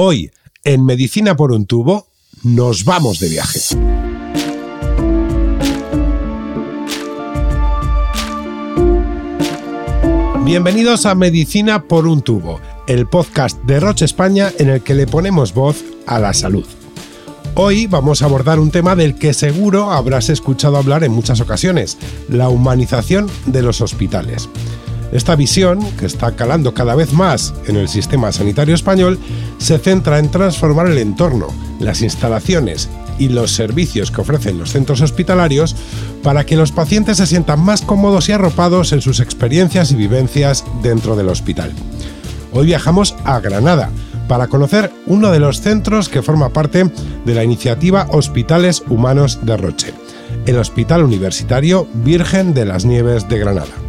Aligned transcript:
Hoy, 0.00 0.30
en 0.62 0.84
Medicina 0.84 1.34
por 1.34 1.50
un 1.50 1.66
tubo, 1.66 2.06
nos 2.44 2.84
vamos 2.84 3.18
de 3.18 3.30
viaje. 3.30 3.58
Bienvenidos 10.44 11.04
a 11.04 11.16
Medicina 11.16 11.82
por 11.88 12.06
un 12.06 12.22
tubo, 12.22 12.60
el 12.86 13.08
podcast 13.08 13.60
de 13.64 13.80
Roche 13.80 14.04
España 14.04 14.52
en 14.58 14.68
el 14.68 14.82
que 14.82 14.94
le 14.94 15.08
ponemos 15.08 15.52
voz 15.52 15.82
a 16.06 16.20
la 16.20 16.32
salud. 16.32 16.66
Hoy 17.56 17.88
vamos 17.88 18.22
a 18.22 18.26
abordar 18.26 18.60
un 18.60 18.70
tema 18.70 18.94
del 18.94 19.16
que 19.16 19.34
seguro 19.34 19.90
habrás 19.90 20.28
escuchado 20.28 20.76
hablar 20.76 21.02
en 21.02 21.10
muchas 21.10 21.40
ocasiones, 21.40 21.98
la 22.28 22.48
humanización 22.50 23.28
de 23.46 23.62
los 23.62 23.80
hospitales. 23.80 24.48
Esta 25.12 25.36
visión, 25.36 25.80
que 25.98 26.06
está 26.06 26.32
calando 26.32 26.74
cada 26.74 26.94
vez 26.94 27.12
más 27.12 27.54
en 27.66 27.76
el 27.76 27.88
sistema 27.88 28.30
sanitario 28.30 28.74
español, 28.74 29.18
se 29.58 29.78
centra 29.78 30.18
en 30.18 30.30
transformar 30.30 30.88
el 30.88 30.98
entorno, 30.98 31.48
las 31.80 32.02
instalaciones 32.02 32.90
y 33.18 33.28
los 33.30 33.52
servicios 33.52 34.10
que 34.10 34.20
ofrecen 34.20 34.58
los 34.58 34.70
centros 34.70 35.00
hospitalarios 35.00 35.74
para 36.22 36.44
que 36.44 36.56
los 36.56 36.72
pacientes 36.72 37.16
se 37.16 37.26
sientan 37.26 37.60
más 37.60 37.82
cómodos 37.82 38.28
y 38.28 38.32
arropados 38.32 38.92
en 38.92 39.00
sus 39.00 39.20
experiencias 39.20 39.92
y 39.92 39.96
vivencias 39.96 40.64
dentro 40.82 41.16
del 41.16 41.28
hospital. 41.28 41.72
Hoy 42.52 42.66
viajamos 42.66 43.16
a 43.24 43.40
Granada 43.40 43.90
para 44.28 44.48
conocer 44.48 44.92
uno 45.06 45.30
de 45.30 45.40
los 45.40 45.62
centros 45.62 46.10
que 46.10 46.22
forma 46.22 46.50
parte 46.50 46.90
de 47.24 47.34
la 47.34 47.44
iniciativa 47.44 48.06
Hospitales 48.10 48.82
Humanos 48.88 49.38
de 49.42 49.56
Roche, 49.56 49.94
el 50.44 50.58
Hospital 50.58 51.02
Universitario 51.02 51.88
Virgen 52.04 52.52
de 52.52 52.66
las 52.66 52.84
Nieves 52.84 53.26
de 53.28 53.38
Granada. 53.38 53.87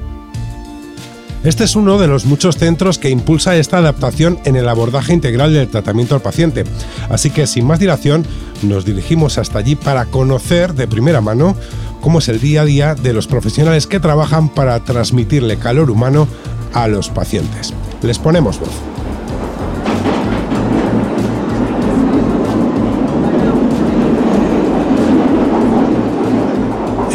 Este 1.43 1.63
es 1.63 1.75
uno 1.77 1.97
de 1.97 2.07
los 2.07 2.25
muchos 2.25 2.57
centros 2.57 2.97
que 2.97 3.09
impulsa 3.09 3.55
esta 3.55 3.77
adaptación 3.77 4.39
en 4.43 4.57
el 4.57 4.67
abordaje 4.67 5.13
integral 5.13 5.53
del 5.53 5.69
tratamiento 5.69 6.15
al 6.15 6.21
paciente. 6.21 6.65
Así 7.09 7.29
que 7.29 7.47
sin 7.47 7.65
más 7.65 7.79
dilación, 7.79 8.25
nos 8.61 8.83
dirigimos 8.83 9.37
hasta 9.37 9.59
allí 9.59 9.75
para 9.75 10.05
conocer 10.05 10.73
de 10.73 10.87
primera 10.87 11.21
mano 11.21 11.55
cómo 12.01 12.19
es 12.19 12.27
el 12.27 12.41
día 12.41 12.61
a 12.61 12.65
día 12.65 12.95
de 12.95 13.13
los 13.13 13.27
profesionales 13.27 13.87
que 13.87 14.01
trabajan 14.01 14.49
para 14.49 14.83
transmitirle 14.83 15.57
calor 15.57 15.89
humano 15.89 16.27
a 16.73 16.87
los 16.87 17.09
pacientes. 17.09 17.73
Les 18.01 18.19
ponemos 18.19 18.59
voz. 18.59 18.98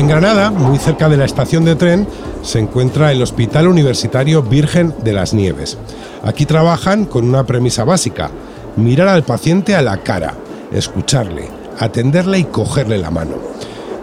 En 0.05 0.11
Granada, 0.11 0.51
muy 0.51 0.77
cerca 0.77 1.09
de 1.09 1.17
la 1.17 1.25
estación 1.25 1.65
de 1.65 1.77
tren, 1.77 2.07
se 2.43 2.59
encuentra 2.59 3.11
el 3.11 3.23
Hospital 3.23 3.69
Universitario 3.69 4.43
Virgen 4.43 4.93
de 5.03 5.15
las 5.15 5.33
Nieves. 5.33 5.79
Aquí 6.23 6.45
trabajan 6.45 7.07
con 7.07 7.27
una 7.27 7.47
premisa 7.47 7.85
básica, 7.85 8.31
mirar 8.77 9.09
al 9.09 9.23
paciente 9.23 9.75
a 9.75 9.81
la 9.81 9.97
cara, 9.97 10.35
escucharle, 10.71 11.49
atenderle 11.79 12.39
y 12.39 12.45
cogerle 12.45 12.99
la 12.99 13.11
mano, 13.11 13.37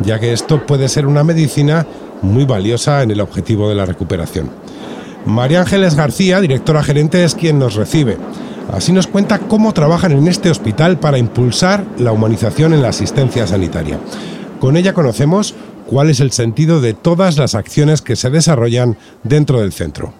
ya 0.04 0.20
que 0.20 0.34
esto 0.34 0.66
puede 0.66 0.90
ser 0.90 1.06
una 1.06 1.24
medicina 1.24 1.86
muy 2.24 2.46
valiosa 2.46 3.04
en 3.04 3.12
el 3.12 3.22
objetivo 3.22 3.70
de 3.70 3.76
la 3.76 3.86
recuperación. 3.86 4.50
María 5.28 5.60
Ángeles 5.60 5.94
García, 5.94 6.42
directora 6.42 6.82
gerente, 6.82 7.24
es 7.24 7.36
quien 7.36 7.60
nos 7.60 7.76
recibe. 7.76 8.18
Así 8.74 8.92
nos 8.92 9.06
cuenta 9.06 9.38
cómo 9.38 9.72
trabajan 9.72 10.14
en 10.14 10.28
este 10.28 10.50
hospital 10.50 10.98
para 10.98 11.20
impulsar 11.20 11.86
la 12.00 12.12
humanización 12.12 12.74
en 12.74 12.82
la 12.82 12.90
asistencia 12.90 13.46
sanitaria. 13.46 14.00
Con 14.60 14.78
ella 14.78 14.94
conocemos 14.94 15.56
cuál 15.92 16.09
es 16.09 16.22
el 16.22 16.31
sentido 16.31 16.80
de 16.80 16.94
todas 16.94 17.38
las 17.38 17.53
acciones 17.53 18.02
que 18.02 18.16
se 18.16 18.30
desarrollan 18.30 18.97
dentro 19.23 19.59
del 19.59 19.73
centro. 19.73 20.14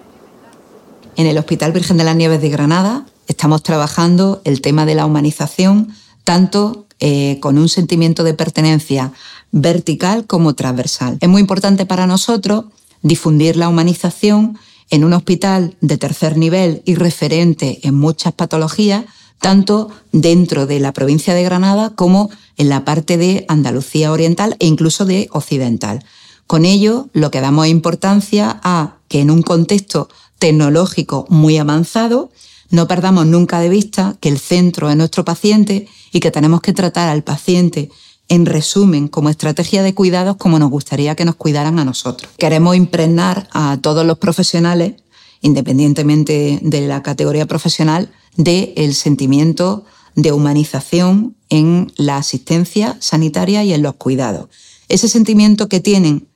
En 1.16 1.26
el 1.26 1.38
Hospital 1.38 1.72
Virgen 1.72 1.96
de 1.96 2.04
las 2.04 2.14
Nieves 2.14 2.42
de 2.42 2.50
Granada 2.50 3.06
estamos 3.26 3.62
trabajando 3.62 4.42
el 4.44 4.60
tema 4.60 4.84
de 4.84 4.94
la 4.94 5.06
humanización 5.06 5.88
tanto 6.24 6.84
eh, 7.00 7.38
con 7.40 7.56
un 7.56 7.70
sentimiento 7.70 8.22
de 8.22 8.34
pertenencia 8.34 9.12
vertical 9.50 10.26
como 10.26 10.52
transversal. 10.52 11.16
Es 11.22 11.28
muy 11.30 11.40
importante 11.40 11.86
para 11.86 12.06
nosotros 12.06 12.66
difundir 13.00 13.56
la 13.56 13.70
humanización 13.70 14.58
en 14.90 15.04
un 15.04 15.14
hospital 15.14 15.74
de 15.80 15.96
tercer 15.96 16.36
nivel 16.36 16.82
y 16.84 16.96
referente 16.96 17.80
en 17.82 17.94
muchas 17.94 18.34
patologías, 18.34 19.06
tanto 19.42 19.90
dentro 20.12 20.66
de 20.66 20.80
la 20.80 20.92
provincia 20.92 21.34
de 21.34 21.42
Granada 21.42 21.90
como 21.90 22.30
en 22.56 22.70
la 22.70 22.86
parte 22.86 23.18
de 23.18 23.44
Andalucía 23.48 24.12
Oriental 24.12 24.56
e 24.60 24.66
incluso 24.66 25.04
de 25.04 25.28
Occidental. 25.32 26.04
Con 26.46 26.64
ello, 26.64 27.08
lo 27.12 27.30
que 27.30 27.40
damos 27.40 27.66
importancia 27.66 28.60
a 28.62 28.98
que 29.08 29.20
en 29.20 29.30
un 29.30 29.42
contexto 29.42 30.08
tecnológico 30.38 31.26
muy 31.28 31.58
avanzado, 31.58 32.30
no 32.70 32.88
perdamos 32.88 33.26
nunca 33.26 33.58
de 33.60 33.68
vista 33.68 34.16
que 34.20 34.28
el 34.28 34.38
centro 34.38 34.88
es 34.88 34.96
nuestro 34.96 35.24
paciente 35.24 35.88
y 36.12 36.20
que 36.20 36.30
tenemos 36.30 36.60
que 36.60 36.72
tratar 36.72 37.08
al 37.08 37.22
paciente 37.22 37.90
en 38.28 38.46
resumen, 38.46 39.08
como 39.08 39.28
estrategia 39.28 39.82
de 39.82 39.94
cuidados, 39.94 40.36
como 40.36 40.58
nos 40.58 40.70
gustaría 40.70 41.16
que 41.16 41.24
nos 41.24 41.34
cuidaran 41.34 41.78
a 41.78 41.84
nosotros. 41.84 42.30
Queremos 42.38 42.76
impregnar 42.76 43.48
a 43.52 43.76
todos 43.82 44.06
los 44.06 44.18
profesionales, 44.18 44.94
independientemente 45.40 46.60
de 46.62 46.86
la 46.86 47.02
categoría 47.02 47.46
profesional, 47.46 48.10
del 48.36 48.94
sentimiento 48.94 49.84
de 50.14 50.32
humanización 50.32 51.36
en 51.48 51.92
la 51.96 52.16
asistencia 52.16 52.96
sanitaria 53.00 53.64
y 53.64 53.72
en 53.72 53.82
los 53.82 53.94
cuidados. 53.94 54.48
Ese 54.88 55.08
sentimiento 55.08 55.68
que 55.68 55.80
tienen 55.80 56.28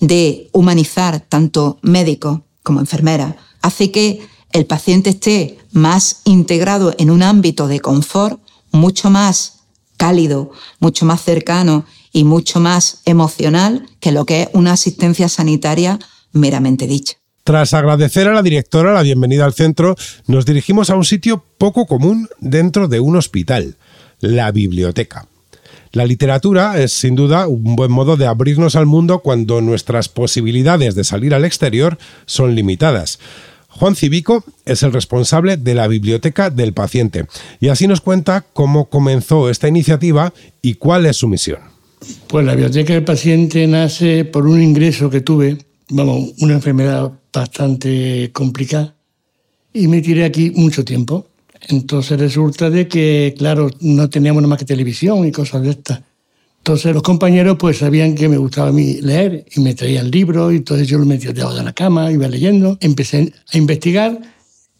de 0.00 0.48
humanizar 0.52 1.20
tanto 1.20 1.78
médicos 1.82 2.40
como 2.62 2.80
enfermeras 2.80 3.36
hace 3.62 3.90
que 3.90 4.26
el 4.52 4.66
paciente 4.66 5.10
esté 5.10 5.58
más 5.72 6.22
integrado 6.24 6.94
en 6.98 7.10
un 7.10 7.22
ámbito 7.22 7.68
de 7.68 7.80
confort 7.80 8.40
mucho 8.72 9.10
más 9.10 9.60
cálido, 9.96 10.50
mucho 10.78 11.04
más 11.04 11.22
cercano 11.22 11.84
y 12.12 12.24
mucho 12.24 12.58
más 12.58 13.02
emocional 13.04 13.88
que 14.00 14.12
lo 14.12 14.24
que 14.24 14.42
es 14.42 14.48
una 14.54 14.72
asistencia 14.72 15.28
sanitaria 15.28 15.98
meramente 16.32 16.86
dicha. 16.86 17.19
Tras 17.50 17.74
agradecer 17.74 18.28
a 18.28 18.32
la 18.32 18.44
directora 18.44 18.92
la 18.92 19.02
bienvenida 19.02 19.44
al 19.44 19.54
centro, 19.54 19.96
nos 20.28 20.46
dirigimos 20.46 20.88
a 20.88 20.94
un 20.94 21.04
sitio 21.04 21.44
poco 21.58 21.84
común 21.84 22.28
dentro 22.38 22.86
de 22.86 23.00
un 23.00 23.16
hospital, 23.16 23.74
la 24.20 24.52
biblioteca. 24.52 25.26
La 25.90 26.06
literatura 26.06 26.80
es 26.80 26.92
sin 26.92 27.16
duda 27.16 27.48
un 27.48 27.74
buen 27.74 27.90
modo 27.90 28.16
de 28.16 28.26
abrirnos 28.26 28.76
al 28.76 28.86
mundo 28.86 29.18
cuando 29.18 29.60
nuestras 29.62 30.08
posibilidades 30.08 30.94
de 30.94 31.02
salir 31.02 31.34
al 31.34 31.44
exterior 31.44 31.98
son 32.24 32.54
limitadas. 32.54 33.18
Juan 33.66 33.96
Civico 33.96 34.44
es 34.64 34.84
el 34.84 34.92
responsable 34.92 35.56
de 35.56 35.74
la 35.74 35.88
biblioteca 35.88 36.50
del 36.50 36.72
paciente 36.72 37.26
y 37.58 37.66
así 37.66 37.88
nos 37.88 38.00
cuenta 38.00 38.44
cómo 38.52 38.84
comenzó 38.84 39.50
esta 39.50 39.66
iniciativa 39.66 40.32
y 40.62 40.74
cuál 40.74 41.04
es 41.04 41.16
su 41.16 41.26
misión. 41.26 41.58
Pues 42.28 42.46
la 42.46 42.52
biblioteca 42.52 42.92
del 42.92 43.02
paciente 43.02 43.66
nace 43.66 44.24
por 44.24 44.46
un 44.46 44.62
ingreso 44.62 45.10
que 45.10 45.20
tuve, 45.20 45.58
vamos, 45.90 46.32
una 46.40 46.54
enfermedad 46.54 47.12
bastante 47.32 48.30
complicada 48.32 48.94
y 49.72 49.86
me 49.88 50.00
tiré 50.00 50.24
aquí 50.24 50.50
mucho 50.50 50.84
tiempo. 50.84 51.26
Entonces 51.68 52.18
resulta 52.18 52.70
de 52.70 52.88
que, 52.88 53.34
claro, 53.36 53.70
no 53.80 54.08
teníamos 54.08 54.42
nada 54.42 54.50
más 54.50 54.58
que 54.58 54.64
televisión 54.64 55.26
y 55.26 55.32
cosas 55.32 55.62
de 55.62 55.70
estas. 55.70 56.00
Entonces 56.58 56.92
los 56.92 57.02
compañeros 57.02 57.56
pues 57.58 57.78
sabían 57.78 58.14
que 58.14 58.28
me 58.28 58.36
gustaba 58.36 58.68
a 58.68 58.72
mí 58.72 59.00
leer 59.00 59.46
y 59.54 59.60
me 59.60 59.74
traían 59.74 60.10
libros 60.10 60.52
y 60.52 60.56
entonces 60.56 60.88
yo 60.88 60.98
lo 60.98 61.06
metía 61.06 61.32
debajo 61.32 61.54
de 61.54 61.64
la 61.64 61.72
cama, 61.72 62.12
iba 62.12 62.28
leyendo, 62.28 62.76
empecé 62.80 63.32
a 63.52 63.58
investigar 63.58 64.20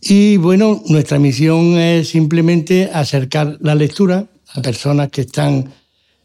y 0.00 0.38
bueno, 0.38 0.82
nuestra 0.86 1.18
misión 1.18 1.76
es 1.76 2.08
simplemente 2.08 2.90
acercar 2.92 3.58
la 3.60 3.74
lectura 3.74 4.26
a 4.54 4.62
personas 4.62 5.10
que 5.10 5.22
están, 5.22 5.72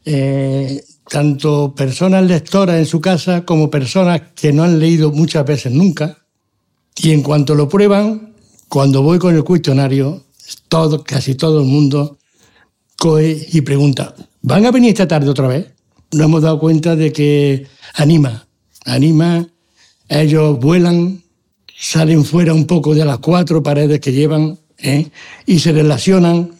eh, 0.05 0.81
tanto 1.09 1.75
personas 1.75 2.25
lectoras 2.25 2.77
en 2.77 2.85
su 2.85 2.99
casa 2.99 3.45
como 3.45 3.69
personas 3.69 4.21
que 4.35 4.51
no 4.51 4.63
han 4.63 4.79
leído 4.79 5.11
muchas 5.11 5.45
veces 5.45 5.71
nunca 5.71 6.17
y 6.97 7.11
en 7.11 7.21
cuanto 7.21 7.55
lo 7.55 7.67
prueban, 7.67 8.33
cuando 8.69 9.01
voy 9.01 9.19
con 9.19 9.35
el 9.35 9.43
cuestionario, 9.43 10.23
todo, 10.67 11.03
casi 11.03 11.35
todo 11.35 11.61
el 11.61 11.67
mundo 11.67 12.17
coge 12.97 13.47
y 13.51 13.61
pregunta, 13.61 14.15
¿van 14.41 14.65
a 14.65 14.71
venir 14.71 14.89
esta 14.89 15.07
tarde 15.07 15.29
otra 15.29 15.47
vez? 15.47 15.67
Nos 16.11 16.25
hemos 16.25 16.41
dado 16.41 16.59
cuenta 16.59 16.95
de 16.95 17.11
que 17.11 17.67
anima, 17.95 18.47
anima, 18.85 19.47
ellos 20.07 20.59
vuelan, 20.59 21.21
salen 21.77 22.23
fuera 22.23 22.53
un 22.53 22.65
poco 22.65 22.95
de 22.95 23.03
las 23.03 23.19
cuatro 23.19 23.61
paredes 23.61 23.99
que 23.99 24.13
llevan 24.13 24.57
¿eh? 24.77 25.09
y 25.45 25.59
se 25.59 25.73
relacionan 25.73 26.51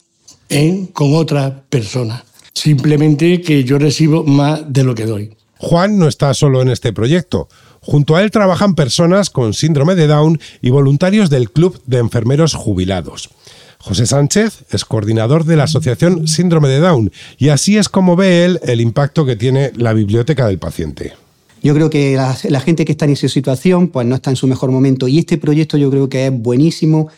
¿eh? 0.50 0.89
con 0.94 1.15
otras 1.15 1.53
personas. 1.69 2.24
Simplemente 2.56 3.42
que 3.42 3.63
yo 3.63 3.78
recibo 3.78 4.24
más 4.24 4.62
de 4.68 4.84
lo 4.84 4.96
que 4.96 5.06
doy. 5.06 5.36
Juan 5.57 6.00
no 6.00 6.07
está 6.07 6.34
solo 6.34 6.62
en 6.62 6.69
este 6.69 6.94
proyecto. 6.94 7.48
Junto 7.81 8.16
a 8.16 8.24
él 8.24 8.31
trabajan 8.31 8.74
personas 8.74 9.30
con 9.30 9.54
síndrome 9.54 9.94
de 9.96 10.07
Down 10.07 10.40
y 10.62 10.72
voluntarios 10.72 11.30
del 11.30 11.52
Club 11.52 11.80
de 11.86 12.00
Enfermeros 12.00 12.56
Jubilados. 12.56 13.30
José 13.78 14.07
Sánchez 14.07 14.63
es 14.72 14.84
coordinador 14.84 15.46
de 15.46 15.57
la 15.57 15.66
Asociación 15.66 16.28
Síndrome 16.28 16.69
de 16.69 16.80
Down 16.80 17.12
y 17.38 17.50
así 17.50 17.78
es 17.78 17.88
como 17.88 18.16
ve 18.16 18.44
él 18.44 18.60
el 18.63 18.81
impacto 18.81 19.28
que 19.28 19.36
tiene 19.36 19.72
la 19.75 19.94
biblioteca 19.94 20.48
del 20.48 20.57
paciente. 20.57 21.13
Yo 21.62 21.75
creo 21.75 21.90
que 21.90 22.16
la, 22.16 22.60
gente 22.62 22.86
que 22.86 22.94
está 22.94 23.06
en 23.06 23.12
esa 23.12 23.28
situación 23.28 23.90
pues 23.90 24.07
no 24.07 24.16
está 24.16 24.31
en 24.31 24.36
su 24.36 24.48
mejor 24.48 24.72
momento 24.72 25.07
y 25.07 25.19
este 25.19 25.38
proyecto 25.38 25.78
yo 25.78 25.92
creo 25.92 26.10
que 26.10 26.28
es 26.28 26.31
buenísimo 26.31 27.10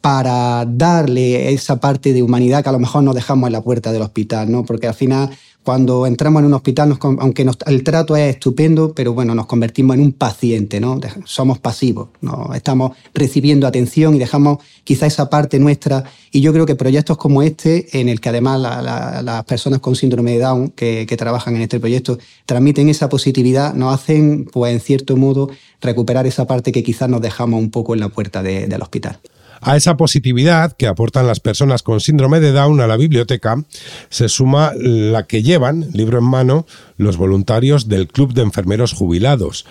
para 0.00 0.64
darle 0.66 1.52
esa 1.52 1.78
parte 1.80 2.12
de 2.12 2.22
humanidad 2.22 2.62
que 2.62 2.68
a 2.70 2.72
lo 2.72 2.78
mejor 2.78 3.02
nos 3.02 3.14
dejamos 3.14 3.48
en 3.48 3.52
la 3.52 3.62
puerta 3.62 3.92
del 3.92 4.02
hospital, 4.02 4.50
¿no? 4.50 4.64
Porque 4.64 4.86
al 4.86 4.94
final 4.94 5.30
cuando 5.62 6.06
entramos 6.06 6.40
en 6.40 6.46
un 6.46 6.54
hospital, 6.54 6.98
aunque 7.02 7.46
el 7.66 7.84
trato 7.84 8.16
es 8.16 8.34
estupendo, 8.34 8.94
pero 8.94 9.12
bueno, 9.12 9.34
nos 9.34 9.44
convertimos 9.44 9.94
en 9.94 10.02
un 10.02 10.12
paciente, 10.12 10.80
¿no? 10.80 10.98
Somos 11.24 11.58
pasivos, 11.58 12.08
¿no? 12.22 12.54
Estamos 12.54 12.96
recibiendo 13.12 13.66
atención 13.66 14.14
y 14.14 14.18
dejamos 14.18 14.58
quizá 14.84 15.04
esa 15.04 15.28
parte 15.28 15.58
nuestra. 15.58 16.04
Y 16.32 16.40
yo 16.40 16.54
creo 16.54 16.64
que 16.64 16.76
proyectos 16.76 17.18
como 17.18 17.42
este, 17.42 18.00
en 18.00 18.08
el 18.08 18.22
que 18.22 18.30
además 18.30 18.58
las 18.58 19.44
personas 19.44 19.80
con 19.80 19.96
síndrome 19.96 20.32
de 20.32 20.38
Down 20.38 20.70
que, 20.70 21.06
trabajan 21.18 21.54
en 21.56 21.62
este 21.62 21.78
proyecto 21.78 22.18
transmiten 22.46 22.88
esa 22.88 23.10
positividad, 23.10 23.74
nos 23.74 23.92
hacen, 23.94 24.46
pues 24.46 24.72
en 24.72 24.80
cierto 24.80 25.18
modo, 25.18 25.50
recuperar 25.82 26.26
esa 26.26 26.46
parte 26.46 26.72
que 26.72 26.82
quizás 26.82 27.10
nos 27.10 27.20
dejamos 27.20 27.60
un 27.60 27.70
poco 27.70 27.92
en 27.92 28.00
la 28.00 28.08
puerta 28.08 28.42
del 28.42 28.80
hospital. 28.80 29.20
A 29.60 29.76
esa 29.76 29.96
positividad 29.96 30.72
que 30.72 30.86
aportan 30.86 31.26
las 31.26 31.40
personas 31.40 31.82
con 31.82 32.00
síndrome 32.00 32.40
de 32.40 32.52
Down 32.52 32.80
a 32.80 32.86
la 32.86 32.96
biblioteca 32.96 33.62
se 34.08 34.28
suma 34.28 34.72
la 34.74 35.26
que 35.26 35.42
llevan, 35.42 35.88
libro 35.92 36.18
en 36.18 36.24
mano, 36.24 36.66
los 36.96 37.16
voluntarios 37.16 37.88
del 37.88 38.08
Club 38.08 38.32
de 38.32 38.42
Enfermeros 38.42 38.92
Jubilados. 38.92 39.66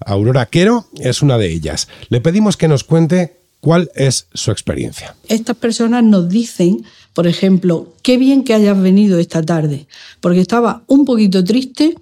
Aurora 0.00 0.46
Quero 0.46 0.86
es 0.98 1.22
una 1.22 1.38
de 1.38 1.52
ellas. 1.52 1.88
Le 2.08 2.20
pedimos 2.20 2.56
que 2.56 2.68
nos 2.68 2.84
cuente 2.84 3.36
cuál 3.60 3.90
es 3.94 4.26
su 4.34 4.50
experiencia. 4.50 5.14
Estas 5.28 5.56
personas 5.56 6.04
nos 6.04 6.28
dicen, 6.28 6.84
por 7.14 7.26
ejemplo, 7.26 7.94
qué 8.02 8.18
bien 8.18 8.44
que 8.44 8.54
hayas 8.54 8.80
venido 8.80 9.18
esta 9.18 9.42
tarde, 9.42 9.86
porque 10.20 10.40
estaba 10.40 10.82
un 10.86 11.04
poquito 11.04 11.42
triste 11.44 11.94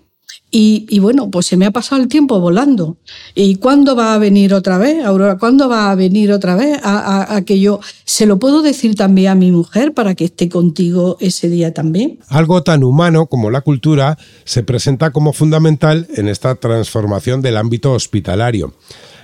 y, 0.55 0.99
bueno, 0.99 1.31
pues 1.31 1.47
se 1.47 1.57
me 1.57 1.65
ha 1.65 1.71
pasado 1.71 2.03
el 2.03 2.09
tiempo 2.09 2.39
volando. 2.39 2.99
¿Y 3.35 3.57
cuándo 3.57 3.97
va 3.97 4.13
a 4.13 4.19
venir 4.19 4.53
otra 4.53 4.77
vez, 4.77 5.03
Aurora? 5.03 5.39
¿Cuándo 5.39 5.67
va 5.67 5.91
a 5.91 5.95
venir 5.95 6.31
otra 6.31 6.57
vez 6.57 6.79
a, 6.83 7.43
que 7.47 7.59
yo 7.59 7.81
se 8.05 8.27
lo 8.27 8.39
puedo 8.39 8.61
decir 8.61 8.95
también 8.95 9.29
a 9.29 9.35
mi 9.35 9.51
mujer 9.51 9.95
para 9.95 10.15
que 10.15 10.27
esté 10.27 10.51
contigo 10.51 11.17
ese 11.21 11.49
día 11.49 11.73
también? 11.73 12.19
Algo 12.29 12.63
tan 12.63 12.85
humano 12.85 13.27
como 13.27 13.51
la 13.51 13.63
cultura 13.63 14.19
se 14.45 14.63
presenta 14.63 15.11
como 15.11 15.33
fundamental 15.33 16.07
en 16.17 16.29
esta 16.29 16.55
transformación 16.55 17.41
del 17.41 17.57
ámbito 17.57 17.93
hospitalario. 17.93 18.75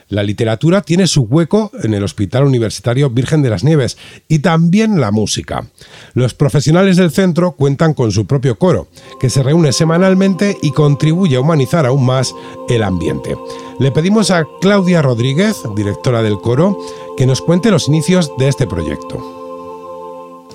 La 0.09 0.23
literatura 0.23 0.81
tiene 0.81 1.07
su 1.07 1.23
hueco 1.23 1.71
en 1.83 1.93
el 1.93 2.03
Hospital 2.03 2.45
Universitario 2.45 3.11
Virgen 3.11 3.43
de 3.43 3.51
las 3.51 3.63
Nieves 3.63 3.99
y 4.27 4.39
también 4.39 5.01
la 5.01 5.11
música. 5.11 5.67
Los 6.15 6.33
profesionales 6.33 6.97
del 6.97 7.11
centro 7.11 7.53
cuentan 7.53 7.93
con 7.93 8.11
su 8.11 8.27
propio 8.27 8.59
coro, 8.59 8.89
que 9.21 9.29
se 9.29 9.43
reúne 9.43 9.73
semanalmente 9.73 10.57
y 10.63 10.73
contribuye 10.73 11.37
a 11.37 11.41
humanizar 11.41 11.85
aún 11.85 12.07
más 12.07 12.35
el 12.71 12.83
ambiente. 12.83 13.37
Le 13.79 13.93
pedimos 13.93 14.31
a 14.31 14.47
Claudia 14.63 15.03
Rodríguez, 15.03 15.57
directora 15.77 16.23
del 16.23 16.39
coro, 16.39 16.79
que 17.19 17.27
nos 17.27 17.43
cuente 17.43 17.71
los 17.71 17.89
inicios 17.89 18.33
de 18.39 18.49
este 18.49 18.67
proyecto. 18.67 19.39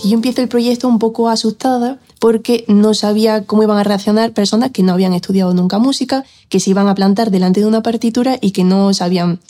Yo 0.04 0.16
empiezo 0.16 0.42
el 0.42 0.50
proyecto 0.50 0.88
un 0.88 0.98
poco 0.98 1.30
asustada 1.30 2.00
porque 2.24 2.64
no 2.70 2.94
sabía 2.94 3.44
cómo 3.44 3.64
iban 3.64 3.78
a 3.78 3.84
reaccionar 3.84 4.32
personas 4.32 4.72
que 4.72 4.82
no 4.82 4.94
habían 4.94 5.12
estudiado 5.12 5.54
nunca 5.54 5.78
música, 5.78 6.24
que 6.48 6.62
se 6.62 6.70
iban 6.70 6.88
a 6.88 6.96
plantar 6.96 7.32
delante 7.32 7.60
de 7.60 7.66
una 7.66 7.84
partitura 7.84 8.38
y 8.40 8.52
que 8.52 8.64
no 8.64 8.94
sabían 8.94 9.42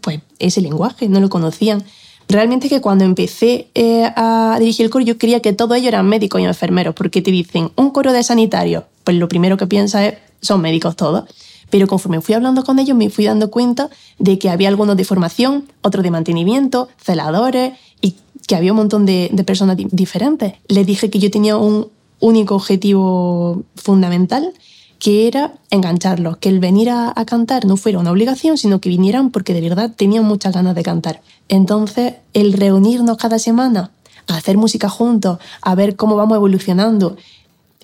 pues, 0.00 0.20
ese 0.38 0.60
lenguaje, 0.60 1.08
no 1.08 1.18
lo 1.18 1.28
conocían. 1.28 1.82
Realmente 2.28 2.68
que 2.68 2.80
cuando 2.80 3.02
empecé 3.02 3.66
eh, 3.74 4.12
a 4.14 4.56
dirigir 4.60 4.84
el 4.84 4.90
coro 4.90 5.04
yo 5.04 5.18
creía 5.18 5.40
que 5.40 5.52
todos 5.52 5.76
ellos 5.76 5.88
eran 5.88 6.08
médicos 6.08 6.40
y 6.40 6.44
enfermeros, 6.44 6.94
porque 6.94 7.20
te 7.20 7.32
dicen 7.32 7.72
un 7.74 7.90
coro 7.90 8.12
de 8.12 8.22
sanitarios, 8.22 8.84
pues 9.02 9.16
lo 9.16 9.26
primero 9.26 9.56
que 9.56 9.66
piensas 9.66 10.12
es, 10.12 10.14
son 10.40 10.60
médicos 10.60 10.94
todos. 10.94 11.24
Pero 11.68 11.88
conforme 11.88 12.20
fui 12.20 12.36
hablando 12.36 12.62
con 12.62 12.78
ellos 12.78 12.96
me 12.96 13.10
fui 13.10 13.24
dando 13.24 13.50
cuenta 13.50 13.90
de 14.20 14.38
que 14.38 14.50
había 14.50 14.68
algunos 14.68 14.96
de 14.96 15.04
formación, 15.04 15.64
otros 15.82 16.04
de 16.04 16.12
mantenimiento, 16.12 16.90
celadores 16.96 17.72
y 18.00 18.14
que 18.46 18.54
había 18.54 18.70
un 18.70 18.76
montón 18.76 19.04
de, 19.04 19.30
de 19.32 19.42
personas 19.42 19.76
diferentes. 19.76 20.52
Les 20.68 20.86
dije 20.86 21.10
que 21.10 21.18
yo 21.18 21.28
tenía 21.28 21.56
un, 21.56 21.88
único 22.20 22.54
objetivo 22.54 23.62
fundamental, 23.74 24.52
que 24.98 25.26
era 25.26 25.54
engancharlos, 25.70 26.36
que 26.36 26.50
el 26.50 26.60
venir 26.60 26.90
a, 26.90 27.14
cantar 27.26 27.64
no 27.64 27.76
fuera 27.76 27.98
una 27.98 28.10
obligación, 28.10 28.58
sino 28.58 28.80
que 28.80 28.90
vinieran 28.90 29.30
porque 29.30 29.54
de 29.54 29.62
verdad 29.62 29.90
tenían 29.96 30.24
muchas 30.24 30.54
ganas 30.54 30.74
de 30.74 30.82
cantar. 30.82 31.22
Entonces, 31.48 32.14
el 32.34 32.52
reunirnos 32.52 33.16
cada 33.16 33.38
semana, 33.38 33.90
a 34.28 34.36
hacer 34.36 34.58
música 34.58 34.88
juntos, 34.88 35.38
a 35.62 35.74
ver 35.74 35.96
cómo 35.96 36.16
vamos 36.16 36.36
evolucionando, 36.36 37.16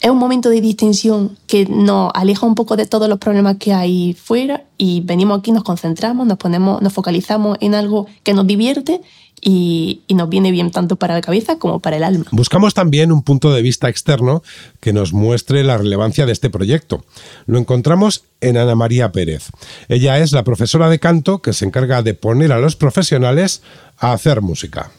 es 0.01 0.11
un 0.11 0.19
momento 0.19 0.51
de 0.51 0.61
distensión 0.61 1.39
que 1.47 1.67
nos 1.67 2.11
aleja 2.15 2.47
un 2.47 2.55
poco 2.55 2.77
de 2.77 2.87
todos 2.87 3.09
los 3.09 3.19
problemas 3.19 3.57
que 3.59 3.73
hay 3.73 4.15
fuera 4.15 4.65
y 4.77 5.01
venimos 5.01 5.39
aquí, 5.39 5.53
nos 5.53 5.65
concentramos, 5.65 6.27
nos 6.27 6.39
ponemos, 6.39 6.83
nos 6.83 6.93
focalizamos 6.93 7.57
en 7.61 7.75
algo 7.75 8.07
que 8.23 8.35
nos 8.35 8.47
divierte 8.47 9.01
y, 9.41 10.03
nos 10.09 10.29
viene 10.29 10.51
bien 10.51 10.71
tanto 10.71 10.97
para 10.97 11.15
la 11.15 11.21
cabeza 11.21 11.59
como 11.59 11.81
para 11.81 11.97
el 11.97 12.05
alma. 12.05 12.25
Buscamos 12.31 12.75
también 12.75 13.13
un 13.13 13.23
punto 13.23 13.53
de 13.53 13.63
vista 13.63 13.89
externo 13.89 14.43
que 14.81 14.93
nos 14.93 15.13
muestre 15.13 15.63
la 15.63 15.77
relevancia 15.79 16.27
de 16.27 16.33
este 16.33 16.51
proyecto. 16.51 17.05
Lo 17.47 17.59
encontramos 17.59 18.25
en 18.41 18.57
Ana 18.57 18.75
María 18.75 19.13
Pérez. 19.13 19.51
Ella 19.89 20.19
es 20.19 20.33
la 20.33 20.45
profesora 20.45 20.89
de 20.89 20.99
canto 20.99 21.43
que 21.43 21.53
se 21.53 21.65
encarga 21.65 22.03
de 22.03 22.15
poner 22.15 22.53
a 22.53 22.59
los 22.59 22.77
profesionales 22.77 23.63
a 23.99 24.13
hacer 24.13 24.41
música. 24.41 24.91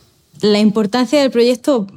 La 0.42 0.60
importancia 0.60 1.20
del 1.20 1.32
proyecto 1.32 1.88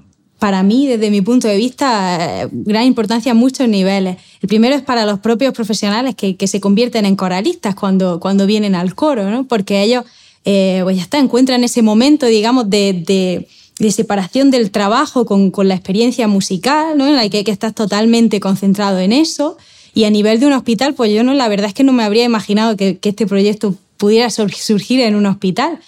para 0.41 0.65
mí, 0.65 0.89
desde 0.89 1.11
mi 1.11 1.21
punto 1.21 1.47
de 1.47 1.57
vista, 1.57 2.49
gran 2.51 2.87
importancia 2.87 3.33
a 3.33 3.35
muchos 3.35 3.69
niveles. 3.69 4.17
El 4.41 4.49
primero 4.49 4.75
es 4.75 4.83
para 4.83 5.07
los 5.07 5.21
propios 5.21 5.55
profesionales 5.55 6.17
que, 6.17 6.47
se 6.49 6.61
convierten 6.61 7.05
en 7.05 7.15
coralistas 7.15 7.77
cuando, 7.77 8.19
cuando 8.19 8.47
vienen 8.47 8.75
al 8.75 8.95
coro, 8.97 9.31
¿no? 9.31 9.47
porque 9.47 9.83
ellos 9.83 10.05
eh, 10.45 10.81
pues 10.83 10.97
ya 10.97 11.03
está, 11.03 11.19
encuentran 11.19 11.63
ese 11.63 11.83
momento, 11.83 12.27
digamos, 12.27 12.71
de, 12.71 13.47
separación 13.91 14.51
del 14.51 14.71
trabajo 14.71 15.27
con, 15.27 15.53
la 15.69 15.75
experiencia 15.75 16.27
musical, 16.27 16.97
¿no? 16.97 17.07
en 17.07 17.17
la 17.17 17.29
que 17.29 17.39
hay 17.39 17.45
que 17.45 17.51
estar 17.51 17.73
totalmente 17.73 18.41
concentrado 18.41 18.99
en 18.99 19.13
eso. 19.13 19.59
Y 19.93 20.05
a 20.05 20.11
nivel 20.11 20.41
de 20.41 20.47
un 20.47 20.53
hospital, 20.55 20.95
pues 20.95 21.13
yo 21.13 21.23
no, 21.23 21.35
la 21.35 21.49
verdad 21.49 21.67
es 21.67 21.75
que 21.75 21.85
no 21.85 21.93
me 21.93 22.03
habría 22.03 22.25
imaginado 22.25 22.77
que, 22.77 22.99
este 23.03 23.27
proyecto 23.27 23.75
pudiera 23.99 24.31
surgir 24.31 25.01
en 25.01 25.15
un 25.15 25.27
hospital. 25.27 25.79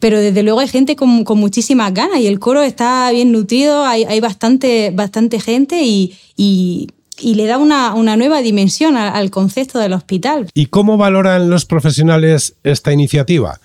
Pero 0.00 0.18
desde 0.18 0.42
luego 0.42 0.60
hay 0.60 0.68
gente 0.68 0.96
con, 0.96 1.24
muchísimas 1.38 1.94
ganas 1.94 2.18
y 2.20 2.26
el 2.26 2.40
coro 2.40 2.62
está 2.62 3.10
bien 3.12 3.32
nutrido, 3.32 3.84
hay, 3.84 4.20
bastante, 4.20 4.90
bastante 4.92 5.38
gente 5.38 5.82
y, 5.84 6.88
le 7.22 7.46
da 7.46 7.58
una, 7.58 8.16
nueva 8.16 8.40
dimensión 8.40 8.96
al 8.96 9.30
concepto 9.30 9.78
del 9.78 9.92
hospital. 9.92 10.48
¿Y 10.54 10.66
cómo 10.66 10.96
valoran 10.96 11.50
los 11.50 11.66
profesionales 11.66 12.54
esta 12.64 12.92
iniciativa? 12.92 13.60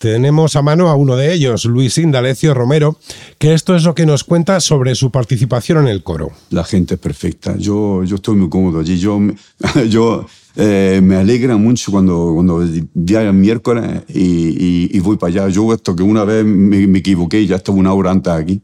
Tenemos 0.00 0.56
a 0.56 0.62
mano 0.62 0.88
a 0.88 0.94
uno 0.94 1.14
de 1.14 1.34
ellos, 1.34 1.66
Luis 1.66 1.98
Indalecio 1.98 2.54
Romero, 2.54 2.96
que 3.36 3.52
esto 3.52 3.76
es 3.76 3.84
lo 3.84 3.94
que 3.94 4.06
nos 4.06 4.24
cuenta 4.24 4.58
sobre 4.60 4.94
su 4.94 5.10
participación 5.10 5.76
en 5.76 5.88
el 5.88 6.02
coro. 6.02 6.30
La 6.48 6.64
gente 6.64 6.94
es 6.94 7.00
perfecta. 7.00 7.54
Yo, 7.58 8.02
yo 8.04 8.16
estoy 8.16 8.36
muy 8.36 8.48
cómodo 8.48 8.80
allí. 8.80 8.98
Yo, 8.98 9.20
yo 9.90 10.26
eh, 10.62 11.00
me 11.02 11.16
alegra 11.16 11.56
mucho 11.56 11.90
cuando, 11.90 12.32
cuando 12.34 12.60
día 12.92 13.22
el 13.22 13.32
miércoles 13.32 14.02
y, 14.08 14.98
voy 15.00 15.16
para 15.16 15.32
allá. 15.32 15.48
Yo 15.48 15.72
esto 15.72 15.96
que 15.96 16.02
una 16.02 16.24
vez 16.24 16.44
me, 16.44 16.98
equivoqué 16.98 17.46
ya 17.46 17.56
estaba 17.56 17.78
una 17.78 17.94
hora 17.94 18.10
antes 18.10 18.32
aquí, 18.32 18.60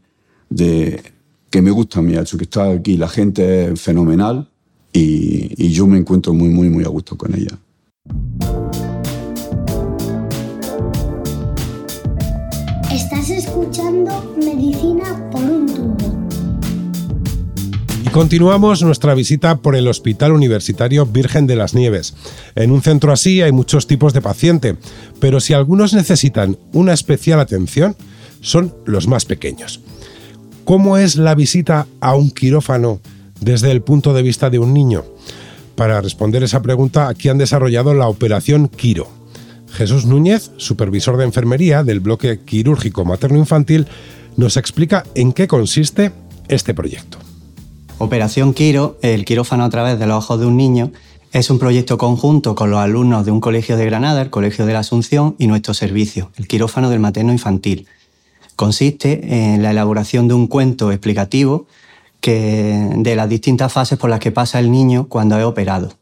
de, 0.49 1.01
que 1.49 1.61
me 1.61 1.71
gusta 1.71 2.01
mi 2.01 2.15
hecho, 2.15 2.37
que 2.37 2.43
está 2.43 2.69
aquí. 2.71 2.97
La 2.97 3.07
gente 3.07 3.71
es 3.71 3.81
fenomenal 3.81 4.47
y, 4.93 5.69
yo 5.69 5.87
me 5.87 5.97
encuentro 5.97 6.33
muy, 6.33 6.49
muy, 6.49 6.69
muy 6.69 6.83
a 6.83 6.89
gusto 6.89 7.17
con 7.17 7.33
ella. 7.33 7.57
escuchando 13.29 14.35
Medicina 14.37 15.29
por 15.31 15.41
un 15.43 15.65
tubo. 15.65 16.16
Continuamos 18.17 18.81
nuestra 18.81 19.13
visita 19.13 19.57
por 19.57 19.75
el 19.75 19.87
Hospital 19.87 20.31
Universitario 20.31 21.05
Virgen 21.05 21.45
de 21.45 21.55
las 21.55 21.75
Nieves. 21.75 22.15
En 22.55 22.71
un 22.71 22.81
centro 22.81 23.11
así 23.11 23.43
hay 23.43 23.51
muchos 23.51 23.85
tipos 23.85 24.11
de 24.11 24.23
paciente, 24.23 24.75
pero 25.19 25.39
si 25.39 25.53
algunos 25.53 25.93
necesitan 25.93 26.57
una 26.73 26.93
especial 26.93 27.39
atención, 27.39 27.95
son 28.41 28.73
los 28.87 29.07
más 29.07 29.25
pequeños. 29.25 29.81
¿Cómo 30.65 30.97
es 30.97 31.15
la 31.15 31.35
visita 31.35 31.85
a 31.99 32.15
un 32.15 32.31
quirófano 32.31 33.01
desde 33.39 33.69
el 33.69 33.83
punto 33.83 34.15
de 34.15 34.23
vista 34.23 34.49
de 34.49 34.57
un 34.57 34.73
niño? 34.73 35.05
Para 35.75 36.01
responder 36.01 36.41
esa 36.41 36.63
pregunta, 36.63 37.09
aquí 37.09 37.29
han 37.29 37.37
desarrollado 37.37 37.93
la 37.93 38.07
operación 38.07 38.67
Quiro 38.67 39.07
Jesús 39.73 40.07
Núñez, 40.07 40.49
supervisor 40.57 41.17
de 41.17 41.25
enfermería 41.25 41.83
del 41.83 41.99
bloque 41.99 42.39
quirúrgico 42.39 43.05
materno-infantil, 43.05 43.85
nos 44.37 44.57
explica 44.57 45.03
en 45.13 45.33
qué 45.33 45.47
consiste 45.47 46.13
este 46.47 46.73
proyecto. 46.73 47.26
Operación 47.99 48.53
Quiro, 48.53 48.99
el 49.01 49.25
quirófano 49.25 49.63
a 49.63 49.69
través 49.71 49.97
de 49.97 50.05
los 50.05 50.23
ojos 50.23 50.39
de 50.39 50.45
un 50.45 50.55
niño, 50.55 50.91
es 51.31 51.49
un 51.49 51.57
proyecto 51.57 51.97
conjunto 51.97 52.53
con 52.53 52.69
los 52.69 52.79
alumnos 52.79 53.25
de 53.25 53.31
un 53.31 53.41
colegio 53.41 53.75
de 53.75 53.85
Granada, 53.85 54.21
el 54.21 54.29
Colegio 54.29 54.67
de 54.67 54.73
la 54.73 54.79
Asunción, 54.79 55.35
y 55.39 55.47
nuestro 55.47 55.73
servicio, 55.73 56.29
el 56.37 56.47
quirófano 56.47 56.91
del 56.91 56.99
materno-infantil. 56.99 57.87
Consiste 58.55 59.53
en 59.53 59.63
la 59.63 59.71
elaboración 59.71 60.27
de 60.27 60.35
un 60.35 60.45
cuento 60.45 60.91
explicativo 60.91 61.65
de 62.21 63.13
las 63.15 63.29
distintas 63.29 63.73
fases 63.73 63.97
por 63.97 64.11
las 64.11 64.19
que 64.19 64.31
pasa 64.31 64.59
el 64.59 64.69
niño 64.69 65.07
cuando 65.07 65.37
es 65.39 65.45
operado. 65.45 65.93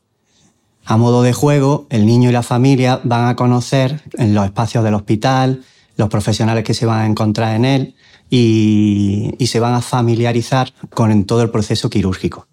A 0.83 0.97
modo 0.97 1.23
de 1.23 1.31
juego, 1.31 1.87
el 1.89 2.05
niño 2.05 2.29
y 2.29 2.33
la 2.33 2.43
familia 2.43 2.99
van 3.05 3.27
a 3.27 3.35
conocer 3.37 4.01
en 4.17 4.33
los 4.33 4.43
espacios 4.43 4.83
del 4.83 4.95
hospital, 4.95 5.63
los 5.95 6.09
profesionales 6.09 6.65
que 6.65 6.73
se 6.73 6.85
van 6.85 6.99
a 6.99 7.05
encontrar 7.05 7.55
en 7.55 7.63
él 7.63 7.95
y, 8.29 9.35
se 9.45 9.59
van 9.59 9.73
a 9.73 9.81
familiarizar 9.81 10.73
con 10.89 11.25
todo 11.25 11.41
el 11.41 11.49
proceso 11.49 11.89
quirúrgico. 11.89 12.47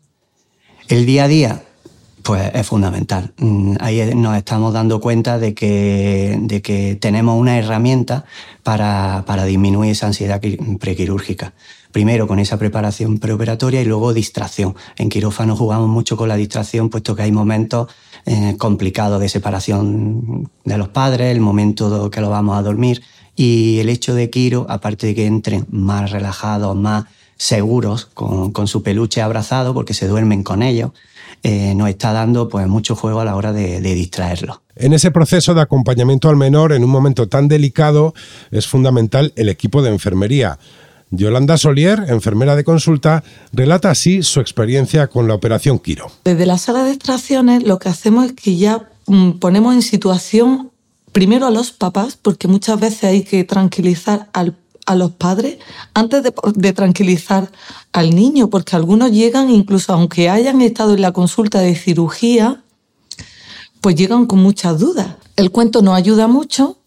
El 0.88 1.06
día 1.06 1.24
a 1.24 1.28
día 1.28 1.62
pues 2.22 2.50
es 2.54 2.66
fundamental. 2.66 3.32
Mm, 3.38 3.76
ahí 3.80 4.14
nos 4.14 4.36
estamos 4.36 4.72
dando 4.72 5.00
cuenta 5.00 5.38
de 5.38 5.54
que, 5.54 6.38
de 6.40 6.62
que 6.62 6.96
tenemos 6.96 7.38
una 7.40 7.58
herramienta 7.58 8.24
para, 8.62 9.24
para 9.26 9.44
disminuir 9.44 9.90
esa 9.90 10.06
ansiedad 10.06 10.40
prequirúrgica. 10.78 11.52
Primero 11.90 12.26
con 12.26 12.38
esa 12.38 12.58
preparación 12.58 13.18
preoperatoria 13.18 13.82
y 13.82 13.84
luego 13.84 14.14
distracción. 14.14 14.74
En 14.96 15.10
quirófano 15.10 15.56
jugamos 15.56 15.88
mucho 15.88 16.16
con 16.16 16.28
la 16.28 16.36
distracción, 16.36 16.88
puesto 16.88 17.14
que 17.14 17.22
hay 17.22 17.32
momentos 17.32 17.88
eh, 18.24 18.54
complicados 18.56 19.20
de 19.20 19.28
separación 19.28 20.48
de 20.64 20.78
los 20.78 20.88
padres, 20.88 21.32
el 21.32 21.40
momento 21.40 22.10
que 22.10 22.20
lo 22.20 22.30
vamos 22.30 22.56
a 22.56 22.62
dormir. 22.62 23.02
Y 23.34 23.78
el 23.80 23.88
hecho 23.88 24.14
de 24.14 24.30
Quiro, 24.30 24.66
aparte 24.68 25.08
de 25.08 25.14
que 25.14 25.26
entren 25.26 25.66
más 25.70 26.10
relajados, 26.10 26.76
más 26.76 27.04
seguros, 27.36 28.06
con, 28.14 28.52
con 28.52 28.68
su 28.68 28.82
peluche 28.82 29.22
abrazado, 29.22 29.74
porque 29.74 29.94
se 29.94 30.06
duermen 30.06 30.42
con 30.42 30.62
ellos, 30.62 30.92
eh, 31.42 31.74
nos 31.74 31.88
está 31.88 32.12
dando 32.12 32.48
pues, 32.48 32.68
mucho 32.68 32.94
juego 32.94 33.20
a 33.20 33.24
la 33.24 33.34
hora 33.34 33.52
de, 33.52 33.80
de 33.80 33.94
distraerlo. 33.94 34.62
En 34.76 34.92
ese 34.92 35.10
proceso 35.10 35.54
de 35.54 35.60
acompañamiento 35.60 36.28
al 36.28 36.36
menor, 36.36 36.72
en 36.72 36.84
un 36.84 36.90
momento 36.90 37.28
tan 37.28 37.48
delicado, 37.48 38.14
es 38.50 38.68
fundamental 38.68 39.32
el 39.36 39.48
equipo 39.48 39.82
de 39.82 39.90
enfermería. 39.90 40.58
Yolanda 41.10 41.58
Solier, 41.58 42.06
enfermera 42.08 42.56
de 42.56 42.64
consulta, 42.64 43.22
relata 43.52 43.90
así 43.90 44.22
su 44.22 44.40
experiencia 44.40 45.08
con 45.08 45.28
la 45.28 45.34
operación 45.34 45.78
Quiro. 45.78 46.10
Desde 46.24 46.46
la 46.46 46.56
sala 46.56 46.84
de 46.84 46.92
extracciones 46.92 47.64
lo 47.64 47.78
que 47.78 47.90
hacemos 47.90 48.26
es 48.26 48.32
que 48.32 48.56
ya 48.56 48.88
mm, 49.06 49.32
ponemos 49.32 49.74
en 49.74 49.82
situación 49.82 50.71
primero 51.12 51.46
a 51.46 51.50
los 51.50 51.72
papás, 51.72 52.18
porque 52.20 52.48
muchas 52.48 52.80
veces 52.80 53.04
hay 53.04 53.22
que 53.22 53.44
tranquilizar 53.44 54.28
al 54.32 54.56
a 54.86 54.94
los 54.94 55.12
padres 55.12 55.58
antes 55.94 56.22
de, 56.22 56.72
tranquilizar 56.72 57.50
al 57.92 58.14
niño, 58.14 58.48
porque 58.50 58.76
algunos 58.76 59.10
llegan, 59.10 59.50
incluso 59.50 59.92
aunque 59.92 60.28
hayan 60.28 60.60
estado 60.60 60.94
en 60.94 61.02
la 61.02 61.12
consulta 61.12 61.60
de 61.60 61.74
cirugía, 61.74 62.62
pues 63.80 63.96
llegan 63.96 64.26
con 64.26 64.40
muchas 64.40 64.78
dudas. 64.78 65.16
El 65.36 65.50
cuento 65.50 65.82
nos 65.82 65.96
ayuda 65.96 66.26
mucho 66.26 66.78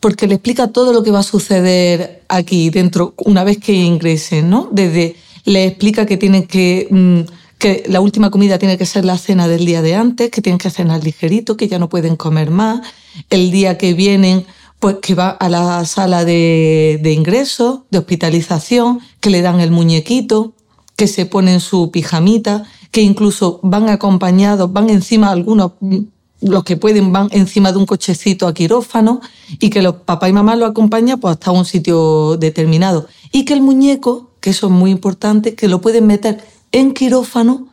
porque 0.00 0.26
le 0.26 0.34
explica 0.34 0.68
todo 0.68 0.92
lo 0.92 1.02
que 1.02 1.10
va 1.10 1.20
a 1.20 1.24
suceder 1.24 2.24
aquí 2.28 2.70
dentro 2.70 3.14
una 3.18 3.44
vez 3.44 3.58
que 3.58 3.72
ingresen, 3.72 4.50
¿no? 4.50 4.68
Desde 4.72 5.16
le 5.44 5.66
explica 5.66 6.06
que 6.06 6.16
tienen 6.16 6.46
que 6.46 6.88
mm, 6.90 7.20
que 7.62 7.84
la 7.86 8.00
última 8.00 8.32
comida 8.32 8.58
tiene 8.58 8.76
que 8.76 8.86
ser 8.86 9.04
la 9.04 9.16
cena 9.16 9.46
del 9.46 9.64
día 9.64 9.82
de 9.82 9.94
antes, 9.94 10.32
que 10.32 10.42
tienen 10.42 10.58
que 10.58 10.68
cenar 10.68 11.04
ligerito, 11.04 11.56
que 11.56 11.68
ya 11.68 11.78
no 11.78 11.88
pueden 11.88 12.16
comer 12.16 12.50
más. 12.50 12.80
El 13.30 13.52
día 13.52 13.78
que 13.78 13.94
vienen 13.94 14.46
pues 14.80 14.96
que 15.00 15.14
va 15.14 15.28
a 15.30 15.48
la 15.48 15.84
sala 15.84 16.24
de, 16.24 16.98
de 17.00 17.12
ingreso, 17.12 17.86
de 17.92 17.98
hospitalización, 17.98 18.98
que 19.20 19.30
le 19.30 19.42
dan 19.42 19.60
el 19.60 19.70
muñequito, 19.70 20.54
que 20.96 21.06
se 21.06 21.24
ponen 21.24 21.60
su 21.60 21.92
pijamita, 21.92 22.64
que 22.90 23.00
incluso 23.00 23.60
van 23.62 23.88
acompañados, 23.88 24.72
van 24.72 24.90
encima 24.90 25.30
algunos, 25.30 25.74
los 26.40 26.64
que 26.64 26.76
pueden 26.76 27.12
van 27.12 27.28
encima 27.30 27.70
de 27.70 27.78
un 27.78 27.86
cochecito 27.86 28.48
a 28.48 28.54
quirófano 28.54 29.20
y 29.60 29.70
que 29.70 29.82
los 29.82 29.94
papá 30.04 30.28
y 30.28 30.32
mamá 30.32 30.56
lo 30.56 30.66
acompañan 30.66 31.20
pues 31.20 31.34
hasta 31.34 31.52
un 31.52 31.64
sitio 31.64 32.36
determinado. 32.38 33.06
Y 33.30 33.44
que 33.44 33.52
el 33.52 33.60
muñeco, 33.60 34.32
que 34.40 34.50
eso 34.50 34.66
es 34.66 34.72
muy 34.72 34.90
importante, 34.90 35.54
que 35.54 35.68
lo 35.68 35.80
pueden 35.80 36.08
meter 36.08 36.44
en 36.72 36.94
quirófano 36.94 37.68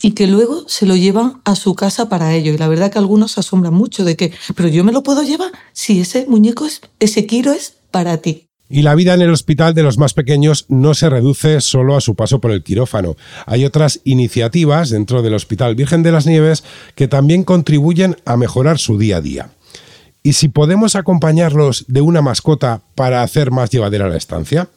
y 0.00 0.12
que 0.12 0.26
luego 0.26 0.64
se 0.68 0.86
lo 0.86 0.96
llevan 0.96 1.40
a 1.44 1.56
su 1.56 1.74
casa 1.74 2.08
para 2.08 2.34
ello. 2.34 2.52
Y 2.52 2.58
la 2.58 2.68
verdad 2.68 2.92
que 2.92 2.98
algunos 2.98 3.32
se 3.32 3.40
asombran 3.40 3.74
mucho 3.74 4.04
de 4.04 4.16
que, 4.16 4.32
pero 4.54 4.68
yo 4.68 4.84
me 4.84 4.92
lo 4.92 5.02
puedo 5.02 5.22
llevar 5.22 5.50
si 5.72 6.00
ese 6.00 6.26
muñeco 6.28 6.66
es, 6.66 6.80
ese 7.00 7.26
quiro 7.26 7.52
es 7.52 7.74
para 7.90 8.18
ti. 8.18 8.46
Y 8.68 8.80
la 8.80 8.94
vida 8.94 9.12
en 9.12 9.20
el 9.20 9.30
hospital 9.30 9.74
de 9.74 9.82
los 9.82 9.98
más 9.98 10.14
pequeños 10.14 10.64
no 10.68 10.94
se 10.94 11.10
reduce 11.10 11.60
solo 11.60 11.94
a 11.94 12.00
su 12.00 12.14
paso 12.14 12.40
por 12.40 12.52
el 12.52 12.62
quirófano. 12.62 13.16
Hay 13.44 13.66
otras 13.66 14.00
iniciativas 14.04 14.88
dentro 14.88 15.20
del 15.20 15.34
Hospital 15.34 15.74
Virgen 15.74 16.02
de 16.02 16.12
las 16.12 16.24
Nieves 16.24 16.64
que 16.94 17.06
también 17.06 17.44
contribuyen 17.44 18.16
a 18.24 18.38
mejorar 18.38 18.78
su 18.78 18.96
día 18.96 19.18
a 19.18 19.20
día. 19.20 19.50
¿Y 20.22 20.34
si 20.34 20.48
podemos 20.48 20.96
acompañarlos 20.96 21.84
de 21.88 22.00
una 22.00 22.22
mascota 22.22 22.80
para 22.94 23.22
hacer 23.22 23.50
más 23.50 23.68
llevadera 23.68 24.08
la 24.08 24.16
estancia? 24.16 24.70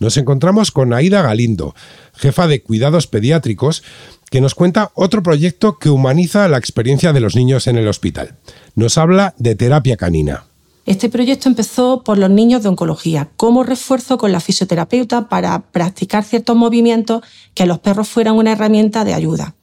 Nos 0.00 0.16
encontramos 0.16 0.70
con 0.70 0.94
Aida 0.94 1.20
Galindo, 1.20 1.74
jefa 2.14 2.46
de 2.46 2.62
cuidados 2.62 3.06
pediátricos, 3.06 3.84
que 4.30 4.40
nos 4.40 4.54
cuenta 4.54 4.92
otro 4.94 5.22
proyecto 5.22 5.78
que 5.78 5.90
humaniza 5.90 6.48
la 6.48 6.56
experiencia 6.56 7.12
de 7.12 7.20
los 7.20 7.36
niños 7.36 7.66
en 7.66 7.76
el 7.76 7.86
hospital. 7.86 8.36
Nos 8.74 8.96
habla 8.96 9.34
de 9.36 9.54
terapia 9.54 9.98
canina. 9.98 10.44
Este 10.86 11.10
proyecto 11.10 11.50
empezó 11.50 12.02
por 12.02 12.16
los 12.16 12.30
niños 12.30 12.62
de 12.62 12.70
oncología, 12.70 13.28
como 13.36 13.62
refuerzo 13.62 14.16
con 14.16 14.32
la 14.32 14.40
fisioterapeuta 14.40 15.28
para 15.28 15.60
practicar 15.70 16.24
ciertos 16.24 16.56
movimientos 16.56 17.22
que 17.52 17.66
los 17.66 17.78
perros 17.78 18.08
fueran 18.08 18.36
una 18.36 18.52
herramienta 18.52 19.04
de 19.04 19.12
ayuda. 19.12 19.54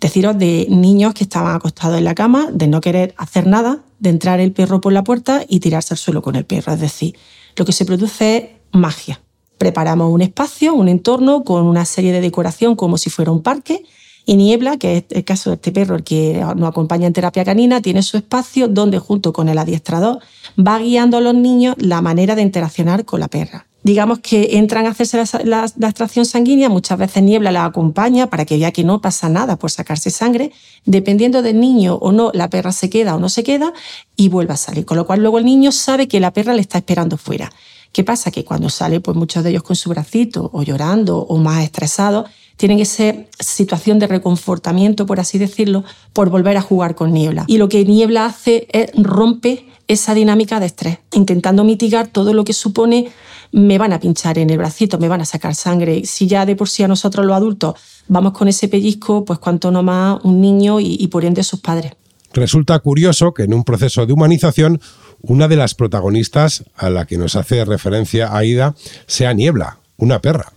Deciros 0.00 0.36
de 0.36 0.66
niños 0.68 1.14
que 1.14 1.22
estaban 1.22 1.54
acostados 1.54 1.98
en 1.98 2.04
la 2.04 2.16
cama, 2.16 2.48
de 2.52 2.66
no 2.66 2.80
querer 2.80 3.14
hacer 3.16 3.46
nada, 3.46 3.84
de 4.00 4.10
entrar 4.10 4.40
el 4.40 4.50
perro 4.50 4.80
por 4.80 4.92
la 4.92 5.04
puerta 5.04 5.44
y 5.48 5.60
tirarse 5.60 5.94
al 5.94 5.98
suelo 5.98 6.20
con 6.20 6.34
el 6.34 6.44
perro. 6.44 6.72
Es 6.72 6.80
decir, 6.80 7.16
lo 7.54 7.64
que 7.64 7.72
se 7.72 7.84
produce 7.84 8.36
es 8.36 8.44
magia. 8.72 9.20
Preparamos 9.58 10.10
un 10.10 10.22
espacio, 10.22 10.74
un 10.74 10.88
entorno 10.88 11.44
con 11.44 11.66
una 11.66 11.84
serie 11.84 12.12
de 12.12 12.20
decoración 12.20 12.76
como 12.76 12.96
si 12.96 13.10
fuera 13.10 13.32
un 13.32 13.42
parque 13.42 13.84
y 14.28 14.36
Niebla, 14.36 14.76
que 14.76 14.98
es 14.98 15.04
el 15.08 15.24
caso 15.24 15.48
de 15.48 15.54
este 15.54 15.72
perro, 15.72 15.96
el 15.96 16.04
que 16.04 16.44
nos 16.54 16.68
acompaña 16.68 17.06
en 17.06 17.14
terapia 17.14 17.46
canina, 17.46 17.80
tiene 17.80 18.02
su 18.02 18.18
espacio 18.18 18.68
donde 18.68 18.98
junto 18.98 19.32
con 19.32 19.48
el 19.48 19.56
adiestrador 19.56 20.18
va 20.58 20.78
guiando 20.78 21.16
a 21.16 21.22
los 21.22 21.34
niños 21.34 21.76
la 21.78 22.02
manera 22.02 22.34
de 22.34 22.42
interaccionar 22.42 23.06
con 23.06 23.20
la 23.20 23.28
perra. 23.28 23.66
Digamos 23.84 24.18
que 24.18 24.58
entran 24.58 24.84
a 24.84 24.90
hacerse 24.90 25.24
la, 25.46 25.64
extracción 25.64 26.26
sanguínea, 26.26 26.68
muchas 26.68 26.98
veces 26.98 27.22
Niebla 27.22 27.50
la 27.52 27.64
acompaña 27.64 28.28
para 28.28 28.44
que 28.44 28.58
vea 28.58 28.70
que 28.70 28.84
no 28.84 29.00
pasa 29.00 29.30
nada 29.30 29.56
por 29.56 29.70
sacarse 29.70 30.10
sangre. 30.10 30.52
Dependiendo 30.84 31.40
del 31.40 31.58
niño 31.58 31.94
o 31.94 32.12
no, 32.12 32.30
la 32.34 32.50
perra 32.50 32.72
se 32.72 32.90
queda 32.90 33.16
o 33.16 33.18
no 33.18 33.30
se 33.30 33.42
queda 33.44 33.72
y 34.14 34.28
vuelve 34.28 34.52
a 34.52 34.58
salir. 34.58 34.84
Con 34.84 34.98
lo 34.98 35.06
cual 35.06 35.20
luego 35.20 35.38
el 35.38 35.46
niño 35.46 35.72
sabe 35.72 36.06
que 36.06 36.20
la 36.20 36.34
perra 36.34 36.52
le 36.52 36.60
está 36.60 36.76
esperando 36.76 37.16
fuera. 37.16 37.50
¿Qué 37.98 38.04
pasa? 38.04 38.30
Que 38.30 38.44
cuando 38.44 38.70
sale, 38.70 39.00
pues 39.00 39.16
muchos 39.16 39.42
de 39.42 39.50
ellos 39.50 39.64
con 39.64 39.74
su 39.74 39.90
bracito 39.90 40.50
o 40.52 40.62
llorando 40.62 41.18
o 41.18 41.36
más 41.36 41.64
estresados, 41.64 42.30
tienen 42.56 42.78
esa 42.78 43.12
situación 43.40 43.98
de 43.98 44.06
reconfortamiento, 44.06 45.04
por 45.04 45.18
así 45.18 45.36
decirlo, 45.36 45.82
por 46.12 46.30
volver 46.30 46.56
a 46.56 46.60
jugar 46.60 46.94
con 46.94 47.12
Niebla. 47.12 47.42
Y 47.48 47.58
lo 47.58 47.68
que 47.68 47.84
Niebla 47.84 48.26
hace 48.26 48.68
es 48.70 48.92
rompe 48.94 49.66
esa 49.88 50.14
dinámica 50.14 50.60
de 50.60 50.66
estrés, 50.66 50.98
intentando 51.12 51.64
mitigar 51.64 52.06
todo 52.06 52.32
lo 52.34 52.44
que 52.44 52.52
supone 52.52 53.10
me 53.50 53.78
van 53.78 53.92
a 53.92 53.98
pinchar 53.98 54.38
en 54.38 54.50
el 54.50 54.58
bracito, 54.58 55.00
me 55.00 55.08
van 55.08 55.22
a 55.22 55.24
sacar 55.24 55.56
sangre. 55.56 56.04
Si 56.04 56.28
ya 56.28 56.46
de 56.46 56.54
por 56.54 56.68
sí 56.68 56.84
a 56.84 56.86
nosotros 56.86 57.26
los 57.26 57.34
adultos 57.34 57.74
vamos 58.06 58.32
con 58.32 58.46
ese 58.46 58.68
pellizco, 58.68 59.24
pues 59.24 59.40
cuanto 59.40 59.72
no 59.72 59.82
más 59.82 60.20
un 60.22 60.40
niño 60.40 60.78
y, 60.78 60.98
y 61.00 61.08
por 61.08 61.24
ende 61.24 61.42
sus 61.42 61.58
padres. 61.58 61.94
Resulta 62.32 62.78
curioso 62.78 63.32
que 63.32 63.44
en 63.44 63.54
un 63.54 63.64
proceso 63.64 64.06
de 64.06 64.12
humanización 64.12 64.80
una 65.22 65.48
de 65.48 65.56
las 65.56 65.74
protagonistas 65.74 66.64
a 66.76 66.90
la 66.90 67.06
que 67.06 67.18
nos 67.18 67.36
hace 67.36 67.64
referencia 67.64 68.36
Aida 68.36 68.74
sea 69.06 69.32
Niebla, 69.32 69.78
una 69.96 70.20
perra. 70.20 70.52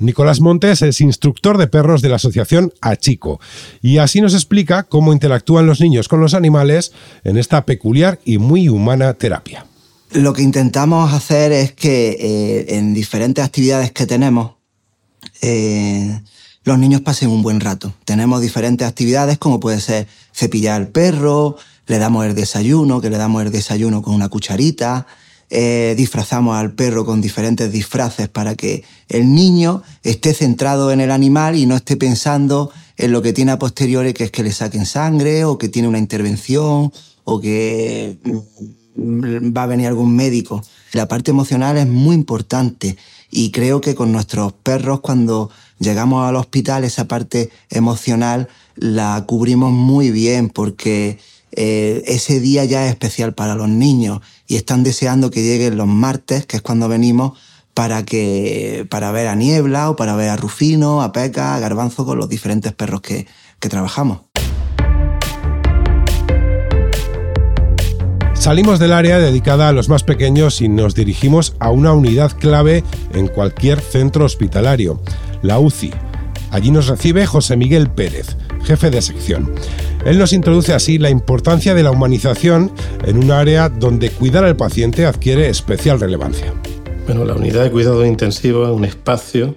Nicolás 0.00 0.40
Montes 0.40 0.82
es 0.82 1.00
instructor 1.00 1.58
de 1.58 1.66
perros 1.66 2.02
de 2.02 2.08
la 2.08 2.16
asociación 2.16 2.72
Achico 2.80 3.40
y 3.82 3.98
así 3.98 4.20
nos 4.20 4.34
explica 4.34 4.84
cómo 4.84 5.12
interactúan 5.12 5.66
los 5.66 5.80
niños 5.80 6.08
con 6.08 6.20
los 6.20 6.34
animales 6.34 6.92
en 7.24 7.36
esta 7.36 7.64
peculiar 7.64 8.20
y 8.24 8.38
muy 8.38 8.68
humana 8.68 9.14
terapia. 9.14 9.66
Lo 10.12 10.32
que 10.32 10.42
intentamos 10.42 11.12
hacer 11.12 11.52
es 11.52 11.72
que 11.72 12.10
eh, 12.10 12.76
en 12.76 12.94
diferentes 12.94 13.44
actividades 13.44 13.92
que 13.92 14.06
tenemos, 14.06 14.52
eh, 15.42 16.20
los 16.68 16.78
niños 16.78 17.00
pasen 17.00 17.30
un 17.30 17.42
buen 17.42 17.60
rato. 17.60 17.94
Tenemos 18.04 18.42
diferentes 18.42 18.86
actividades 18.86 19.38
como 19.38 19.58
puede 19.58 19.80
ser 19.80 20.06
cepillar 20.34 20.76
al 20.76 20.88
perro, 20.88 21.56
le 21.86 21.98
damos 21.98 22.26
el 22.26 22.34
desayuno, 22.34 23.00
que 23.00 23.08
le 23.08 23.16
damos 23.16 23.42
el 23.42 23.50
desayuno 23.50 24.02
con 24.02 24.14
una 24.14 24.28
cucharita, 24.28 25.06
eh, 25.48 25.94
disfrazamos 25.96 26.58
al 26.58 26.72
perro 26.72 27.06
con 27.06 27.22
diferentes 27.22 27.72
disfraces 27.72 28.28
para 28.28 28.54
que 28.54 28.84
el 29.08 29.34
niño 29.34 29.82
esté 30.02 30.34
centrado 30.34 30.92
en 30.92 31.00
el 31.00 31.10
animal 31.10 31.56
y 31.56 31.64
no 31.64 31.74
esté 31.74 31.96
pensando 31.96 32.70
en 32.98 33.12
lo 33.12 33.22
que 33.22 33.32
tiene 33.32 33.52
a 33.52 33.58
posteriori, 33.58 34.12
que 34.12 34.24
es 34.24 34.30
que 34.30 34.42
le 34.42 34.52
saquen 34.52 34.84
sangre 34.84 35.46
o 35.46 35.56
que 35.56 35.70
tiene 35.70 35.88
una 35.88 35.98
intervención 35.98 36.92
o 37.24 37.40
que 37.40 38.18
mm, 38.94 39.56
va 39.56 39.62
a 39.62 39.66
venir 39.66 39.86
algún 39.86 40.14
médico. 40.14 40.62
La 40.92 41.08
parte 41.08 41.30
emocional 41.30 41.78
es 41.78 41.86
muy 41.86 42.14
importante 42.14 42.98
y 43.30 43.52
creo 43.52 43.80
que 43.80 43.94
con 43.94 44.12
nuestros 44.12 44.52
perros 44.52 45.00
cuando 45.00 45.50
llegamos 45.78 46.28
al 46.28 46.36
hospital 46.36 46.84
esa 46.84 47.06
parte 47.06 47.50
emocional 47.70 48.48
la 48.76 49.24
cubrimos 49.26 49.72
muy 49.72 50.10
bien 50.10 50.48
porque 50.50 51.18
eh, 51.52 52.02
ese 52.06 52.40
día 52.40 52.64
ya 52.64 52.84
es 52.86 52.90
especial 52.90 53.34
para 53.34 53.54
los 53.54 53.68
niños 53.68 54.20
y 54.46 54.56
están 54.56 54.82
deseando 54.82 55.30
que 55.30 55.42
lleguen 55.42 55.76
los 55.76 55.86
martes, 55.86 56.46
que 56.46 56.56
es 56.56 56.62
cuando 56.62 56.88
venimos, 56.88 57.38
para, 57.74 58.04
que, 58.04 58.86
para 58.90 59.12
ver 59.12 59.28
a 59.28 59.36
Niebla 59.36 59.90
o 59.90 59.96
para 59.96 60.16
ver 60.16 60.30
a 60.30 60.36
Rufino, 60.36 61.02
a 61.02 61.12
Peca, 61.12 61.54
a 61.54 61.60
Garbanzo 61.60 62.04
con 62.04 62.18
los 62.18 62.28
diferentes 62.28 62.72
perros 62.72 63.00
que, 63.00 63.26
que 63.60 63.68
trabajamos. 63.68 64.20
Salimos 68.34 68.78
del 68.78 68.92
área 68.92 69.18
dedicada 69.18 69.68
a 69.68 69.72
los 69.72 69.88
más 69.88 70.04
pequeños 70.04 70.60
y 70.60 70.68
nos 70.68 70.94
dirigimos 70.94 71.54
a 71.58 71.70
una 71.70 71.92
unidad 71.92 72.32
clave 72.38 72.84
en 73.12 73.26
cualquier 73.26 73.80
centro 73.80 74.24
hospitalario, 74.24 75.02
la 75.42 75.58
UCI. 75.58 75.90
Allí 76.50 76.70
nos 76.70 76.86
recibe 76.86 77.26
José 77.26 77.56
Miguel 77.56 77.90
Pérez, 77.90 78.36
jefe 78.64 78.90
de 78.90 79.02
sección. 79.02 79.52
Él 80.04 80.18
nos 80.18 80.32
introduce 80.32 80.72
así 80.72 80.98
la 80.98 81.10
importancia 81.10 81.74
de 81.74 81.82
la 81.82 81.90
humanización 81.90 82.72
en 83.04 83.18
un 83.18 83.30
área 83.30 83.68
donde 83.68 84.10
cuidar 84.10 84.44
al 84.44 84.56
paciente 84.56 85.04
adquiere 85.04 85.48
especial 85.48 86.00
relevancia. 86.00 86.54
Bueno, 87.06 87.24
la 87.24 87.34
unidad 87.34 87.64
de 87.64 87.70
cuidado 87.70 88.04
intensivo 88.04 88.64
es 88.64 88.70
un 88.70 88.84
espacio 88.84 89.56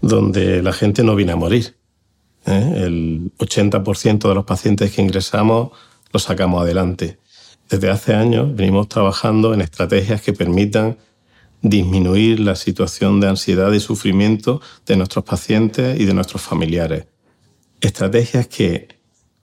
donde 0.00 0.62
la 0.62 0.72
gente 0.72 1.02
no 1.02 1.14
viene 1.14 1.32
a 1.32 1.36
morir. 1.36 1.76
¿eh? 2.46 2.82
El 2.84 3.32
80% 3.38 4.28
de 4.28 4.34
los 4.34 4.44
pacientes 4.44 4.92
que 4.92 5.02
ingresamos 5.02 5.70
los 6.12 6.22
sacamos 6.22 6.62
adelante. 6.62 7.18
Desde 7.68 7.90
hace 7.90 8.14
años 8.14 8.54
venimos 8.54 8.88
trabajando 8.88 9.52
en 9.52 9.60
estrategias 9.60 10.22
que 10.22 10.32
permitan 10.32 10.96
disminuir 11.62 12.40
la 12.40 12.56
situación 12.56 13.20
de 13.20 13.28
ansiedad 13.28 13.72
y 13.72 13.80
sufrimiento 13.80 14.60
de 14.86 14.96
nuestros 14.96 15.24
pacientes 15.24 15.98
y 15.98 16.04
de 16.04 16.14
nuestros 16.14 16.42
familiares. 16.42 17.06
Estrategias 17.80 18.46
que, 18.46 18.88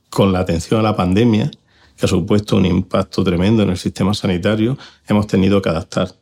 con 0.10 0.32
la 0.32 0.40
atención 0.40 0.80
a 0.80 0.84
la 0.84 0.96
pandemia, 0.96 1.52
que 1.98 2.06
ha 2.06 2.10
supuesto 2.10 2.58
un 2.58 2.66
impacto 2.66 3.24
tremendo 3.24 3.64
en 3.64 3.70
el 3.70 3.78
sistema 3.78 4.14
sanitario, 4.14 4.78
hemos 5.08 5.28
tenido 5.28 5.62
que 5.62 5.70
adaptar. 5.70 6.16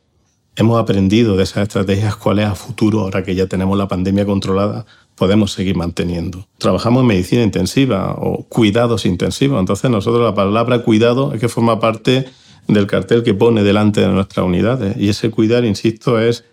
Hemos 0.56 0.80
aprendido 0.80 1.36
de 1.36 1.42
esas 1.42 1.64
estrategias 1.64 2.14
cuáles 2.14 2.46
a 2.46 2.54
futuro, 2.54 3.00
ahora 3.00 3.24
que 3.24 3.34
ya 3.34 3.46
tenemos 3.46 3.76
la 3.76 3.88
pandemia 3.88 4.24
controlada, 4.24 4.86
podemos 5.16 5.52
seguir 5.52 5.76
manteniendo. 5.76 6.46
Trabajamos 6.58 7.02
en 7.02 7.08
medicina 7.08 7.42
intensiva 7.42 8.14
o 8.16 8.44
cuidados 8.44 9.04
intensivos, 9.04 9.58
entonces 9.58 9.90
nosotros 9.90 10.24
la 10.24 10.34
palabra 10.34 10.82
cuidado 10.82 11.32
es 11.34 11.40
que 11.40 11.48
forma 11.48 11.80
parte 11.80 12.26
del 12.68 12.86
cartel 12.86 13.22
que 13.22 13.34
pone 13.34 13.62
delante 13.62 14.00
de 14.00 14.08
nuestras 14.08 14.46
unidades 14.46 14.96
y 14.96 15.08
ese 15.08 15.30
cuidar, 15.30 15.64
insisto, 15.64 16.18
es 16.18 16.44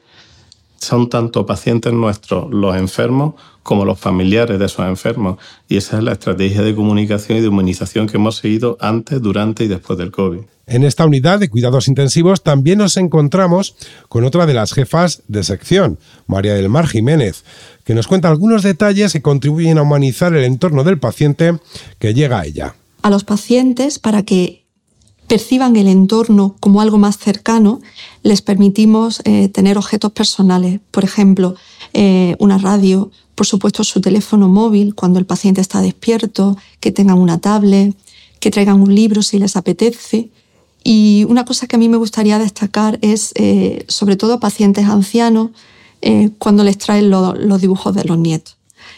son 0.81 1.09
tanto 1.09 1.45
pacientes 1.45 1.93
nuestros, 1.93 2.51
los 2.51 2.75
enfermos, 2.75 3.35
como 3.61 3.85
los 3.85 3.99
familiares 3.99 4.57
de 4.57 4.65
esos 4.65 4.85
enfermos. 4.87 5.37
Y 5.69 5.77
esa 5.77 5.97
es 5.97 6.03
la 6.03 6.13
estrategia 6.13 6.63
de 6.63 6.73
comunicación 6.73 7.37
y 7.37 7.41
de 7.41 7.47
humanización 7.47 8.07
que 8.07 8.17
hemos 8.17 8.37
seguido 8.37 8.77
antes, 8.81 9.21
durante 9.21 9.63
y 9.63 9.67
después 9.67 9.99
del 9.99 10.09
COVID. 10.09 10.39
En 10.65 10.83
esta 10.83 11.05
unidad 11.05 11.39
de 11.39 11.49
cuidados 11.49 11.87
intensivos 11.87 12.41
también 12.41 12.79
nos 12.79 12.97
encontramos 12.97 13.75
con 14.09 14.23
otra 14.23 14.47
de 14.47 14.55
las 14.55 14.73
jefas 14.73 15.21
de 15.27 15.43
sección, 15.43 15.99
María 16.25 16.55
del 16.55 16.69
Mar 16.69 16.87
Jiménez, 16.87 17.43
que 17.83 17.93
nos 17.93 18.07
cuenta 18.07 18.29
algunos 18.29 18.63
detalles 18.63 19.13
que 19.13 19.21
contribuyen 19.21 19.77
a 19.77 19.83
humanizar 19.83 20.33
el 20.33 20.45
entorno 20.45 20.83
del 20.83 20.97
paciente 20.97 21.59
que 21.99 22.13
llega 22.13 22.39
a 22.39 22.45
ella. 22.45 22.75
A 23.03 23.09
los 23.09 23.23
pacientes, 23.23 23.99
para 23.99 24.23
que 24.23 24.60
perciban 25.31 25.77
el 25.77 25.87
entorno 25.87 26.57
como 26.59 26.81
algo 26.81 26.97
más 26.97 27.17
cercano, 27.17 27.79
les 28.21 28.41
permitimos 28.41 29.21
eh, 29.23 29.47
tener 29.47 29.77
objetos 29.77 30.11
personales, 30.11 30.81
por 30.91 31.05
ejemplo, 31.05 31.55
eh, 31.93 32.35
una 32.39 32.57
radio, 32.57 33.11
por 33.33 33.47
supuesto 33.47 33.85
su 33.85 34.01
teléfono 34.01 34.49
móvil 34.49 34.93
cuando 34.93 35.19
el 35.19 35.25
paciente 35.25 35.61
está 35.61 35.79
despierto, 35.79 36.57
que 36.81 36.91
tengan 36.91 37.17
una 37.17 37.37
tablet, 37.37 37.95
que 38.41 38.51
traigan 38.51 38.81
un 38.81 38.93
libro 38.93 39.21
si 39.21 39.39
les 39.39 39.55
apetece, 39.55 40.27
y 40.83 41.25
una 41.29 41.45
cosa 41.45 41.65
que 41.65 41.77
a 41.77 41.79
mí 41.79 41.87
me 41.87 41.95
gustaría 41.95 42.37
destacar 42.37 42.99
es, 43.01 43.31
eh, 43.35 43.85
sobre 43.87 44.17
todo 44.17 44.41
pacientes 44.41 44.83
ancianos, 44.87 45.51
cuando 46.39 46.63
les 46.63 46.79
traen 46.79 47.11
los 47.11 47.61
dibujos 47.61 47.93
de 47.93 48.03
los 48.03 48.17
nietos. 48.17 48.57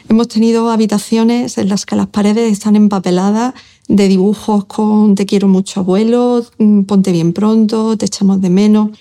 Hemos 0.09 0.29
tenido 0.29 0.71
habitaciones 0.71 1.57
en 1.57 1.67
las 1.67 1.85
que 1.85 1.97
las 1.97 2.07
paredes 2.07 2.51
están 2.51 2.77
empapeladas 2.77 3.53
de 3.87 4.07
dibujos 4.07 4.65
con 4.65 5.15
te 5.15 5.25
quiero 5.25 5.47
mucho 5.47 5.81
abuelo, 5.81 6.45
mm, 6.57 6.83
ponte 6.83 7.11
bien 7.11 7.33
pronto, 7.33 7.97
te 7.97 8.05
echamos 8.05 8.41
de 8.41 8.49
menos. 8.49 8.91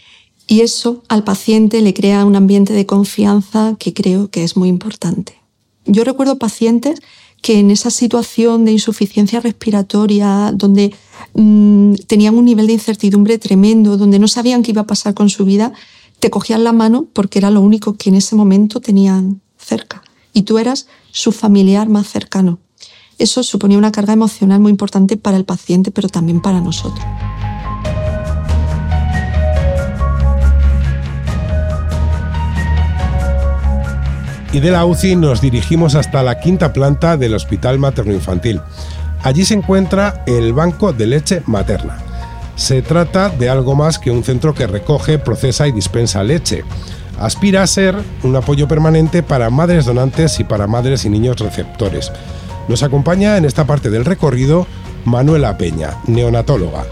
Y 0.47 0.61
eso 0.61 1.03
al 1.09 1.25
paciente 1.25 1.81
le 1.81 1.95
crea 1.95 2.25
un 2.25 2.37
ambiente 2.37 2.73
de 2.73 2.85
confianza 2.85 3.77
que 3.79 3.95
creo 3.95 4.29
que 4.29 4.45
es 4.45 4.57
muy 4.57 4.69
importante. 4.69 5.35
Yo 5.87 6.05
recuerdo 6.05 6.39
pacientes 6.39 7.01
que 7.43 7.59
en 7.59 7.71
esa 7.71 7.91
situación 7.91 8.65
de 8.65 8.73
insuficiencia 8.73 9.41
respiratoria, 9.41 10.53
donde 10.55 10.95
mm, 11.35 11.95
tenían 12.07 12.37
un 12.37 12.45
nivel 12.45 12.69
de 12.69 12.75
incertidumbre 12.75 13.39
tremendo, 13.39 13.97
donde 13.97 14.19
no 14.19 14.29
sabían 14.29 14.63
qué 14.63 14.71
iba 14.71 14.83
a 14.83 14.87
pasar 14.87 15.15
con 15.15 15.29
su 15.29 15.45
vida, 15.45 15.73
te 16.21 16.31
cogían 16.31 16.63
la 16.63 16.73
mano 16.73 17.07
porque 17.13 17.41
era 17.41 17.51
lo 17.51 17.61
único 17.61 17.95
que 17.95 18.11
en 18.11 18.17
ese 18.17 18.37
momento 18.37 18.81
tenían 18.81 19.41
cerca. 19.59 20.03
Y 20.33 20.43
tú 20.43 20.59
eras 20.59 20.87
su 21.11 21.33
familiar 21.33 21.89
más 21.89 22.07
cercano. 22.07 22.61
Eso 23.23 23.45
suponía 23.45 23.79
una 23.79 23.93
carga 23.93 24.13
emocional 24.13 24.59
muy 24.59 24.71
importante 24.73 25.17
para 25.17 25.37
el 25.37 25.45
paciente, 25.45 25.93
pero 25.93 26.09
también 26.09 26.41
para 26.41 26.61
nosotros. 26.61 27.05
y 34.55 34.61
de 34.61 34.71
la 34.71 34.85
UCI 34.85 35.17
nos 35.17 35.41
dirigimos 35.41 35.95
hasta 35.95 36.23
la 36.23 36.39
quinta 36.39 36.75
planta 36.75 37.17
del 37.17 37.33
Hospital 37.33 37.79
Materno 37.79 38.13
Infantil. 38.13 38.61
Allí 39.23 39.47
se 39.47 39.55
encuentra 39.55 40.25
el 40.27 40.53
Banco 40.53 40.93
de 40.93 41.07
Leche 41.07 41.43
Materna. 41.47 41.97
Se 42.55 42.83
trata 42.83 43.31
de 43.31 43.49
algo 43.49 43.75
más 43.75 43.99
que 43.99 44.11
un 44.11 44.25
centro 44.25 44.53
que 44.53 44.67
recoge, 44.67 45.19
procesa 45.19 45.67
y 45.67 45.73
dispensa 45.73 46.23
leche. 46.23 46.65
Aspira 47.19 47.63
a 47.63 47.67
ser 47.67 47.97
un 48.25 48.37
apoyo 48.37 48.69
permanente 48.69 49.23
para 49.23 49.49
madres 49.49 49.87
donantes 49.87 50.39
y 50.39 50.45
para 50.45 50.67
madres 50.67 51.07
y 51.07 51.09
niños 51.09 51.39
receptores. 51.39 52.13
Nos 52.69 52.83
acompaña 52.83 53.37
en 53.37 53.45
esta 53.45 53.67
parte 53.67 53.91
del 53.91 54.05
recorrido 54.05 54.67
Manuela 55.05 55.59
Peña, 55.59 55.99
neonatóloga. 56.07 56.85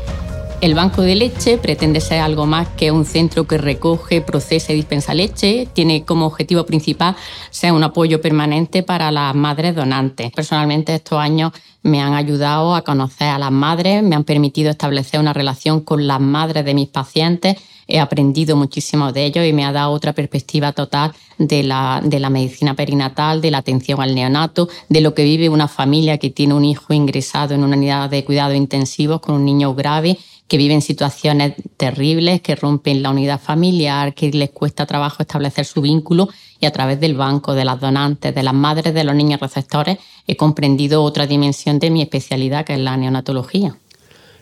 El 0.61 0.75
banco 0.75 1.01
de 1.01 1.15
leche 1.15 1.57
pretende 1.57 2.03
ser 2.03 2.21
algo 2.21 2.45
más 2.45 2.69
que 2.69 2.91
un 2.91 3.07
centro 3.07 3.47
que 3.47 3.57
recoge, 3.57 4.21
procesa 4.21 4.73
y 4.73 4.77
dispensa 4.77 5.15
leche. 5.15 5.67
Tiene 5.73 6.05
como 6.05 6.27
objetivo 6.27 6.67
principal 6.67 7.17
ser 7.49 7.73
un 7.73 7.83
apoyo 7.83 8.21
permanente 8.21 8.83
para 8.83 9.11
las 9.11 9.35
madres 9.35 9.75
donantes. 9.75 10.31
Personalmente 10.33 10.95
estos 10.95 11.19
años 11.19 11.53
me 11.83 12.01
han 12.01 12.15
ayudado 12.15 12.75
a 12.75 12.83
conocer 12.83 13.29
a 13.29 13.39
las 13.39 13.51
madres, 13.51 14.03
me 14.03 14.17
han 14.17 14.25
permitido 14.25 14.71
establecer 14.71 15.21
una 15.21 15.33
relación 15.33 15.81
con 15.81 16.07
las 16.07 16.21
madres 16.21 16.65
de 16.65 16.75
mis 16.75 16.89
pacientes. 16.89 17.57
He 17.87 17.99
aprendido 17.99 18.57
muchísimo 18.57 19.13
de 19.13 19.25
ellos 19.25 19.45
y 19.47 19.53
me 19.53 19.65
ha 19.65 19.73
dado 19.73 19.91
otra 19.91 20.13
perspectiva 20.13 20.73
total 20.73 21.13
de 21.39 21.63
la, 21.63 22.01
de 22.05 22.21
la 22.21 22.31
medicina 22.31 22.75
perinatal, 22.75 23.41
de 23.41 23.51
la 23.51 23.59
atención 23.59 24.01
al 24.01 24.15
neonato, 24.15 24.69
de 24.89 25.01
lo 25.01 25.15
que 25.15 25.25
vive 25.25 25.49
una 25.49 25.67
familia 25.67 26.19
que 26.19 26.31
tiene 26.31 26.55
un 26.55 26.65
hijo 26.65 26.93
ingresado 26.93 27.55
en 27.55 27.65
una 27.65 27.77
unidad 27.77 28.11
de 28.11 28.25
cuidado 28.25 28.55
intensivos 28.55 29.21
con 29.21 29.35
un 29.35 29.45
niño 29.45 29.75
grave 29.75 30.19
que 30.51 30.57
viven 30.57 30.83
situaciones 30.83 31.55
terribles, 31.77 32.41
que 32.41 32.57
rompen 32.57 33.05
la 33.05 33.11
unidad 33.11 33.41
familiar, 33.41 34.15
que 34.15 34.33
les 34.33 34.51
cuesta 34.51 34.85
trabajo 34.85 35.23
establecer 35.23 35.65
su 35.65 35.81
vínculo 35.81 36.29
y 36.59 36.67
a 36.67 36.73
través 36.73 36.99
del 36.99 37.15
banco, 37.15 37.55
de 37.55 37.65
las 37.65 37.79
donantes, 37.79 38.35
de 38.35 38.43
las 38.43 38.53
madres 38.53 38.93
de 38.93 39.05
los 39.05 39.15
niños 39.15 39.39
receptores, 39.39 39.99
he 40.27 40.37
comprendido 40.37 41.05
otra 41.05 41.29
dimensión 41.29 41.79
de 41.79 41.91
mi 41.91 42.03
especialidad, 42.03 42.65
que 42.65 42.75
es 42.75 42.81
la 42.81 42.97
neonatología. 42.97 43.77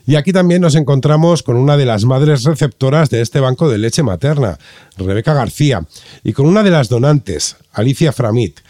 Y 0.06 0.16
aquí 0.16 0.32
también 0.32 0.62
nos 0.62 0.76
encontramos 0.76 1.42
con 1.42 1.56
una 1.56 1.76
de 1.76 1.84
las 1.84 2.06
madres 2.06 2.44
receptoras 2.44 3.10
de 3.10 3.20
este 3.20 3.40
banco 3.40 3.68
de 3.68 3.76
leche 3.76 4.02
materna, 4.02 4.58
Rebeca 4.96 5.34
García, 5.34 5.86
y 6.24 6.32
con 6.32 6.46
una 6.46 6.62
de 6.62 6.70
las 6.70 6.88
donantes, 6.88 7.56
Alicia 7.74 8.12
Framit. 8.12 8.60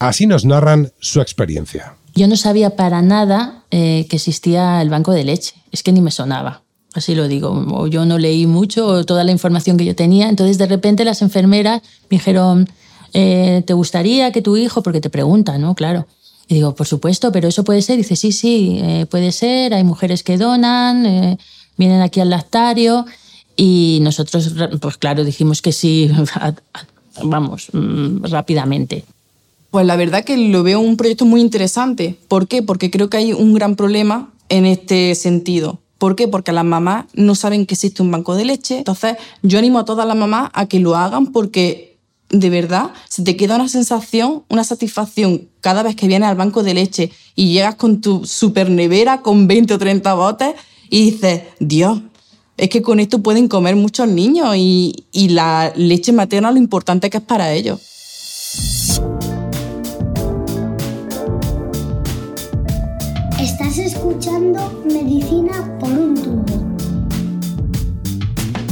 Así 0.00 0.26
nos 0.26 0.44
narran 0.44 0.90
su 0.98 1.20
experiencia. 1.20 1.94
Yo 2.16 2.26
no 2.26 2.34
sabía 2.34 2.70
para 2.70 3.02
nada 3.02 3.62
eh, 3.70 4.08
que 4.10 4.16
existía 4.16 4.82
el 4.82 4.90
banco 4.90 5.12
de 5.12 5.22
leche, 5.22 5.54
es 5.70 5.84
que 5.84 5.92
ni 5.92 6.02
me 6.02 6.10
sonaba 6.10 6.62
así 6.94 7.14
lo 7.14 7.28
digo, 7.28 7.50
o 7.72 7.86
yo 7.86 8.04
no 8.04 8.18
leí 8.18 8.46
mucho 8.46 9.04
toda 9.04 9.24
la 9.24 9.32
información 9.32 9.76
que 9.76 9.84
yo 9.84 9.94
tenía, 9.94 10.28
entonces 10.28 10.58
de 10.58 10.66
repente 10.66 11.04
las 11.04 11.22
enfermeras 11.22 11.82
me 12.10 12.18
dijeron, 12.18 12.68
eh, 13.14 13.62
¿te 13.66 13.74
gustaría 13.74 14.32
que 14.32 14.42
tu 14.42 14.56
hijo, 14.56 14.82
porque 14.82 15.00
te 15.00 15.10
preguntan, 15.10 15.60
¿no? 15.60 15.74
Claro. 15.74 16.06
Y 16.48 16.54
digo, 16.54 16.74
por 16.74 16.86
supuesto, 16.86 17.32
pero 17.32 17.48
eso 17.48 17.64
puede 17.64 17.82
ser. 17.82 17.96
dice, 17.96 18.16
sí, 18.16 18.32
sí, 18.32 18.78
eh, 18.82 19.06
puede 19.10 19.32
ser, 19.32 19.74
hay 19.74 19.84
mujeres 19.84 20.22
que 20.22 20.36
donan, 20.36 21.06
eh, 21.06 21.38
vienen 21.76 22.00
aquí 22.00 22.20
al 22.20 22.30
lactario. 22.30 23.06
Y 23.56 23.98
nosotros, 24.02 24.54
pues 24.80 24.96
claro, 24.96 25.24
dijimos 25.24 25.62
que 25.62 25.72
sí, 25.72 26.10
vamos, 27.22 27.68
mm, 27.72 28.24
rápidamente. 28.24 29.04
Pues 29.70 29.86
la 29.86 29.96
verdad 29.96 30.24
que 30.24 30.36
lo 30.36 30.62
veo 30.62 30.80
un 30.80 30.96
proyecto 30.96 31.24
muy 31.24 31.40
interesante. 31.40 32.18
¿Por 32.28 32.48
qué? 32.48 32.62
Porque 32.62 32.90
creo 32.90 33.08
que 33.08 33.16
hay 33.18 33.32
un 33.32 33.54
gran 33.54 33.76
problema 33.76 34.30
en 34.48 34.66
este 34.66 35.14
sentido. 35.14 35.78
¿Por 36.02 36.16
qué? 36.16 36.26
Porque 36.26 36.50
las 36.50 36.64
mamás 36.64 37.04
no 37.14 37.36
saben 37.36 37.64
que 37.64 37.74
existe 37.74 38.02
un 38.02 38.10
banco 38.10 38.34
de 38.34 38.44
leche. 38.44 38.78
Entonces, 38.78 39.18
yo 39.44 39.60
animo 39.60 39.78
a 39.78 39.84
todas 39.84 40.04
las 40.04 40.16
mamás 40.16 40.50
a 40.52 40.66
que 40.66 40.80
lo 40.80 40.96
hagan 40.96 41.26
porque 41.28 41.96
de 42.28 42.50
verdad 42.50 42.90
se 43.08 43.22
te 43.22 43.36
queda 43.36 43.54
una 43.54 43.68
sensación, 43.68 44.42
una 44.48 44.64
satisfacción 44.64 45.48
cada 45.60 45.84
vez 45.84 45.94
que 45.94 46.08
vienes 46.08 46.28
al 46.28 46.34
banco 46.34 46.64
de 46.64 46.74
leche 46.74 47.12
y 47.36 47.52
llegas 47.52 47.76
con 47.76 48.00
tu 48.00 48.24
super 48.24 48.68
nevera 48.68 49.22
con 49.22 49.46
20 49.46 49.74
o 49.74 49.78
30 49.78 50.14
botes 50.14 50.54
y 50.90 51.12
dices, 51.12 51.42
Dios, 51.60 52.00
es 52.56 52.68
que 52.68 52.82
con 52.82 52.98
esto 52.98 53.22
pueden 53.22 53.46
comer 53.46 53.76
muchos 53.76 54.08
niños 54.08 54.56
y, 54.56 55.04
y 55.12 55.28
la 55.28 55.72
leche 55.76 56.10
materna 56.10 56.50
lo 56.50 56.58
importante 56.58 57.10
que 57.10 57.18
es 57.18 57.22
para 57.22 57.52
ellos. 57.52 57.78
Estás 63.42 63.76
escuchando 63.76 64.84
Medicina 64.84 65.76
por 65.80 65.90
un 65.90 66.14
tubo. 66.14 66.44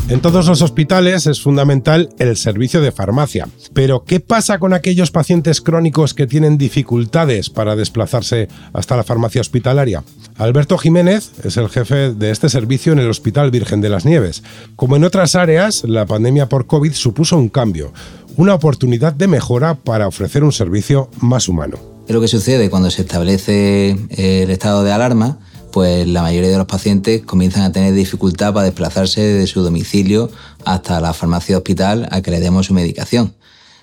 En 0.09 0.21
todos 0.21 0.47
los 0.47 0.63
hospitales 0.63 1.27
es 1.27 1.43
fundamental 1.43 2.11
el 2.21 2.37
servicio 2.37 2.81
de 2.81 2.93
farmacia. 2.93 3.49
Pero, 3.75 4.05
¿qué 4.05 4.21
pasa 4.21 4.61
con 4.61 4.73
aquellos 4.73 5.11
pacientes 5.11 5.61
crónicos 5.61 6.15
que 6.15 6.29
tienen 6.29 6.57
dificultades 6.57 7.51
para 7.51 7.75
desplazarse 7.75 8.47
hasta 8.73 8.97
la 8.97 9.03
farmacia 9.03 9.41
hospitalaria? 9.41 10.05
Alberto 10.37 10.79
Jiménez 10.79 11.33
es 11.43 11.57
el 11.57 11.69
jefe 11.69 12.15
de 12.15 12.31
este 12.31 12.49
servicio 12.49 12.93
en 12.93 13.01
el 13.01 13.11
Hospital 13.11 13.51
Virgen 13.51 13.81
de 13.81 13.89
las 13.89 14.05
Nieves. 14.05 14.45
Como 14.77 14.95
en 14.95 15.03
otras 15.03 15.35
áreas, 15.35 15.83
la 15.83 16.07
pandemia 16.07 16.49
por 16.49 16.69
COVID 16.69 16.93
supuso 16.93 17.37
un 17.37 17.49
cambio, 17.49 17.93
una 18.37 18.55
oportunidad 18.55 19.15
de 19.15 19.27
mejora 19.27 19.75
para 19.75 20.07
ofrecer 20.07 20.45
un 20.45 20.53
servicio 20.53 21.11
más 21.21 21.49
humano. 21.49 21.90
¿Qué 22.11 22.15
es 22.15 22.17
lo 22.17 22.23
que 22.23 22.27
sucede 22.27 22.71
cuando 22.71 22.91
se 22.91 23.03
establece 23.03 23.91
el 24.11 24.51
estado 24.51 24.83
de 24.83 24.91
alarma? 24.91 25.39
pues 25.71 26.09
la 26.09 26.23
mayoría 26.23 26.51
de 26.51 26.59
los 26.59 26.67
pacientes 26.67 27.23
comienzan 27.23 27.63
a 27.63 27.71
tener 27.71 27.95
dificultad 27.95 28.53
para 28.53 28.65
desplazarse 28.65 29.21
de 29.21 29.47
su 29.47 29.63
domicilio 29.63 30.29
hasta 30.65 31.01
la 31.01 31.15
farmacia 31.15 31.57
hospital 31.57 32.09
a 32.11 32.21
que 32.21 32.33
le 32.33 32.41
demos 32.41 32.67
su 32.67 32.75
medicación. 32.75 33.37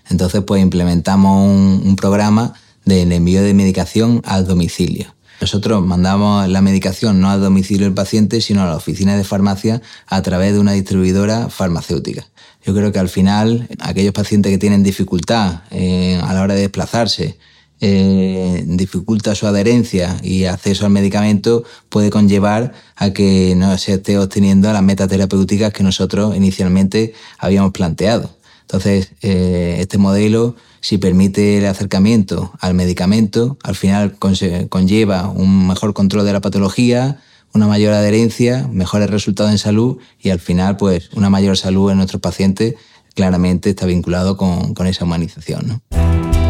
Entonces, 0.10 0.44
pues 0.46 0.62
implementamos 0.62 1.48
un, 1.48 1.96
programa 1.96 2.54
del 2.84 3.14
envío 3.14 3.42
de 3.44 3.54
medicación 3.54 4.22
al 4.26 4.46
domicilio. 4.46 5.16
Nosotros 5.40 5.86
mandamos 5.86 6.50
la 6.50 6.62
medicación 6.62 7.22
no 7.22 7.30
al 7.30 7.40
domicilio 7.40 7.86
del 7.86 7.94
paciente, 7.94 8.42
sino 8.42 8.62
a 8.62 8.66
la 8.66 8.76
oficina 8.76 9.16
de 9.16 9.24
farmacia 9.24 9.82
a 10.06 10.22
través 10.22 10.52
de 10.52 10.60
una 10.60 10.74
distribuidora 10.74 11.48
farmacéutica. 11.48 12.28
Yo 12.66 12.76
creo 12.76 12.92
que 12.92 13.00
al 13.00 13.08
final 13.08 13.70
aquellos 13.80 14.14
pacientes 14.14 14.52
que 14.52 14.58
tienen 14.58 14.84
dificultad 14.84 15.62
eh, 15.72 16.20
a 16.22 16.34
la 16.34 16.42
hora 16.42 16.56
de 16.56 16.60
desplazarse, 16.60 17.38
eh, 17.80 18.64
dificulta 18.66 19.36
su 19.36 19.46
adherencia 19.46 20.18
y 20.24 20.46
acceso 20.46 20.86
al 20.86 20.92
medicamento 20.92 21.64
puede 21.90 22.10
conllevar 22.10 22.74
a 22.96 23.12
que 23.12 23.54
no 23.56 23.78
se 23.78 23.94
esté 23.94 24.18
obteniendo 24.18 24.72
las 24.74 24.82
metas 24.82 25.10
terapéuticas 25.10 25.74
que 25.74 25.84
nosotros 25.84 26.36
inicialmente 26.36 27.14
habíamos 27.38 27.72
planteado. 27.72 28.32
Entonces, 28.62 29.14
eh, 29.22 29.78
este 29.80 29.98
modelo, 29.98 30.56
si 30.82 30.98
permite 30.98 31.60
el 31.60 31.68
acercamiento 31.68 32.52
al 32.60 32.74
medicamento, 32.74 33.58
al 33.64 33.76
final 33.76 34.18
conlleva 34.18 35.30
un 35.30 35.68
mejor 35.68 35.94
control 35.94 36.26
de 36.26 36.34
la 36.34 36.42
patología, 36.42 37.22
una 37.54 37.68
mayor 37.68 37.94
adherencia, 37.94 38.68
mejores 38.72 39.10
resultados 39.10 39.52
en 39.52 39.58
salud 39.58 40.00
y 40.20 40.32
al 40.32 40.40
final, 40.40 40.76
pues, 40.78 41.12
una 41.14 41.30
mayor 41.30 41.58
salud 41.58 41.92
en 41.92 41.98
nuestros 41.98 42.22
pacientes 42.22 42.76
claramente 43.16 43.70
está 43.70 43.86
vinculado 43.86 44.36
con, 44.36 44.74
con 44.74 44.86
esa 44.86 45.06
humanización. 45.06 45.68
¿no? 45.68 46.47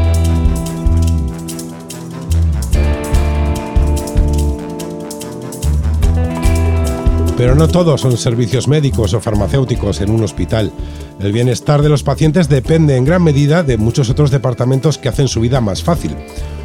Pero 7.38 7.54
no 7.54 7.68
todos 7.68 8.02
son 8.02 8.18
servicios 8.18 8.68
médicos 8.68 9.14
o 9.14 9.22
farmacéuticos 9.22 10.02
en 10.02 10.10
un 10.10 10.24
hospital. 10.24 10.72
El 11.20 11.32
bienestar 11.32 11.84
de 11.84 11.90
los 11.90 12.02
pacientes 12.02 12.50
depende 12.50 12.98
en 12.98 13.06
gran 13.06 13.24
medida 13.24 13.62
de 13.62 13.78
muchos 13.78 14.10
otros 14.10 14.32
departamentos 14.32 14.98
que 14.98 15.08
hacen 15.08 15.28
su 15.28 15.40
vida 15.40 15.62
más 15.62 15.84
fácil. 15.84 16.16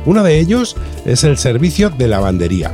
Uno 0.07 0.23
de 0.23 0.39
ellos 0.39 0.75
es 1.05 1.25
el 1.25 1.37
servicio 1.37 1.91
de 1.91 2.09
lavandería. 2.09 2.73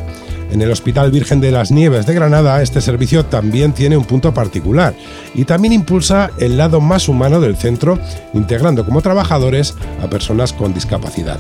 En 0.53 0.63
el 0.63 0.71
Hospital 0.71 1.11
Virgen 1.11 1.41
de 1.41 1.51
las 1.51 1.73
Nieves 1.73 2.07
de 2.07 2.15
Granada 2.15 2.63
este 2.63 2.81
servicio 2.81 3.27
también 3.27 3.73
tiene 3.73 3.97
un 3.97 4.05
punto 4.05 4.33
particular 4.33 4.95
y 5.35 5.45
también 5.45 5.75
impulsa 5.75 6.31
el 6.39 6.57
lado 6.57 6.81
más 6.81 7.09
humano 7.09 7.41
del 7.41 7.57
centro, 7.57 7.99
integrando 8.33 8.87
como 8.87 9.03
trabajadores 9.03 9.75
a 10.03 10.09
personas 10.09 10.53
con 10.53 10.73
discapacidad. 10.73 11.39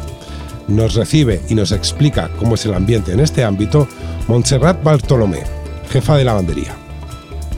Nos 0.66 0.94
recibe 0.94 1.40
y 1.48 1.54
nos 1.54 1.72
explica 1.72 2.28
cómo 2.38 2.56
es 2.56 2.66
el 2.66 2.74
ambiente 2.74 3.12
en 3.12 3.20
este 3.20 3.44
ámbito 3.44 3.88
Montserrat 4.26 4.82
Bartolomé, 4.82 5.44
jefa 5.88 6.16
de 6.16 6.24
lavandería. 6.24 6.76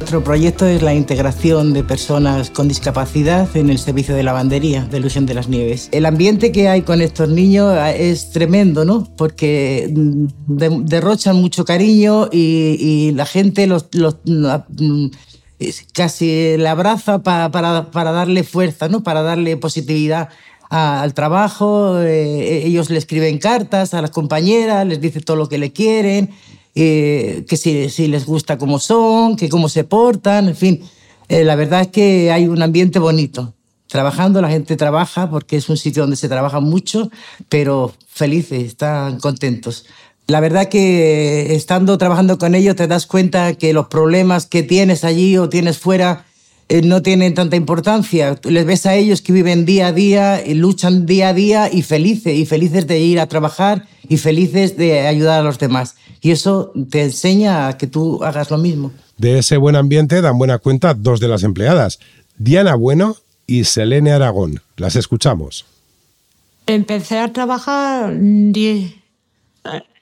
Nuestro 0.00 0.24
proyecto 0.24 0.66
es 0.66 0.80
la 0.80 0.94
integración 0.94 1.74
de 1.74 1.84
personas 1.84 2.48
con 2.48 2.68
discapacidad 2.68 3.54
en 3.54 3.68
el 3.68 3.78
servicio 3.78 4.14
de 4.14 4.22
lavandería 4.22 4.86
de 4.86 4.96
Ilusión 4.96 5.26
de 5.26 5.34
las 5.34 5.48
Nieves. 5.48 5.90
El 5.92 6.06
ambiente 6.06 6.52
que 6.52 6.68
hay 6.68 6.82
con 6.82 7.02
estos 7.02 7.28
niños 7.28 7.76
es 7.94 8.30
tremendo, 8.30 8.86
¿no? 8.86 9.06
Porque 9.16 9.92
mm, 9.94 10.84
derrochan 10.86 11.36
mucho 11.36 11.66
cariño 11.66 12.30
y, 12.32 13.12
la 13.14 13.26
gente 13.26 13.66
los, 13.66 13.88
mm, 14.24 15.06
casi 15.92 16.56
le 16.56 16.68
abraza 16.68 17.22
para, 17.22 17.50
darle 17.92 18.42
fuerza, 18.42 18.88
¿no? 18.88 19.02
Para 19.02 19.20
darle 19.20 19.58
positividad 19.58 20.30
al 20.70 21.12
trabajo. 21.12 22.00
Eh, 22.00 22.64
ellos 22.64 22.88
le 22.88 22.96
escriben 22.96 23.38
cartas 23.38 23.92
a 23.92 24.00
las 24.00 24.10
compañeras, 24.10 24.86
les 24.86 24.98
dicen 24.98 25.22
todo 25.22 25.36
lo 25.36 25.48
que 25.48 25.58
le 25.58 25.72
quieren 25.72 26.30
eh, 26.74 27.44
que 27.48 27.56
si, 27.56 28.08
les 28.08 28.26
gusta 28.26 28.58
cómo 28.58 28.78
son, 28.78 29.36
que 29.36 29.48
cómo 29.48 29.68
se 29.68 29.84
portan, 29.84 30.48
en 30.48 30.56
fin. 30.56 30.82
Eh, 31.28 31.44
la 31.44 31.56
verdad 31.56 31.82
es 31.82 31.88
que 31.88 32.30
hay 32.30 32.46
un 32.46 32.62
ambiente 32.62 32.98
bonito. 32.98 33.54
Trabajando, 33.86 34.40
la 34.40 34.48
gente 34.48 34.76
trabaja 34.76 35.30
porque 35.30 35.56
es 35.56 35.68
un 35.68 35.76
sitio 35.76 36.02
donde 36.02 36.16
se 36.16 36.28
trabaja 36.28 36.60
mucho, 36.60 37.10
pero 37.48 37.92
felices, 38.08 38.64
están 38.64 39.18
contentos. 39.18 39.86
La 40.28 40.38
verdad 40.38 40.68
que 40.68 41.56
estando 41.56 41.98
trabajando 41.98 42.38
con 42.38 42.54
ellos 42.54 42.76
te 42.76 42.86
das 42.86 43.06
cuenta 43.06 43.54
que 43.54 43.72
los 43.72 43.88
problemas 43.88 44.46
que 44.46 44.62
tienes 44.62 45.02
allí 45.02 45.36
o 45.36 45.48
tienes 45.48 45.78
fuera 45.78 46.24
eh, 46.68 46.82
no 46.82 47.02
tienen 47.02 47.34
tanta 47.34 47.56
importancia. 47.56 48.38
Les 48.44 48.64
ves 48.64 48.86
a 48.86 48.94
ellos 48.94 49.22
que 49.22 49.32
viven 49.32 49.64
día 49.64 49.88
a 49.88 49.92
día, 49.92 50.40
y 50.46 50.54
luchan 50.54 51.04
día 51.04 51.30
a 51.30 51.34
día 51.34 51.68
y 51.72 51.82
felices, 51.82 52.36
y 52.36 52.46
felices 52.46 52.86
de 52.86 53.00
ir 53.00 53.18
a 53.18 53.26
trabajar 53.26 53.88
y 54.08 54.18
felices 54.18 54.76
de 54.76 55.04
ayudar 55.08 55.40
a 55.40 55.42
los 55.42 55.58
demás. 55.58 55.96
Y 56.20 56.30
eso 56.32 56.72
te 56.90 57.02
enseña 57.02 57.68
a 57.68 57.78
que 57.78 57.86
tú 57.86 58.22
hagas 58.22 58.50
lo 58.50 58.58
mismo. 58.58 58.92
De 59.16 59.38
ese 59.38 59.56
buen 59.56 59.76
ambiente 59.76 60.20
dan 60.20 60.38
buena 60.38 60.58
cuenta 60.58 60.94
dos 60.94 61.20
de 61.20 61.28
las 61.28 61.42
empleadas, 61.42 61.98
Diana 62.36 62.74
Bueno 62.74 63.16
y 63.46 63.64
Selene 63.64 64.12
Aragón. 64.12 64.62
Las 64.76 64.96
escuchamos. 64.96 65.66
Empecé 66.66 67.18
a 67.18 67.32
trabajar 67.32 68.12
en 68.12 68.94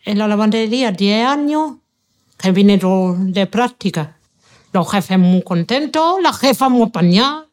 la 0.04 0.28
lavandería 0.28 0.92
10 0.92 1.26
años, 1.26 1.72
que 2.36 2.52
vine 2.52 2.78
de 2.78 3.46
práctica 3.46 4.18
los 4.72 4.90
jefes 4.90 5.18
muy 5.18 5.42
contentos, 5.42 6.20
la 6.22 6.32
jefa 6.32 6.68
muy 6.68 6.82
apañada. 6.82 7.46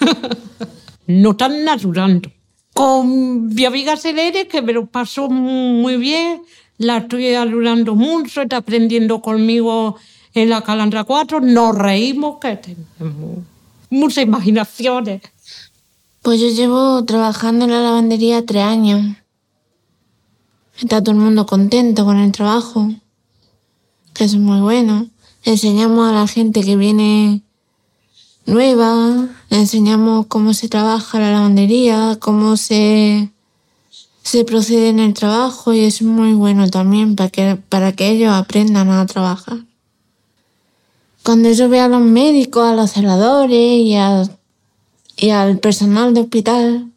no 1.06 1.30
están 1.30 1.68
ayudando. 1.68 2.30
Con 2.74 3.54
mi 3.54 3.64
amiga 3.64 3.96
Selene, 3.96 4.46
que 4.46 4.60
me 4.60 4.72
lo 4.72 4.86
pasó 4.86 5.28
muy 5.28 5.96
bien, 5.96 6.42
la 6.78 6.98
estoy 6.98 7.34
ayudando 7.34 7.94
mucho, 7.94 8.42
está 8.42 8.58
aprendiendo 8.58 9.20
conmigo 9.20 9.96
en 10.34 10.50
la 10.50 10.62
Calandra 10.62 11.04
4, 11.04 11.40
nos 11.40 11.76
reímos, 11.76 12.38
que 12.40 12.56
tenemos 12.56 13.38
muchas 13.90 14.24
imaginaciones. 14.24 15.22
Pues 16.22 16.40
yo 16.40 16.48
llevo 16.48 17.04
trabajando 17.04 17.64
en 17.64 17.70
la 17.70 17.80
lavandería 17.80 18.44
tres 18.44 18.62
años. 18.62 19.16
Está 20.78 21.02
todo 21.02 21.14
el 21.14 21.20
mundo 21.20 21.46
contento 21.46 22.04
con 22.04 22.18
el 22.18 22.32
trabajo, 22.32 22.90
que 24.12 24.24
es 24.24 24.34
muy 24.36 24.60
bueno 24.60 25.08
enseñamos 25.46 26.10
a 26.10 26.12
la 26.12 26.26
gente 26.26 26.62
que 26.62 26.76
viene 26.76 27.42
nueva, 28.46 29.28
enseñamos 29.48 30.26
cómo 30.26 30.52
se 30.52 30.68
trabaja 30.68 31.20
la 31.20 31.30
lavandería, 31.30 32.18
cómo 32.20 32.56
se, 32.56 33.30
se 34.26 34.44
procede 34.44 34.88
en 34.88 34.98
el 34.98 35.14
trabajo 35.14 35.72
y 35.72 35.84
es 35.84 36.02
muy 36.02 36.34
bueno 36.34 36.68
también 36.68 37.14
para 37.14 37.30
que, 37.30 37.54
para 37.68 37.92
que 37.92 38.10
ellos 38.10 38.32
aprendan 38.32 38.90
a 38.90 39.06
trabajar. 39.06 39.58
Cuando 41.22 41.48
yo 41.52 41.68
veo 41.68 41.84
a 41.84 41.88
los 41.88 42.00
médicos, 42.00 42.64
a 42.64 42.74
los 42.74 42.90
celadores 42.90 43.56
y, 43.56 43.94
y 45.16 45.30
al 45.30 45.58
personal 45.60 46.12
de 46.12 46.22
hospital 46.22 46.90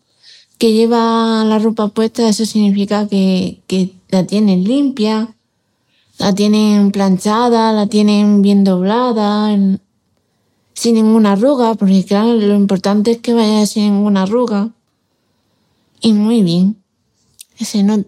que 0.57 0.73
lleva 0.73 1.43
la 1.45 1.59
ropa 1.59 1.89
puesta, 1.89 2.27
eso 2.27 2.45
significa 2.45 3.07
que, 3.07 3.59
que 3.67 3.93
la 4.09 4.25
tienen 4.25 4.63
limpia, 4.63 5.35
la 6.17 6.33
tienen 6.33 6.89
planchada, 6.89 7.71
la 7.73 7.85
tienen 7.85 8.41
bien 8.41 8.63
doblada, 8.63 9.55
sin 10.73 10.95
ninguna 10.95 11.33
arruga, 11.33 11.75
porque 11.75 12.03
claro, 12.03 12.33
lo 12.33 12.55
importante 12.55 13.11
es 13.11 13.17
que 13.19 13.35
vaya 13.35 13.67
sin 13.67 13.83
ninguna 13.83 14.23
arruga. 14.23 14.69
Y 16.01 16.13
muy 16.13 16.41
bien. 16.41 16.79
Ese 17.59 17.83
no. 17.83 18.03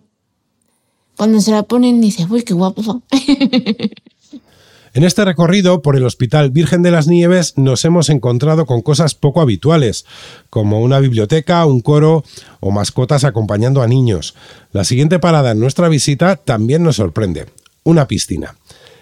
Cuando 1.17 1.39
se 1.41 1.51
la 1.51 1.63
ponen 1.63 2.01
dice, 2.01 2.25
uy, 2.29 2.43
qué 2.43 2.53
guapo. 2.53 3.03
En 4.93 5.05
este 5.05 5.23
recorrido 5.23 5.81
por 5.81 5.95
el 5.95 6.03
Hospital 6.03 6.51
Virgen 6.51 6.81
de 6.81 6.91
las 6.91 7.07
Nieves 7.07 7.57
nos 7.57 7.85
hemos 7.85 8.09
encontrado 8.09 8.65
con 8.65 8.81
cosas 8.81 9.15
poco 9.15 9.39
habituales, 9.39 10.05
como 10.49 10.81
una 10.81 10.99
biblioteca, 10.99 11.65
un 11.65 11.79
coro 11.79 12.25
o 12.59 12.71
mascotas 12.71 13.23
acompañando 13.23 13.81
a 13.81 13.87
niños. 13.87 14.35
La 14.73 14.83
siguiente 14.83 15.17
parada 15.17 15.51
en 15.51 15.61
nuestra 15.61 15.87
visita 15.87 16.35
también 16.35 16.83
nos 16.83 16.97
sorprende 16.97 17.45
una 17.85 18.07
piscina. 18.07 18.57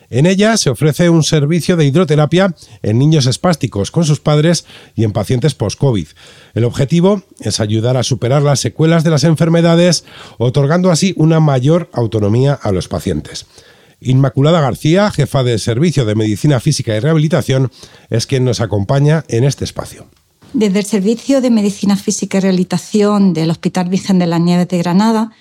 En 0.10 0.26
ella 0.26 0.58
se 0.58 0.72
ofrece 0.72 1.10
un 1.10 1.24
servicio 1.24 1.76
de 1.76 1.86
hidroterapia 1.86 2.56
en 2.82 2.98
niños 2.98 3.28
espásticos 3.28 3.91
con 3.91 4.06
sus 4.06 4.19
padres 4.19 4.65
y 4.95 5.04
en 5.04 5.12
pacientes 5.12 5.54
post-COVID. 5.54 6.08
El 6.56 6.63
objetivo 6.63 7.22
es 7.39 7.60
ayudar 7.60 7.95
a 7.95 8.04
superar 8.04 8.41
las 8.41 8.60
secuelas 8.60 9.04
de 9.04 9.12
las 9.12 9.24
enfermedades, 9.24 10.06
otorgando 10.39 10.89
así 10.89 11.13
una 11.15 11.39
mayor 11.39 11.89
autonomía 11.93 12.54
a 12.54 12.72
los 12.72 12.88
pacientes. 12.88 13.45
Inmaculada 14.02 14.62
García, 14.62 15.12
jefa 15.12 15.43
de 15.43 15.60
Servicio 15.60 16.06
de 16.06 16.15
Medicina 16.15 16.60
Física 16.60 16.95
y 16.95 17.00
Rehabilitación, 17.00 17.72
es 18.10 18.26
quien 18.26 18.45
nos 18.45 18.62
acompaña 18.62 19.26
en 19.28 19.43
este 19.43 19.65
espacio. 19.65 20.08
Desde 20.54 20.80
el 20.80 20.86
Servicio 20.86 21.41
de 21.41 21.52
Medicina 21.52 21.95
Física 21.95 22.39
y 22.39 22.41
Rehabilitación 22.41 23.34
del 23.34 23.52
Hospital 23.52 23.89
Virgen 23.89 24.17
de 24.17 24.26
las 24.26 24.41
Nieves 24.41 24.69
de 24.69 24.80
Granada, 24.80 25.32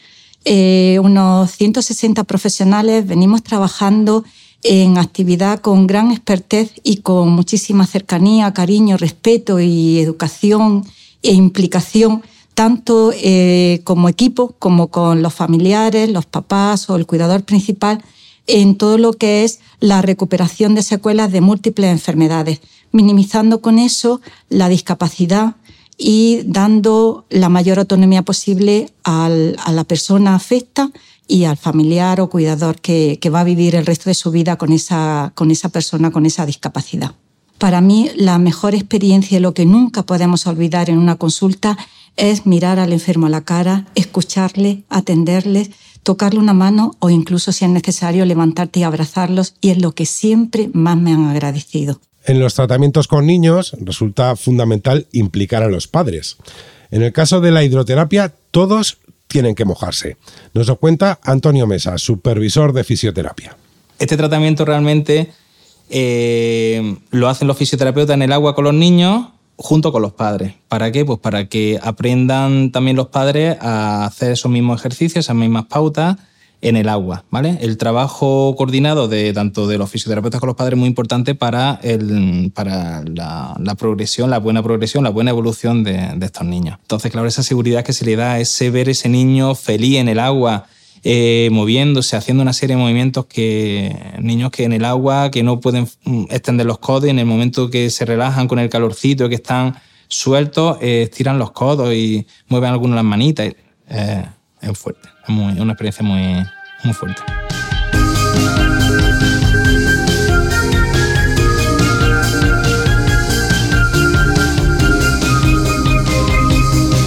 eh, 0.45 0.99
unos 1.03 1.53
160 1.53 2.25
profesionales 2.25 3.07
venimos 3.07 3.43
trabajando 3.43 4.25
en 4.63 4.99
actividad 4.99 5.61
con 5.61 5.87
gran 5.87 6.11
expertez 6.11 6.73
y 6.83 6.99
con 6.99 7.31
muchísima 7.31 7.87
cercanía, 7.87 8.53
cariño, 8.53 8.97
respeto 8.97 9.61
y 9.61 9.99
educación 10.01 10.85
e 11.23 11.33
implicación, 11.33 12.23
tanto 12.55 13.13
eh, 13.15 13.81
como 13.85 14.09
equipo 14.09 14.55
como 14.59 14.89
con 14.89 15.23
los 15.23 15.35
familiares, 15.35 16.11
los 16.11 16.27
papás 16.27 16.91
o 16.91 16.97
el 16.97 17.07
cuidador 17.07 17.45
principal, 17.45 18.03
en 18.47 18.77
todo 18.77 18.99
lo 18.99 19.13
que 19.13 19.45
es 19.45 19.61
la 19.79 20.03
recuperación 20.03 20.75
de 20.75 20.83
secuelas 20.83 21.31
de 21.31 21.41
múltiples 21.41 21.91
enfermedades, 21.91 22.61
minimizando 22.91 23.61
con 23.61 23.79
eso 23.79 24.21
la 24.49 24.69
discapacidad 24.69 25.57
y 25.99 26.43
dando 26.47 27.27
la 27.29 27.49
mayor 27.49 27.79
autonomía 27.79 28.23
posible 28.23 28.91
a 29.05 29.29
la 29.29 29.85
persona 29.85 30.35
afecta 30.35 30.91
y 31.29 31.45
al 31.45 31.59
familiar 31.59 32.21
o 32.21 32.31
cuidador 32.31 32.81
que, 32.81 33.21
va 33.33 33.41
a 33.41 33.45
vivir 33.45 33.77
el 33.77 33.87
resto 33.87 34.11
de 34.11 34.15
su 34.15 34.31
vida 34.31 34.57
con 34.57 34.73
esa, 34.73 35.33
con 35.35 35.51
esa 35.51 35.69
persona 35.69 36.11
con 36.11 36.27
esa 36.27 36.47
discapacidad. 36.47 37.13
Para 37.59 37.81
mí, 37.81 38.11
la 38.17 38.39
mejor 38.39 38.75
experiencia 38.75 39.37
y 39.37 39.41
lo 39.41 39.53
que 39.53 39.67
nunca 39.67 40.05
podemos 40.05 40.47
olvidar 40.47 40.91
en 40.91 40.99
una 40.99 41.17
consulta 41.17 41.77
es 42.17 42.47
mirar 42.47 42.79
al 42.79 42.93
enfermo 42.93 43.27
a 43.27 43.31
la 43.31 43.45
cara, 43.45 43.87
escucharle, 43.95 44.85
atenderle, 44.89 45.71
tocarle 46.03 46.41
una 46.41 46.55
mano 46.55 46.97
o 47.01 47.11
incluso, 47.11 47.53
si 47.53 47.65
es 47.65 47.71
necesario, 47.71 48.25
levantarte 48.25 48.81
y 48.81 48.83
abrazarlos, 48.85 49.55
y 49.61 49.71
es 49.71 49.83
lo 49.83 49.93
que 49.95 50.07
siempre 50.07 50.71
más 50.73 50.97
me 50.97 51.13
han 51.13 51.27
agradecido. 51.27 52.01
En 52.25 52.41
los 52.41 52.55
tratamientos 52.55 53.09
con 53.09 53.27
niños 53.27 53.77
resulta 53.81 54.37
fundamental 54.37 55.07
implicar 55.13 55.63
a 55.63 55.69
los 55.69 55.89
padres. 55.89 56.37
En 56.91 57.03
el 57.03 57.13
caso 57.13 57.41
de 57.41 57.51
la 57.51 57.65
hidroterapia, 57.65 58.35
todos 58.51 58.99
tienen 59.29 59.55
que 59.55 59.65
mojarse. 59.65 60.17
Nos 60.55 60.67
lo 60.67 60.77
cuenta 60.77 61.21
Antonio 61.23 61.67
Mesa, 61.67 61.97
supervisor 61.99 62.73
de 62.73 62.83
fisioterapia. 62.83 63.57
Este 63.99 64.17
tratamiento 64.17 64.65
realmente 64.65 65.31
eh, 65.91 66.97
lo 67.11 67.29
hacen 67.29 67.47
los 67.47 67.57
fisioterapeutas 67.57 68.15
en 68.15 68.23
el 68.23 68.33
agua 68.33 68.55
con 68.55 68.65
los 68.65 68.75
niños 68.75 69.29
junto 69.57 69.93
con 69.93 70.03
los 70.03 70.13
padres. 70.13 70.55
¿Para 70.69 70.91
qué? 70.93 71.05
Pues 71.05 71.19
para 71.19 71.49
que 71.49 71.79
aprendan 71.83 72.73
también 72.73 72.97
los 72.97 73.09
padres 73.09 73.57
a 73.61 74.05
hacer 74.05 74.33
esos 74.33 74.51
mismos 74.51 74.81
ejercicios, 74.81 75.25
esas 75.25 75.37
mismas 75.37 75.67
pautas 75.67 76.17
en 76.61 76.77
el 76.77 76.89
agua, 76.89 77.25
¿vale? 77.31 77.59
El 77.61 77.77
trabajo 77.77 78.55
coordinado 78.57 79.07
de 79.07 79.33
tanto 79.33 79.69
de 79.69 79.79
los 79.79 79.91
fisioterapeutas 79.91 80.41
con 80.41 80.49
los 80.49 80.57
padres 80.57 80.75
es 80.75 80.79
muy 80.79 80.89
importante 80.89 81.35
para, 81.35 81.79
el, 81.83 82.51
para 82.53 83.03
la, 83.05 83.75
progresión, 83.79 84.31
la 84.31 84.39
buena 84.39 84.63
progresión, 84.63 85.05
la 85.05 85.11
buena 85.11 85.31
evolución 85.31 85.85
de, 85.85 86.17
estos 86.21 86.47
niños. 86.47 86.79
Entonces, 86.83 87.13
claro, 87.13 87.29
esa 87.29 87.43
seguridad 87.43 87.85
que 87.85 87.93
se 87.93 88.05
le 88.05 88.17
da, 88.17 88.41
ese 88.41 88.71
ver 88.71 88.89
ese 88.89 89.09
niño 89.09 89.55
feliz 89.55 89.99
en 89.99 90.09
el 90.09 90.19
agua, 90.19 90.67
eh, 91.05 91.49
moviéndose, 91.53 92.17
haciendo 92.17 92.43
una 92.43 92.53
serie 92.53 92.75
de 92.75 92.83
movimientos 92.83 93.27
que 93.27 93.95
niños 94.19 94.51
que 94.51 94.65
en 94.65 94.73
el 94.73 94.85
agua, 94.85 95.31
que 95.31 95.45
no 95.45 95.61
pueden 95.61 95.89
mm, 96.05 96.25
extender 96.31 96.67
los 96.67 96.79
codos 96.79 97.05
en 97.05 97.21
el 97.21 97.27
momento 97.27 97.71
que 97.71 97.89
se 97.91 98.05
relajan 98.05 98.49
con 98.49 98.59
el 98.59 98.69
calorcito, 98.69 99.29
que 99.29 99.37
están 99.37 99.77
sueltos, 100.09 100.79
eh, 100.81 101.03
estiran 101.03 101.39
los 101.39 101.53
codos 101.53 101.95
y 101.95 102.27
mueven 102.49 102.71
algunas 102.71 102.97
las 102.97 103.05
manitas. 103.05 103.55
Eh, 103.89 104.25
es 104.61 104.77
fuerte, 104.77 105.09
una 105.29 105.73
experiencia 105.73 106.05
muy, 106.05 106.47
muy 106.85 106.95
fuerte. 106.95 107.23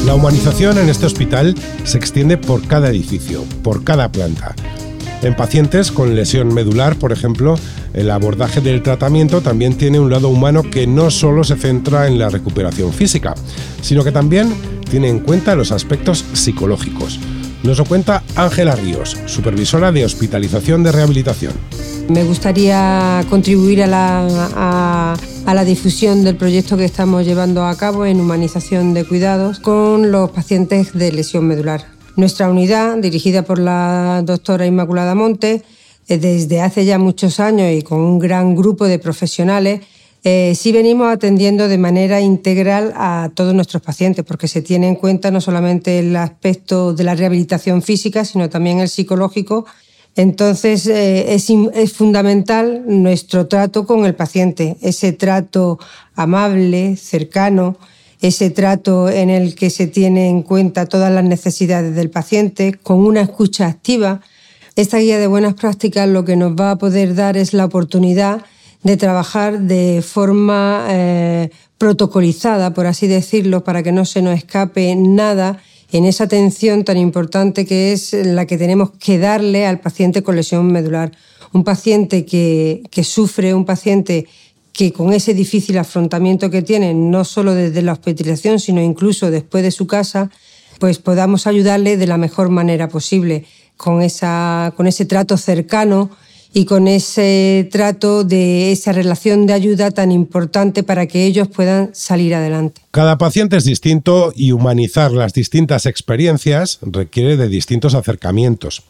La 0.06 0.16
humanización 0.16 0.78
en 0.78 0.90
este 0.90 1.06
hospital 1.06 1.56
se 1.86 1.98
extiende 1.98 2.38
por 2.38 2.68
cada 2.68 2.90
edificio, 2.90 3.44
por 3.64 3.84
cada 3.84 4.12
planta. 4.12 4.54
En 5.22 5.36
pacientes 5.36 5.92
con 5.92 6.16
lesión 6.16 6.54
medular, 6.54 6.98
por 6.98 7.12
ejemplo, 7.12 7.56
el 7.94 8.10
abordaje 8.10 8.60
del 8.60 8.82
tratamiento 8.82 9.42
también 9.42 9.76
tiene 9.76 10.00
un 10.00 10.10
lado 10.10 10.30
humano 10.30 10.64
que 10.64 10.88
no 10.88 11.12
solo 11.12 11.44
se 11.44 11.56
centra 11.56 12.08
en 12.08 12.18
la 12.18 12.30
recuperación 12.30 12.92
física, 12.92 13.36
sino 13.82 14.04
que 14.04 14.12
también 14.12 14.54
tiene 14.90 15.10
en 15.10 15.20
cuenta 15.20 15.56
los 15.56 15.72
aspectos 15.72 16.26
psicológicos. 16.34 17.20
Nos 17.64 17.78
lo 17.78 17.86
cuenta 17.86 18.24
Ángela 18.36 18.76
Ríos, 18.76 19.18
supervisora 19.28 19.92
de 19.92 20.04
hospitalización 20.04 20.82
de 20.82 20.92
rehabilitación. 20.92 21.54
Me 22.10 22.24
gustaría 22.24 23.24
contribuir 23.30 23.84
a 23.84 23.88
la, 23.88 25.16
a, 25.46 25.54
la, 25.54 25.64
difusión 25.64 26.24
del 26.24 26.36
proyecto 26.36 26.76
que 26.76 26.86
estamos 26.86 27.24
llevando 27.24 27.64
a 27.64 27.78
cabo 27.78 28.06
en 28.06 28.20
humanización 28.20 28.96
de 28.96 29.06
cuidados 29.06 29.60
con 29.60 30.12
los 30.12 30.32
pacientes 30.32 30.94
de 30.94 31.12
lesión 31.12 31.46
medular. 31.46 31.86
Nuestra 32.18 32.50
unidad, 32.50 32.98
dirigida 32.98 33.44
por 33.44 33.60
la 33.60 34.24
doctora 34.26 34.66
Inmaculada 34.66 35.14
Monte, 35.14 35.64
desde 36.08 36.62
hace 36.62 36.84
ya 36.84 36.98
muchos 36.98 37.40
años 37.40 37.72
y 37.72 37.84
con 37.84 38.00
un 38.00 38.20
gran 38.20 38.56
grupo 38.56 38.88
de 38.88 39.00
profesionales, 39.00 39.82
eh, 40.24 40.54
sí 40.56 40.72
venimos 40.72 41.12
atendiendo 41.12 41.68
de 41.68 41.80
manera 41.80 42.22
integral 42.22 42.94
a 42.96 43.32
todos 43.34 43.56
nuestros 43.56 43.82
pacientes, 43.82 44.24
porque 44.24 44.48
se 44.48 44.62
tiene 44.62 44.88
en 44.88 44.96
cuenta 44.96 45.32
no 45.32 45.42
solamente 45.42 45.98
el 45.98 46.16
aspecto 46.16 46.94
de 46.94 47.04
la 47.04 47.16
rehabilitación 47.16 47.82
física, 47.82 48.24
sino 48.24 48.50
también 48.50 48.80
el 48.80 48.90
psicológico. 48.90 49.66
Entonces 50.16 50.86
eh, 50.86 51.34
es, 51.34 51.50
es 51.74 51.94
fundamental 51.94 52.84
nuestro 52.86 53.48
trato 53.48 53.86
con 53.88 54.06
el 54.06 54.14
paciente, 54.14 54.78
ese 54.82 55.12
trato 55.14 55.80
amable, 56.16 56.98
cercano, 56.98 57.78
ese 58.22 58.52
trato 58.52 59.10
en 59.10 59.32
el 59.32 59.56
que 59.56 59.72
se 59.72 59.88
tiene 59.88 60.30
en 60.30 60.44
cuenta 60.44 60.86
todas 60.86 61.12
las 61.12 61.24
necesidades 61.24 61.96
del 61.96 62.12
paciente, 62.12 62.78
con 62.84 63.00
una 63.00 63.22
escucha 63.22 63.66
activa. 63.66 64.22
Esta 64.76 65.00
guía 65.00 65.18
de 65.18 65.26
buenas 65.26 65.56
prácticas 65.56 66.08
lo 66.08 66.24
que 66.26 66.36
nos 66.36 66.54
va 66.54 66.72
a 66.72 66.78
poder 66.78 67.16
dar 67.16 67.38
es 67.38 67.54
la 67.54 67.66
oportunidad 67.66 68.46
de 68.84 68.98
trabajar 68.98 69.60
de 69.62 70.02
forma 70.02 70.88
eh, 70.90 71.50
protocolizada, 71.78 72.74
por 72.74 72.88
así 72.88 73.08
decirlo, 73.08 73.64
para 73.64 73.84
que 73.84 73.92
no 73.92 74.06
se 74.06 74.22
nos 74.22 74.38
escape 74.38 74.96
nada 74.96 75.62
en 75.92 76.06
esa 76.06 76.24
atención 76.24 76.84
tan 76.84 76.98
importante 76.98 77.66
que 77.66 77.92
es 77.92 78.14
la 78.14 78.46
que 78.46 78.58
tenemos 78.58 78.92
que 78.92 79.20
darle 79.20 79.66
al 79.66 79.80
paciente 79.80 80.24
con 80.24 80.36
lesión 80.36 80.72
medular. 80.72 81.12
Un 81.54 81.64
paciente 81.64 82.26
que, 82.26 82.82
que 82.90 83.04
sufre, 83.04 83.54
un 83.54 83.66
paciente 83.66 84.28
que 84.74 84.94
con 84.94 85.12
ese 85.12 85.34
difícil 85.34 85.78
afrontamiento 85.78 86.50
que 86.50 86.62
tiene, 86.62 86.94
no 86.94 87.26
solo 87.26 87.54
desde 87.54 87.82
la 87.82 87.92
hospitalización, 87.92 88.60
sino 88.60 88.82
incluso 88.82 89.30
después 89.30 89.64
de 89.64 89.72
su 89.72 89.86
casa, 89.86 90.32
pues 90.80 90.98
podamos 90.98 91.46
ayudarle 91.46 91.98
de 91.98 92.08
la 92.08 92.18
mejor 92.18 92.50
manera 92.50 92.88
posible, 92.88 93.46
con, 93.76 94.02
esa, 94.02 94.74
con 94.78 94.88
ese 94.88 95.06
trato 95.06 95.38
cercano 95.38 96.12
y 96.54 96.66
con 96.66 96.88
ese 96.88 97.70
trato 97.72 98.24
de 98.24 98.72
esa 98.72 98.92
relación 98.92 99.46
de 99.46 99.54
ayuda 99.54 99.92
tan 99.92 100.12
importante 100.12 100.84
para 100.84 101.08
que 101.08 101.26
ellos 101.26 101.48
puedan 101.48 101.92
salir 101.94 102.36
adelante. 102.36 102.82
Cada 102.92 103.18
paciente 103.18 103.58
es 103.58 103.64
distinto 103.64 104.34
y 104.36 104.52
humanizar 104.52 105.12
las 105.12 105.34
distintas 105.34 105.86
experiencias 105.86 106.80
requiere 106.82 107.38
de 107.38 107.48
distintos 107.48 107.96
acercamientos. 107.96 108.84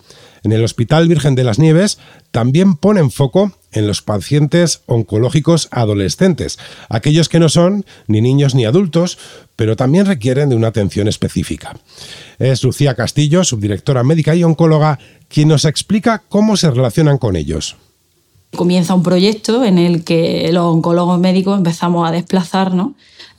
En 0.44 0.52
el 0.52 0.64
Hospital 0.64 1.08
Virgen 1.08 1.36
de 1.36 1.44
las 1.44 1.60
Nieves 1.60 2.00
también 2.32 2.76
ponen 2.76 3.12
foco 3.12 3.54
en 3.72 3.88
los 3.88 4.02
pacientes 4.02 4.82
oncológicos 4.86 5.68
adolescentes, 5.72 6.58
aquellos 6.90 7.30
que 7.30 7.40
no 7.40 7.48
son 7.48 7.86
ni 8.08 8.22
niños 8.22 8.56
ni 8.56 8.66
adultos, 8.66 9.18
pero 9.56 9.76
también 9.76 10.06
requieren 10.06 10.50
de 10.50 10.56
una 10.56 10.68
atención 10.68 11.08
específica. 11.08 11.78
Es 12.40 12.64
Lucía 12.64 12.96
Castillo, 12.96 13.44
subdirectora 13.44 14.04
médica 14.04 14.36
y 14.36 14.44
oncóloga, 14.44 15.00
quien 15.30 15.48
nos 15.48 15.66
explica 15.66 16.24
cómo 16.28 16.58
se 16.58 16.72
relacionan 16.72 17.18
con 17.18 17.36
ellos. 17.36 17.78
Comienza 18.56 18.94
un 18.94 19.04
proyecto 19.04 19.64
en 19.64 19.78
el 19.78 20.04
que 20.04 20.50
los 20.52 20.64
oncólogos 20.64 21.20
médicos 21.20 21.58
empezamos 21.58 22.08
a 22.08 22.12
desplazarnos 22.12 22.92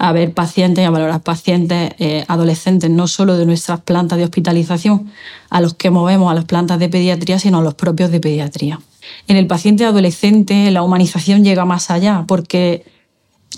a 0.03 0.11
ver 0.11 0.35
pacientes 0.35 0.85
a 0.85 0.91
valorar 0.91 1.23
pacientes 1.23 1.93
eh, 2.01 2.25
adolescentes, 2.27 2.91
no 2.91 3.07
solo 3.07 3.37
de 3.37 3.47
nuestras 3.47 3.81
plantas 3.83 4.19
de 4.19 4.25
hospitalización, 4.25 5.13
a 5.49 5.61
los 5.61 5.75
que 5.75 5.91
movemos 5.91 6.29
a 6.29 6.35
las 6.35 6.45
plantas 6.45 6.81
de 6.81 6.89
pediatría, 6.89 7.39
sino 7.39 7.59
a 7.59 7.63
los 7.63 7.75
propios 7.75 8.11
de 8.11 8.19
pediatría. 8.19 8.81
En 9.29 9.37
el 9.37 9.47
paciente 9.47 9.85
adolescente 9.85 10.73
la 10.73 10.83
humanización 10.83 11.45
llega 11.45 11.65
más 11.65 11.89
allá, 11.93 12.25
porque 12.27 12.85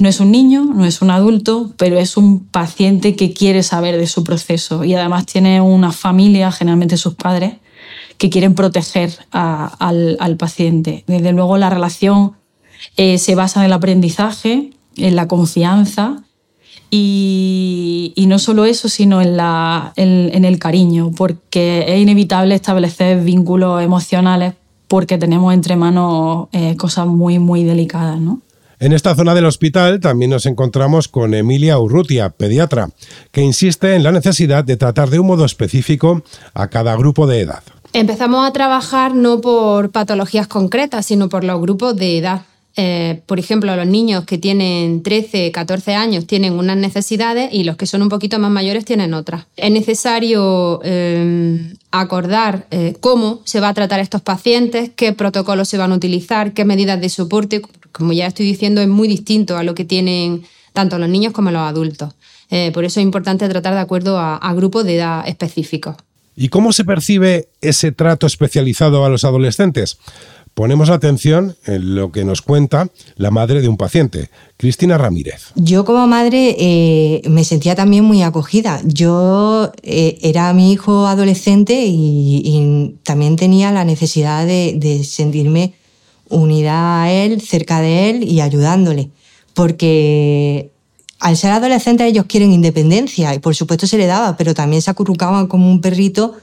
no 0.00 0.08
es 0.08 0.20
un 0.20 0.30
niño, 0.30 0.64
no 0.64 0.84
es 0.84 1.02
un 1.02 1.10
adulto, 1.10 1.72
pero 1.76 1.98
es 1.98 2.16
un 2.16 2.40
paciente 2.40 3.16
que 3.16 3.32
quiere 3.32 3.62
saber 3.62 3.96
de 3.96 4.06
su 4.06 4.24
proceso 4.24 4.84
y 4.84 4.94
además 4.94 5.26
tiene 5.26 5.60
una 5.60 5.92
familia, 5.92 6.50
generalmente 6.52 6.96
sus 6.96 7.14
padres, 7.14 7.54
que 8.18 8.30
quieren 8.30 8.54
proteger 8.54 9.12
al, 9.30 10.36
paciente. 10.38 11.04
Desde 11.06 11.32
luego 11.32 11.58
la 11.58 11.70
relación 11.70 12.32
eh, 12.96 13.18
se 13.18 13.34
basa 13.34 13.60
en 13.60 13.66
el 13.66 13.72
aprendizaje, 13.72 14.70
en 14.96 15.16
la 15.16 15.28
confianza 15.28 16.22
y, 16.90 18.14
no 18.28 18.38
solo 18.38 18.64
eso, 18.64 18.88
sino 18.88 19.20
en, 19.20 20.44
el 20.44 20.58
cariño, 20.58 21.10
porque 21.16 21.84
es 21.88 22.00
inevitable 22.00 22.54
establecer 22.54 23.20
vínculos 23.20 23.82
emocionales 23.82 24.54
porque 24.86 25.18
tenemos 25.18 25.52
entre 25.54 25.76
manos 25.76 26.48
eh, 26.52 26.76
cosas 26.76 27.06
muy, 27.06 27.38
muy 27.38 27.64
delicadas, 27.64 28.20
¿no? 28.20 28.40
En 28.80 28.92
esta 28.92 29.14
zona 29.14 29.34
del 29.34 29.46
hospital 29.46 30.00
también 30.00 30.30
nos 30.30 30.46
encontramos 30.46 31.08
con 31.08 31.34
Emilia 31.34 31.78
Urrutia, 31.78 32.30
pediatra, 32.30 32.88
que 33.30 33.40
insiste 33.40 33.94
en 33.94 34.02
la 34.02 34.12
necesidad 34.12 34.64
de 34.64 34.76
tratar 34.76 35.10
de 35.10 35.20
un 35.20 35.26
modo 35.26 35.44
específico 35.44 36.22
a 36.54 36.68
cada 36.68 36.96
grupo 36.96 37.26
de 37.26 37.40
edad. 37.40 37.62
Empezamos 37.92 38.46
a 38.46 38.52
trabajar 38.52 39.14
no 39.14 39.40
por 39.40 39.90
patologías 39.90 40.48
concretas, 40.48 41.06
sino 41.06 41.28
por 41.28 41.44
los 41.44 41.60
grupos 41.60 41.96
de 41.96 42.18
edad. 42.18 42.42
Eh, 42.76 43.22
por 43.26 43.38
ejemplo, 43.38 43.76
los 43.76 43.86
niños 43.86 44.24
que 44.24 44.36
tienen 44.36 45.04
13, 45.04 45.52
14 45.52 45.94
años 45.94 46.26
tienen 46.26 46.54
unas 46.54 46.76
necesidades 46.76 47.50
y 47.52 47.62
los 47.62 47.76
que 47.76 47.86
son 47.86 48.02
un 48.02 48.08
poquito 48.08 48.40
más 48.40 48.50
mayores 48.50 48.84
tienen 48.84 49.14
otras. 49.14 49.46
Es 49.56 49.70
necesario 49.70 50.80
eh, 50.82 51.72
acordar 51.92 52.66
eh, 52.72 52.96
cómo 52.98 53.42
se 53.44 53.60
va 53.60 53.68
a 53.68 53.74
tratar 53.74 54.00
estos 54.00 54.22
pacientes, 54.22 54.90
qué 54.96 55.12
protocolos 55.12 55.68
se 55.68 55.78
van 55.78 55.92
a 55.92 55.94
utilizar, 55.94 56.52
qué 56.52 56.64
medidas 56.64 57.00
de 57.00 57.08
soporte. 57.08 57.62
Como 57.94 58.12
ya 58.12 58.26
estoy 58.26 58.46
diciendo, 58.46 58.80
es 58.80 58.88
muy 58.88 59.08
distinto 59.08 59.56
a 59.56 59.62
lo 59.62 59.74
que 59.74 59.84
tienen 59.84 60.44
tanto 60.72 60.98
los 60.98 61.08
niños 61.08 61.32
como 61.32 61.50
los 61.50 61.62
adultos. 61.62 62.14
por 62.72 62.84
eso 62.84 63.00
es 63.00 63.04
importante 63.04 63.48
tratar 63.48 63.74
de 63.74 63.80
acuerdo 63.80 64.18
a, 64.18 64.36
a 64.36 64.54
grupos 64.54 64.84
de 64.84 64.96
edad 64.96 65.26
específicos. 65.26 65.96
¿Y 66.36 66.48
cómo 66.48 66.72
se 66.72 66.84
percibe 66.84 67.48
ese 67.60 67.92
trato 67.92 68.26
especializado 68.26 69.04
a 69.04 69.08
los 69.08 69.24
adolescentes? 69.24 69.98
Ponemos 70.54 70.88
atención 70.88 71.56
en 71.66 71.96
lo 71.96 72.12
que 72.12 72.24
nos 72.24 72.40
cuenta 72.40 72.88
la 73.16 73.32
madre 73.32 73.60
de 73.60 73.66
un 73.66 73.76
paciente, 73.76 74.30
Cristina 74.56 74.96
Ramírez. 74.96 75.46
Yo 75.56 75.84
como 75.84 76.06
madre 76.06 76.54
eh, 76.56 77.22
me 77.28 77.42
sentía 77.42 77.74
también 77.74 78.04
muy 78.04 78.22
acogida. 78.22 78.80
Yo 78.84 79.72
eh, 79.82 80.16
era 80.22 80.52
mi 80.52 80.72
hijo 80.72 81.08
adolescente 81.08 81.86
y, 81.88 82.94
también 83.02 83.34
tenía 83.34 83.72
la 83.72 83.84
necesidad 83.84 84.46
de, 84.46 84.74
de, 84.78 85.02
sentirme 85.02 85.74
unida 86.28 87.02
a 87.02 87.12
él, 87.12 87.40
cerca 87.40 87.80
de 87.80 88.10
él 88.10 88.24
y 88.24 88.40
ayudándole. 88.40 89.10
Porque 89.54 90.70
al 91.20 91.36
ser 91.36 91.52
adolescentes 91.52 92.06
ellos 92.06 92.26
quieren 92.28 92.52
independencia 92.52 93.34
y 93.34 93.38
por 93.38 93.54
supuesto 93.54 93.86
se 93.86 93.98
le 93.98 94.06
daba, 94.06 94.36
pero 94.36 94.54
también 94.54 94.82
se 94.82 94.90
acurrucaban 94.90 95.46
como 95.46 95.70
un 95.70 95.80
perrito 95.80 96.34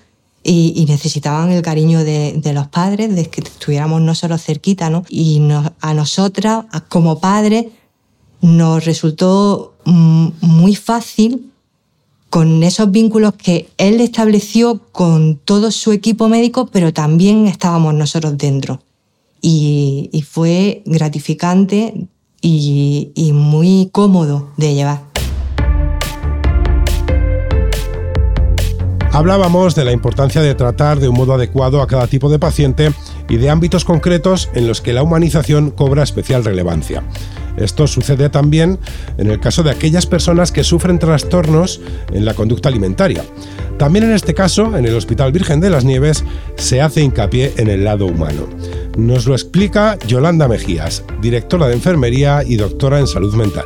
y, 0.43 0.85
necesitaban 0.87 1.51
el 1.51 1.61
cariño 1.61 2.03
de, 2.03 2.51
los 2.53 2.67
padres, 2.67 3.13
de 3.15 3.29
que 3.29 3.41
estuviéramos 3.41 4.01
nosotros 4.01 4.41
cerquita, 4.43 4.89
¿no? 4.89 5.03
Y 5.07 5.39
a 5.81 5.93
nosotras, 5.93 6.65
como 6.89 7.19
padres, 7.19 7.67
nos 8.41 8.83
resultó 8.85 9.75
mm, 9.85 10.29
muy 10.41 10.75
fácil 10.75 11.51
con 12.31 12.63
esos 12.63 12.89
vínculos 12.89 13.33
que 13.33 13.69
él 13.77 14.01
estableció 14.01 14.79
con 14.91 15.35
todo 15.35 15.69
su 15.69 15.91
equipo 15.91 16.27
médico, 16.27 16.65
pero 16.71 16.93
también 16.93 17.45
estábamos 17.45 17.93
nosotros 17.93 18.37
dentro. 18.37 18.81
Y, 19.41 20.23
fue 20.29 20.83
gratificante 20.85 22.07
y 22.41 23.31
muy 23.33 23.89
cómodo 23.91 24.49
de 24.57 24.75
llevar. 24.75 25.11
Hablábamos 29.13 29.75
de 29.75 29.83
la 29.83 29.91
importancia 29.91 30.41
de 30.41 30.55
tratar 30.55 31.01
de 31.01 31.09
un 31.09 31.15
modo 31.15 31.33
adecuado 31.33 31.81
a 31.81 31.87
cada 31.87 32.07
tipo 32.07 32.29
de 32.29 32.39
paciente 32.39 32.93
y 33.27 33.35
de 33.35 33.49
ámbitos 33.49 33.83
concretos 33.83 34.49
en 34.53 34.67
los 34.67 34.79
que 34.79 34.93
la 34.93 35.03
humanización 35.03 35.71
cobra 35.71 36.01
especial 36.01 36.45
relevancia. 36.45 37.03
Esto 37.57 37.87
sucede 37.87 38.29
también 38.29 38.79
en 39.17 39.29
el 39.29 39.39
caso 39.39 39.63
de 39.63 39.71
aquellas 39.71 40.05
personas 40.05 40.51
que 40.51 40.63
sufren 40.63 40.99
trastornos 40.99 41.81
en 42.11 42.25
la 42.25 42.33
conducta 42.33 42.69
alimentaria. 42.69 43.23
También 43.77 44.05
en 44.05 44.11
este 44.11 44.33
caso, 44.33 44.77
en 44.77 44.85
el 44.85 44.95
Hospital 44.95 45.31
Virgen 45.31 45.59
de 45.59 45.69
las 45.69 45.83
Nieves, 45.83 46.23
se 46.55 46.81
hace 46.81 47.01
hincapié 47.01 47.53
en 47.57 47.67
el 47.67 47.83
lado 47.83 48.05
humano. 48.05 48.47
Nos 48.97 49.25
lo 49.25 49.33
explica 49.33 49.97
Yolanda 50.07 50.47
Mejías, 50.47 51.03
directora 51.21 51.67
de 51.67 51.73
enfermería 51.73 52.43
y 52.45 52.57
doctora 52.57 52.99
en 52.99 53.07
salud 53.07 53.33
mental. 53.35 53.65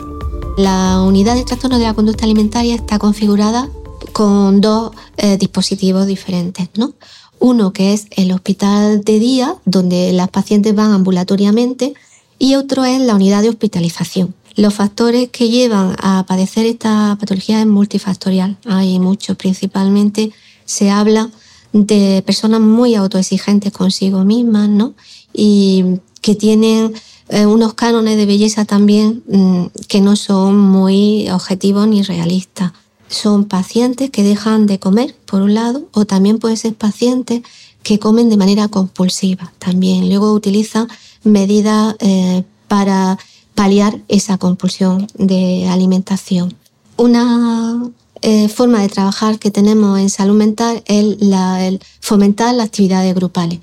La 0.57 1.01
unidad 1.01 1.35
de 1.35 1.43
trastornos 1.43 1.79
de 1.79 1.85
la 1.85 1.93
conducta 1.93 2.23
alimentaria 2.23 2.75
está 2.75 2.97
configurada 2.97 3.67
con 4.13 4.61
dos 4.61 4.91
eh, 5.17 5.37
dispositivos 5.37 6.07
diferentes, 6.07 6.69
¿no? 6.77 6.93
Uno 7.39 7.73
que 7.73 7.93
es 7.93 8.07
el 8.11 8.31
hospital 8.31 9.03
de 9.03 9.19
día, 9.19 9.55
donde 9.65 10.13
las 10.13 10.29
pacientes 10.29 10.73
van 10.73 10.93
ambulatoriamente, 10.93 11.93
y 12.39 12.55
otro 12.55 12.85
es 12.85 13.01
la 13.01 13.15
unidad 13.15 13.41
de 13.41 13.49
hospitalización. 13.49 14.33
Los 14.55 14.73
factores 14.73 15.29
que 15.29 15.49
llevan 15.49 15.95
a 15.99 16.25
padecer 16.27 16.65
esta 16.65 17.17
patología 17.19 17.59
es 17.59 17.67
multifactorial. 17.67 18.57
Hay 18.65 18.99
muchos, 18.99 19.35
principalmente 19.35 20.31
se 20.65 20.89
habla 20.89 21.29
de 21.73 22.23
personas 22.25 22.61
muy 22.61 22.95
autoexigentes 22.95 23.73
consigo 23.73 24.23
mismas, 24.23 24.69
¿no? 24.69 24.93
Y 25.33 25.83
que 26.21 26.35
tienen 26.35 26.93
eh, 27.29 27.45
unos 27.45 27.73
cánones 27.73 28.15
de 28.15 28.25
belleza 28.25 28.63
también 28.63 29.23
mm, 29.27 29.65
que 29.87 29.99
no 29.99 30.15
son 30.15 30.57
muy 30.57 31.29
objetivos 31.29 31.87
ni 31.87 32.01
realistas 32.01 32.71
son 33.07 33.45
pacientes 33.45 34.09
que 34.09 34.23
dejan 34.23 34.65
de 34.65 34.79
comer, 34.79 35.15
por 35.25 35.41
un 35.41 35.53
lado, 35.53 35.87
o 35.93 36.05
también 36.05 36.39
pueden 36.39 36.57
ser 36.57 36.75
pacientes 36.75 37.41
que 37.83 37.99
comen 37.99 38.29
de 38.29 38.37
manera 38.37 38.67
compulsiva 38.67 39.53
también. 39.59 40.09
Luego 40.09 40.33
utilizan 40.33 40.87
medidas 41.25 41.95
eh, 41.99 42.43
para 42.67 43.17
paliar 43.53 43.99
esa 44.07 44.38
compulsión 44.38 45.07
de 45.17 45.67
alimentación. 45.67 46.55
Una 46.97 47.91
eh, 48.21 48.47
forma 48.49 48.81
de 48.81 48.89
trabajar 48.89 49.39
que 49.39 49.51
tenemos 49.51 49.99
en 49.99 50.09
salud 50.09 50.35
mental 50.35 50.83
es 50.85 51.17
el 51.21 51.81
fomentar 51.99 52.53
las 52.55 52.67
actividades 52.67 53.13
grupales. 53.15 53.59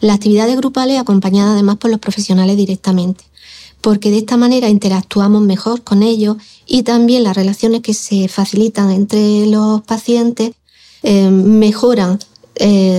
Las 0.00 0.16
actividades 0.16 0.56
grupales 0.56 0.98
acompañadas 0.98 1.52
además 1.52 1.76
por 1.76 1.90
los 1.90 2.00
profesionales 2.00 2.56
directamente 2.56 3.24
porque 3.80 4.10
de 4.10 4.16
esta 4.16 4.38
manera 4.38 4.70
interactuamos 4.70 5.42
mejor 5.42 5.82
con 5.82 6.02
ellos 6.02 6.38
y 6.64 6.84
también 6.84 7.22
las 7.22 7.36
relaciones 7.36 7.82
que 7.82 7.92
se 7.92 8.28
facilitan 8.28 8.90
entre 8.90 9.46
los 9.46 9.82
pacientes 9.82 10.52
eh, 11.02 11.28
mejoran 11.28 12.18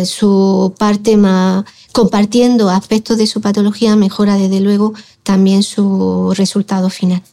su 0.05 0.75
parte 0.77 1.17
más, 1.17 1.63
compartiendo 1.95 2.69
aspectos 2.69 3.17
de 3.17 3.25
su 3.25 3.39
patología, 3.39 3.95
mejora 3.95 4.35
desde 4.35 4.59
luego 4.59 4.93
también 5.23 5.63
su 5.63 6.33
resultado 6.35 6.89
final. 6.89 7.23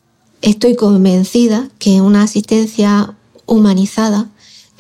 Estoy 0.40 0.77
convencida 0.77 1.68
que 1.81 2.01
una 2.01 2.22
asistencia 2.22 3.16
humanizada 3.44 4.29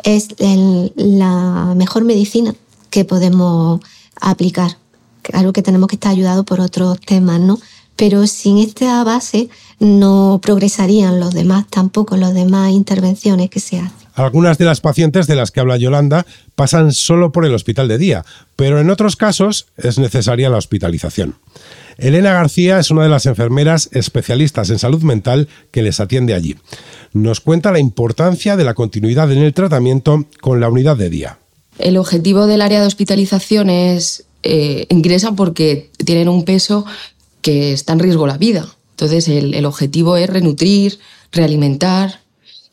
es 0.04 0.28
la 0.38 1.74
mejor 1.76 2.04
medicina 2.04 2.54
que 2.90 3.04
podemos 3.04 3.80
aplicar. 4.20 4.78
Claro 5.22 5.52
que 5.52 5.62
tenemos 5.62 5.88
que 5.88 5.96
estar 5.96 6.12
ayudados 6.12 6.44
por 6.44 6.60
otros 6.60 7.00
temas, 7.00 7.40
¿no? 7.40 7.58
pero 7.96 8.28
sin 8.28 8.58
esta 8.58 9.02
base 9.02 9.48
no 9.80 10.38
progresarían 10.40 11.18
los 11.18 11.34
demás 11.34 11.66
tampoco, 11.68 12.16
las 12.16 12.34
demás 12.34 12.70
intervenciones 12.70 13.50
que 13.50 13.58
se 13.58 13.80
hacen. 13.80 14.01
Algunas 14.14 14.58
de 14.58 14.64
las 14.64 14.80
pacientes 14.80 15.26
de 15.26 15.36
las 15.36 15.50
que 15.50 15.60
habla 15.60 15.76
Yolanda 15.76 16.26
pasan 16.54 16.92
solo 16.92 17.32
por 17.32 17.44
el 17.44 17.54
hospital 17.54 17.88
de 17.88 17.98
día, 17.98 18.24
pero 18.56 18.80
en 18.80 18.90
otros 18.90 19.16
casos 19.16 19.66
es 19.76 19.98
necesaria 19.98 20.50
la 20.50 20.58
hospitalización. 20.58 21.36
Elena 21.98 22.32
García 22.32 22.78
es 22.78 22.90
una 22.90 23.02
de 23.02 23.08
las 23.08 23.26
enfermeras 23.26 23.88
especialistas 23.92 24.70
en 24.70 24.78
salud 24.78 25.02
mental 25.02 25.48
que 25.70 25.82
les 25.82 26.00
atiende 26.00 26.34
allí. 26.34 26.56
Nos 27.12 27.40
cuenta 27.40 27.72
la 27.72 27.78
importancia 27.78 28.56
de 28.56 28.64
la 28.64 28.74
continuidad 28.74 29.30
en 29.30 29.38
el 29.38 29.54
tratamiento 29.54 30.26
con 30.40 30.60
la 30.60 30.68
unidad 30.68 30.96
de 30.96 31.10
día. 31.10 31.38
El 31.78 31.96
objetivo 31.96 32.46
del 32.46 32.62
área 32.62 32.80
de 32.80 32.86
hospitalización 32.86 33.70
es 33.70 34.24
eh, 34.42 34.86
ingresan 34.88 35.36
porque 35.36 35.90
tienen 36.04 36.28
un 36.28 36.44
peso 36.44 36.84
que 37.42 37.72
está 37.72 37.92
en 37.92 38.00
riesgo 38.00 38.26
la 38.26 38.38
vida. 38.38 38.66
Entonces 38.90 39.28
el, 39.28 39.64
objetivo 39.64 40.16
es 40.16 40.28
renutrir, 40.28 40.98
realimentar 41.32 42.21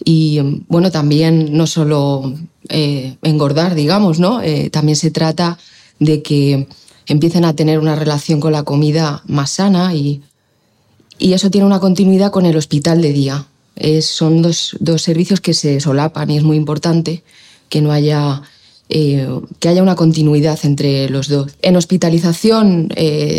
y 0.04 0.64
bueno, 0.68 0.92
también 0.92 1.56
no 1.56 1.68
solo 1.68 2.34
eh, 2.70 3.18
engordar, 3.22 3.76
digamos, 3.76 4.20
¿no? 4.20 4.42
Eh, 4.42 4.70
también 4.70 4.96
se 4.96 5.12
trata 5.12 5.58
de 6.00 6.22
que 6.22 6.68
empiecen 7.08 7.44
a 7.44 7.56
tener 7.56 7.80
una 7.80 7.96
relación 7.96 8.40
con 8.40 8.54
la 8.54 8.64
comida 8.64 9.24
más 9.28 9.52
sana 9.52 9.94
y, 9.94 10.22
y 11.18 11.34
eso 11.34 11.52
tiene 11.52 11.68
una 11.68 11.80
continuidad 11.80 12.32
con 12.32 12.46
el 12.46 12.56
hospital 12.56 13.02
de 13.02 13.12
día. 13.12 13.46
son 14.02 14.42
dos, 14.42 14.78
dos, 14.80 15.02
servicios 15.02 15.42
que 15.42 15.54
se 15.54 15.80
solapan 15.80 16.30
y 16.30 16.38
es 16.38 16.44
muy 16.44 16.58
importante 16.58 17.24
que 17.68 17.82
no 17.82 17.92
haya 17.92 18.42
eh, 18.90 19.28
que 19.60 19.70
haya 19.70 19.84
una 19.84 19.96
continuidad 19.96 20.60
entre 20.64 21.10
los 21.10 21.28
dos. 21.28 21.52
En 21.62 21.76
hospitalización 21.76 22.90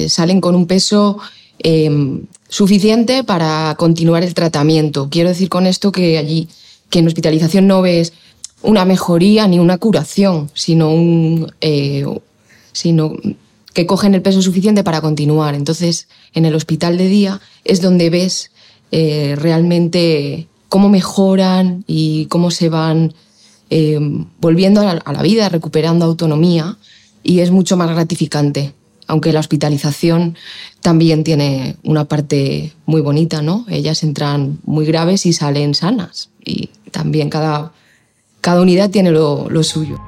salen 0.09 0.41
con 0.41 0.55
un 0.55 0.67
peso 0.67 1.19
em, 1.59 2.27
suficiente 2.51 3.25
para 3.25 3.75
continuar 3.79 4.23
el 4.23 4.35
tratamiento. 4.35 5.09
Quiero 5.11 5.31
decir 5.31 5.49
con 5.49 5.67
esto 5.67 5.91
que 5.91 6.19
allí, 6.19 6.49
que 6.91 6.99
en 6.99 7.07
hospitalización 7.07 7.67
no 7.67 7.81
ves 7.81 8.13
una 8.61 8.85
mejoría 8.85 9.49
ni 9.49 9.59
una 9.59 9.79
curación, 9.79 10.51
sino, 10.53 10.93
un, 10.93 11.51
eh, 11.63 12.05
sino 12.73 13.15
que 13.73 13.87
cogen 13.87 14.15
el 14.15 14.21
peso 14.21 14.43
suficiente 14.43 14.85
para 14.85 15.01
continuar. 15.01 15.55
Entonces, 15.55 16.09
en 16.35 16.45
el 16.45 16.55
hospital 16.55 16.99
de 16.99 17.09
día 17.09 17.41
es 17.65 17.81
donde 17.81 18.11
ves 18.11 18.51
realmente 18.93 20.49
cómo 20.69 20.89
mejoran 20.91 21.85
y 21.87 22.27
cómo 22.27 22.51
se 22.51 22.69
van 22.69 23.15
Em, 23.73 24.27
volviendo 24.41 24.81
a 24.81 25.13
la, 25.13 25.23
vida, 25.23 25.49
recuperando 25.49 26.05
autonomía 26.05 26.77
y 27.23 27.39
es 27.39 27.53
mucho 27.53 27.77
más 27.77 27.89
gratificante 27.89 28.75
aunque 29.11 29.33
la 29.33 29.41
hospitalización 29.41 30.37
también 30.83 31.25
tiene 31.25 31.75
una 31.83 32.05
parte 32.05 32.73
muy 32.87 33.01
bonita, 33.01 33.43
¿no? 33.43 33.67
Ellas 33.69 34.05
entran 34.05 34.61
muy 34.65 34.87
graves 34.87 35.27
y 35.27 35.33
salen 35.33 35.75
sanas. 35.75 36.31
Y 36.45 36.71
también 36.93 37.29
cada, 37.29 37.73
cada 38.41 38.61
unidad 38.61 38.91
tiene 38.91 39.11
lo, 39.11 39.51
lo 39.51 39.65
suyo. 39.65 40.01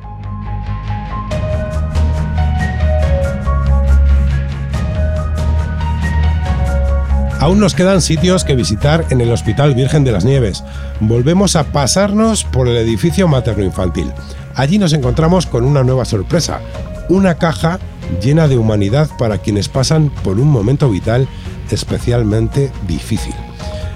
Aún 7.41 7.59
nos 7.59 7.75
quedan 7.75 8.01
sitios 8.01 8.45
que 8.45 8.55
visitar 8.55 9.05
en 9.11 9.21
el 9.21 9.33
Hospital 9.33 9.75
Virgen 9.75 10.05
de 10.05 10.13
las 10.13 10.25
Nieves. 10.25 10.63
Volvemos 11.01 11.57
a 11.57 11.65
pasarnos 11.65 12.45
por 12.45 12.69
el 12.69 12.77
edificio 12.77 13.27
materno-infantil. 13.27 14.13
Allí 14.55 14.79
nos 14.79 14.93
encontramos 14.93 15.47
con 15.47 15.65
una 15.65 15.83
nueva 15.83 16.05
sorpresa, 16.05 16.61
una 17.09 17.37
caja 17.37 17.79
llena 18.23 18.49
de 18.49 18.59
humanidad 18.59 19.11
para 19.19 19.39
quienes 19.39 19.69
pasan 19.69 20.11
por 20.23 20.39
un 20.39 20.51
momento 20.51 20.91
vital 20.91 21.29
especialmente 21.71 22.71
difícil. 22.87 23.35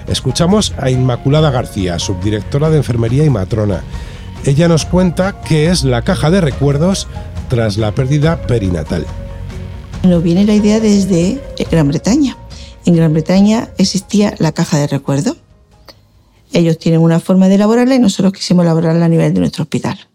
Escuchamos 0.07 0.73
a 0.77 0.89
Inmaculada 0.89 1.51
García, 1.51 1.99
subdirectora 1.99 2.69
de 2.69 2.77
Enfermería 2.77 3.25
y 3.25 3.29
Matrona. 3.29 3.83
Ella 4.45 4.67
nos 4.67 4.85
cuenta 4.85 5.41
qué 5.41 5.69
es 5.69 5.83
la 5.83 6.01
caja 6.01 6.31
de 6.31 6.41
recuerdos 6.41 7.07
tras 7.49 7.77
la 7.77 7.91
pérdida 7.93 8.41
perinatal. 8.43 9.05
Nos 10.03 10.23
viene 10.23 10.45
la 10.45 10.53
idea 10.53 10.79
desde 10.79 11.41
Gran 11.69 11.89
Bretaña 11.89 12.37
en 12.87 12.95
Gran 12.95 13.11
Bretaña 13.11 13.69
existía 13.77 14.33
la 14.39 14.53
caja 14.53 14.77
de 14.77 14.87
recuerdo. 14.87 15.35
Ellos 16.53 16.79
tienen 16.79 17.01
una 17.01 17.19
forma 17.19 17.49
de 17.49 17.55
elaborarla 17.55 17.95
y 17.95 17.99
nosotros 17.99 18.31
quisimos 18.31 18.63
elaborarla 18.63 19.05
a 19.05 19.09
nivel 19.09 19.33
de 19.33 19.41
nuestro 19.41 19.63
hospital. 19.63 20.06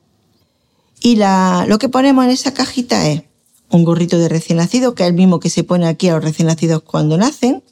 Y 1.02 1.16
lo 1.16 1.78
que 1.78 1.88
ponemos 1.88 2.24
en 2.24 2.30
esa 2.30 2.54
cajita 2.54 3.08
es 3.08 3.22
un 3.70 3.84
gorrito 3.84 4.18
de 4.18 4.28
recién 4.28 4.58
nacido, 4.58 4.94
que 4.94 5.02
es 5.02 5.08
el 5.08 5.14
mismo 5.14 5.40
que 5.40 5.50
se 5.50 5.64
pone 5.64 5.86
aquí 5.88 6.08
a 6.08 6.14
los 6.14 6.24
recién 6.24 6.46
nacidos 6.46 6.82
cuando 6.82 7.16
nacen, 7.16 7.64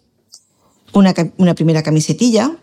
una, 0.92 1.14
una 1.36 1.54
primera 1.54 1.82
camisetilla, 1.82 2.56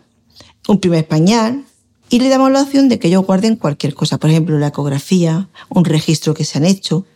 un 0.66 0.80
primer 0.80 1.08
pañal, 1.08 1.64
y 2.10 2.20
le 2.20 2.28
damos 2.28 2.50
la 2.50 2.62
opción 2.62 2.88
de 2.88 2.98
que 2.98 3.08
ellos 3.08 3.24
guarden 3.24 3.56
cualquier 3.56 3.94
cosa, 3.94 4.18
por 4.18 4.28
ejemplo, 4.28 4.58
la 4.58 4.68
ecografía, 4.68 5.48
un 5.70 5.84
registro 5.84 6.34
que 6.34 6.44
se 6.44 6.58
han 6.58 6.66
hecho, 6.66 7.06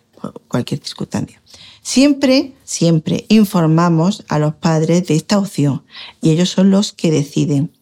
cualquier 0.48 0.80
circunstancia. 0.82 1.42
Siempre, 1.82 2.55
siempre 2.64 3.26
informamos 3.28 4.24
a 4.28 4.38
los 4.38 4.55
padres 4.55 5.07
de 5.09 5.16
esta 5.16 5.38
opción 5.38 5.82
y 6.20 6.30
ellos 6.30 6.48
son 6.48 6.70
los 6.70 6.92
que 6.92 7.11
deciden. 7.11 7.72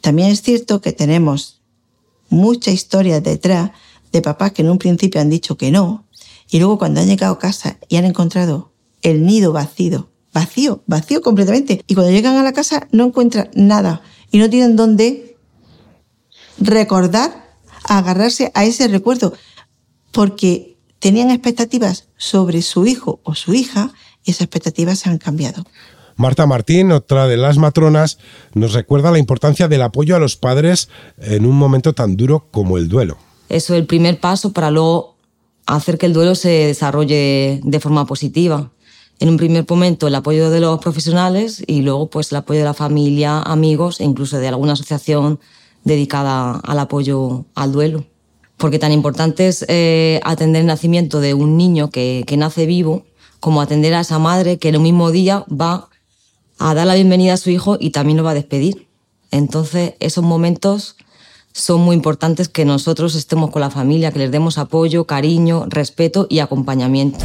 También 0.00 0.28
es 0.28 0.42
cierto 0.42 0.80
que 0.80 0.92
tenemos 0.92 1.60
mucha 2.28 2.70
historia 2.70 3.20
detrás 3.20 3.70
de 4.12 4.22
papás 4.22 4.52
que 4.52 4.62
en 4.62 4.70
un 4.70 4.78
principio 4.78 5.20
han 5.20 5.30
dicho 5.30 5.56
que 5.56 5.70
no 5.70 6.06
y 6.50 6.58
luego 6.58 6.78
cuando 6.78 7.00
han 7.00 7.06
llegado 7.06 7.34
a 7.34 7.38
casa 7.38 7.78
y 7.88 7.96
han 7.96 8.04
encontrado 8.04 8.72
el 9.00 9.24
nido 9.24 9.52
vacío, 9.52 10.10
vacío, 10.32 10.82
vacío 10.86 11.22
completamente 11.22 11.82
y 11.86 11.94
cuando 11.94 12.12
llegan 12.12 12.36
a 12.36 12.42
la 12.42 12.52
casa 12.52 12.88
no 12.92 13.06
encuentran 13.06 13.50
nada 13.54 14.02
y 14.30 14.38
no 14.38 14.48
tienen 14.48 14.76
dónde 14.76 15.36
recordar, 16.58 17.56
agarrarse 17.84 18.52
a 18.54 18.64
ese 18.64 18.86
recuerdo 18.88 19.32
porque 20.12 20.78
tenían 20.98 21.30
expectativas 21.30 22.08
sobre 22.16 22.62
su 22.62 22.86
hijo 22.86 23.20
o 23.24 23.34
su 23.34 23.54
hija 23.54 23.92
y 24.24 24.30
esas 24.30 24.42
expectativas 24.42 25.00
se 25.00 25.10
han 25.10 25.18
cambiado. 25.18 25.64
Marta 26.16 26.46
Martín, 26.46 26.92
otra 26.92 27.26
de 27.26 27.36
las 27.36 27.58
matronas, 27.58 28.18
nos 28.54 28.74
recuerda 28.74 29.10
la 29.10 29.18
importancia 29.18 29.66
del 29.68 29.82
apoyo 29.82 30.14
a 30.14 30.20
los 30.20 30.36
padres 30.36 30.88
en 31.18 31.46
un 31.46 31.56
momento 31.56 31.94
tan 31.94 32.16
duro 32.16 32.48
como 32.50 32.78
el 32.78 32.88
duelo. 32.88 33.16
Eso 33.52 33.74
es 33.74 33.80
el 33.80 33.86
primer 33.86 34.18
paso 34.18 34.52
para 34.52 34.70
luego 34.70 35.16
hacer 35.66 35.98
que 35.98 36.06
el 36.06 36.12
duelo 36.12 36.34
se 36.34 36.48
desarrolle 36.48 37.60
de 37.62 37.80
forma 37.80 38.06
positiva. 38.06 38.72
En 39.20 39.28
un 39.28 39.36
primer 39.36 39.64
momento 39.68 40.08
el 40.08 40.14
apoyo 40.14 40.50
de 40.50 40.60
los 40.60 40.80
profesionales 40.80 41.62
y 41.66 41.82
luego 41.82 42.10
pues 42.10 42.32
el 42.32 42.38
apoyo 42.38 42.60
de 42.60 42.64
la 42.64 42.74
familia, 42.74 43.40
amigos 43.40 44.00
e 44.00 44.04
incluso 44.04 44.38
de 44.38 44.48
alguna 44.48 44.72
asociación 44.72 45.38
dedicada 45.84 46.60
al 46.64 46.78
apoyo 46.78 47.44
al 47.54 47.72
duelo 47.72 48.04
porque 48.62 48.78
tan 48.78 48.92
importante 48.92 49.48
es 49.48 49.64
eh, 49.66 50.20
atender 50.22 50.60
el 50.60 50.68
nacimiento 50.68 51.18
de 51.18 51.34
un 51.34 51.56
niño 51.56 51.90
que, 51.90 52.22
que 52.28 52.36
nace 52.36 52.64
vivo 52.64 53.04
como 53.40 53.60
atender 53.60 53.92
a 53.92 54.02
esa 54.02 54.20
madre 54.20 54.60
que 54.60 54.68
en 54.68 54.76
el 54.76 54.80
mismo 54.80 55.10
día 55.10 55.44
va 55.50 55.88
a 56.60 56.72
dar 56.72 56.86
la 56.86 56.94
bienvenida 56.94 57.32
a 57.32 57.38
su 57.38 57.50
hijo 57.50 57.76
y 57.80 57.90
también 57.90 58.18
lo 58.18 58.22
va 58.22 58.30
a 58.30 58.34
despedir. 58.34 58.86
Entonces, 59.32 59.94
esos 59.98 60.22
momentos 60.22 60.94
son 61.52 61.80
muy 61.80 61.94
importantes 61.94 62.48
que 62.48 62.64
nosotros 62.64 63.14
estemos 63.14 63.50
con 63.50 63.60
la 63.60 63.70
familia, 63.70 64.10
que 64.12 64.18
les 64.18 64.30
demos 64.30 64.58
apoyo, 64.58 65.06
cariño, 65.06 65.66
respeto 65.68 66.26
y 66.28 66.40
acompañamiento. 66.40 67.24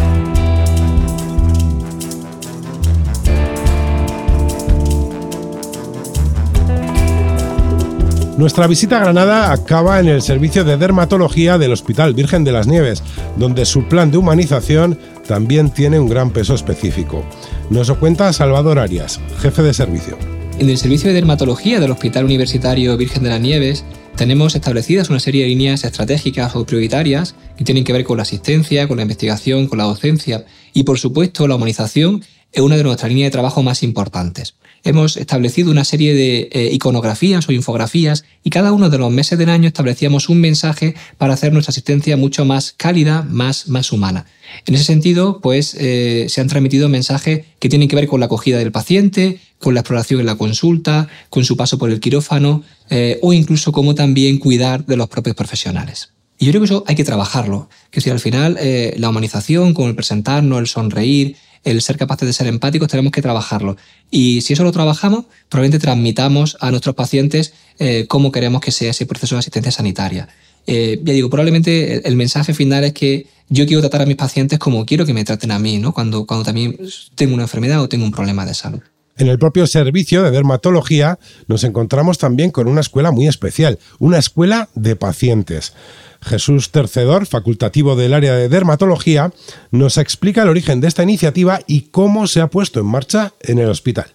Nuestra 8.38 8.68
visita 8.68 8.98
a 8.98 9.00
Granada 9.00 9.52
acaba 9.52 10.00
en 10.00 10.08
el 10.08 10.22
servicio 10.22 10.64
de 10.64 10.78
dermatología 10.78 11.58
del 11.58 11.74
Hospital 11.74 12.14
Virgen 12.14 12.44
de 12.44 12.52
las 12.52 12.68
Nieves, 12.68 13.02
donde 13.36 13.66
su 13.66 13.86
plan 13.86 14.12
de 14.12 14.20
humanización 14.20 15.00
también 15.28 15.72
tiene 15.72 16.00
un 16.00 16.08
gran 16.08 16.30
peso 16.30 16.54
específico. 16.54 17.26
Nos 17.72 17.88
lo 17.88 18.00
cuenta 18.00 18.32
Salvador 18.34 18.78
Arias, 18.78 19.20
jefe 19.40 19.64
de 19.64 19.74
servicio. 19.74 20.20
En 20.60 20.70
el 20.70 20.78
servicio 20.78 21.08
de 21.08 21.16
dermatología 21.16 21.80
del 21.80 21.90
Hospital 21.90 22.26
Universitario 22.26 22.96
Virgen 22.96 23.24
de 23.24 23.30
las 23.30 23.42
Nieves 23.42 23.86
tenemos 24.18 24.56
establecidas 24.56 25.12
una 25.12 25.20
serie 25.20 25.44
de 25.44 25.50
líneas 25.50 25.84
estratégicas 25.84 26.56
o 26.56 26.66
prioritarias 26.66 27.36
que 27.56 27.64
tienen 27.64 27.84
que 27.84 27.94
ver 27.94 28.04
con 28.04 28.18
la 28.18 28.24
asistencia, 28.24 28.88
con 28.88 28.98
la 28.98 29.04
investigación, 29.04 29.68
con 29.68 29.78
la 29.78 29.84
docencia 29.84 30.46
y 30.74 30.84
por 30.84 30.98
supuesto 30.98 31.48
la 31.48 31.56
humanización 31.56 32.24
es 32.52 32.62
una 32.62 32.78
de 32.78 32.84
nuestras 32.84 33.10
líneas 33.10 33.28
de 33.28 33.32
trabajo 33.32 33.62
más 33.62 33.84
importantes 33.84 34.56
hemos 34.84 35.18
establecido 35.18 35.72
una 35.72 35.84
serie 35.84 36.14
de 36.14 36.50
eh, 36.52 36.70
iconografías 36.72 37.48
o 37.50 37.52
infografías 37.52 38.24
y 38.44 38.50
cada 38.50 38.72
uno 38.72 38.90
de 38.90 38.98
los 38.98 39.12
meses 39.12 39.38
del 39.38 39.50
año 39.50 39.68
establecíamos 39.68 40.30
un 40.30 40.40
mensaje 40.40 40.96
para 41.18 41.34
hacer 41.34 41.52
nuestra 41.52 41.72
asistencia 41.72 42.18
mucho 42.18 42.46
más 42.46 42.74
cálida, 42.76 43.24
más, 43.24 43.68
más 43.68 43.92
humana. 43.92 44.26
En 44.66 44.76
ese 44.76 44.86
sentido, 44.86 45.42
pues 45.42 45.76
eh, 45.80 46.28
se 46.30 46.42
han 46.42 46.48
transmitido 46.48 46.90
mensajes 46.90 47.46
que 47.60 47.70
tienen 47.70 47.88
que 47.88 47.96
ver 47.96 48.08
con 48.08 48.20
la 48.20 48.28
acogida 48.28 48.58
del 48.58 48.72
paciente, 48.72 49.40
con 49.60 49.74
la 49.74 49.82
exploración 49.82 50.20
en 50.20 50.26
la 50.26 50.36
consulta, 50.36 51.08
con 51.30 51.44
su 51.44 51.58
paso 51.58 51.78
por 51.78 51.90
el 51.90 52.00
quirófano 52.00 52.64
eh, 52.90 53.20
o 53.22 53.34
incluso 53.34 53.72
cómo 53.72 53.96
también 53.96 54.38
cuidar 54.38 54.86
de 54.86 54.98
los 54.98 55.10
propios 55.10 55.36
profesionales. 55.36 56.14
Y 56.38 56.46
yo 56.46 56.52
creo 56.52 56.62
que 56.62 56.66
eso 56.66 56.84
hay 56.88 56.96
que 56.96 57.04
trabajarlo, 57.04 57.68
que 57.90 58.00
si 58.00 58.12
al 58.12 58.20
final 58.20 58.60
la 58.98 59.10
humanización, 59.10 59.74
con 59.74 59.88
el 59.88 59.96
presentarnos, 59.96 60.60
el 60.60 60.68
sonreír, 60.68 61.36
el 61.64 61.82
ser 61.82 61.98
capaces 61.98 62.28
de 62.28 62.34
ser 62.34 62.48
empáticos, 62.48 62.88
tenemos 62.88 63.12
que 63.12 63.22
trabajarlo. 63.22 63.78
Y 64.10 64.42
si 64.42 64.54
eso 64.54 64.64
lo 64.64 64.72
trabajamos, 64.72 65.26
probablemente 65.50 65.80
transmitamos 65.80 66.58
a 66.62 66.72
nuestros 66.72 66.96
pacientes 66.96 67.54
eh, 67.80 68.06
cómo 68.08 68.32
queremos 68.32 68.62
que 68.62 68.72
sea 68.72 68.92
ese 68.92 69.06
proceso 69.06 69.36
de 69.36 69.40
asistencia 69.40 69.72
sanitaria. 69.72 70.30
Eh, 70.66 71.00
ya 71.04 71.14
digo, 71.14 71.30
probablemente 71.30 72.08
el 72.08 72.16
mensaje 72.16 72.54
final 72.54 72.84
es 72.84 72.94
que 72.94 73.28
yo 73.50 73.66
quiero 73.66 73.82
tratar 73.82 74.02
a 74.02 74.06
mis 74.06 74.18
pacientes 74.18 74.60
como 74.60 74.86
quiero 74.86 75.06
que 75.06 75.14
me 75.14 75.24
traten 75.24 75.52
a 75.52 75.60
mí, 75.60 75.78
¿no? 75.78 75.94
cuando, 75.94 76.26
cuando 76.26 76.46
también 76.46 76.78
tengo 77.16 77.34
una 77.34 77.44
enfermedad 77.44 77.82
o 77.82 77.90
tengo 77.90 78.06
un 78.06 78.12
problema 78.12 78.46
de 78.46 78.54
salud. 78.54 78.82
En 79.18 79.28
el 79.28 79.40
propio 79.40 79.66
servicio 79.66 80.22
de 80.22 80.32
dermatología 80.32 81.18
nos 81.48 81.64
encontramos 81.64 82.20
también 82.20 82.52
con 82.52 82.68
una 82.68 82.82
escuela 82.82 83.12
muy 83.12 83.28
especial, 83.28 83.80
una 83.98 84.20
escuela 84.20 84.70
de 84.76 84.96
pacientes. 84.96 85.74
Jesús 86.22 86.72
Tercedor, 86.72 87.26
facultativo 87.26 87.96
del 87.96 88.14
área 88.14 88.36
de 88.36 88.50
dermatología, 88.50 89.34
nos 89.72 89.98
explica 89.98 90.44
el 90.44 90.50
origen 90.50 90.82
de 90.82 90.88
esta 90.88 91.04
iniciativa 91.04 91.62
y 91.66 91.82
cómo 91.90 92.28
se 92.28 92.42
ha 92.42 92.48
puesto 92.48 92.80
en 92.80 92.86
marcha 92.86 93.34
en 93.42 93.58
el 93.58 93.70
hospital. 93.70 94.08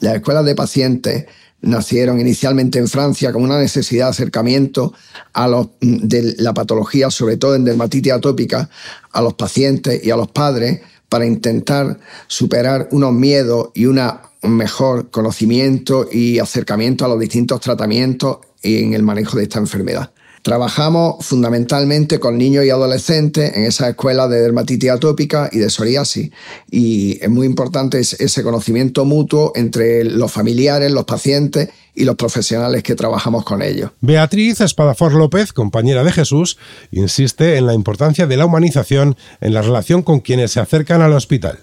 Las 0.00 0.16
escuelas 0.16 0.44
de 0.46 0.54
pacientes 0.54 1.26
nacieron 1.60 2.20
inicialmente 2.20 2.78
en 2.78 2.88
Francia 2.88 3.32
como 3.32 3.44
una 3.44 3.58
necesidad 3.58 4.06
de 4.06 4.10
acercamiento 4.10 4.94
a 5.32 5.48
los, 5.48 5.68
de 5.80 6.36
la 6.38 6.54
patología, 6.54 7.10
sobre 7.10 7.36
todo 7.36 7.54
en 7.54 7.64
dermatitis 7.64 8.12
atópica, 8.12 8.70
a 9.12 9.20
los 9.20 9.34
pacientes 9.34 10.04
y 10.04 10.10
a 10.10 10.16
los 10.16 10.28
padres 10.28 10.80
para 11.08 11.26
intentar 11.26 11.98
superar 12.26 12.88
unos 12.92 13.12
miedos 13.12 13.70
y 13.74 13.86
un 13.86 14.00
mejor 14.42 15.10
conocimiento 15.10 16.08
y 16.10 16.38
acercamiento 16.38 17.04
a 17.04 17.08
los 17.08 17.18
distintos 17.18 17.60
tratamientos 17.60 18.38
en 18.62 18.94
el 18.94 19.02
manejo 19.02 19.36
de 19.36 19.44
esta 19.44 19.58
enfermedad. 19.58 20.10
Trabajamos 20.42 21.24
fundamentalmente 21.24 22.20
con 22.20 22.38
niños 22.38 22.64
y 22.64 22.70
adolescentes 22.70 23.56
en 23.56 23.64
esa 23.64 23.88
escuela 23.90 24.28
de 24.28 24.40
dermatitis 24.40 24.90
atópica 24.90 25.48
y 25.52 25.58
de 25.58 25.70
psoriasis. 25.70 26.30
Y 26.70 27.18
es 27.22 27.28
muy 27.28 27.46
importante 27.46 28.00
ese 28.00 28.42
conocimiento 28.42 29.04
mutuo 29.04 29.52
entre 29.54 30.04
los 30.04 30.30
familiares, 30.30 30.90
los 30.92 31.04
pacientes 31.04 31.70
y 31.94 32.04
los 32.04 32.16
profesionales 32.16 32.82
que 32.82 32.94
trabajamos 32.94 33.44
con 33.44 33.60
ellos. 33.60 33.90
Beatriz 34.00 34.60
Espadafor 34.60 35.12
López, 35.14 35.52
compañera 35.52 36.04
de 36.04 36.12
Jesús, 36.12 36.56
insiste 36.92 37.56
en 37.56 37.66
la 37.66 37.74
importancia 37.74 38.26
de 38.26 38.36
la 38.36 38.46
humanización 38.46 39.16
en 39.40 39.54
la 39.54 39.62
relación 39.62 40.02
con 40.02 40.20
quienes 40.20 40.52
se 40.52 40.60
acercan 40.60 41.02
al 41.02 41.12
hospital. 41.12 41.58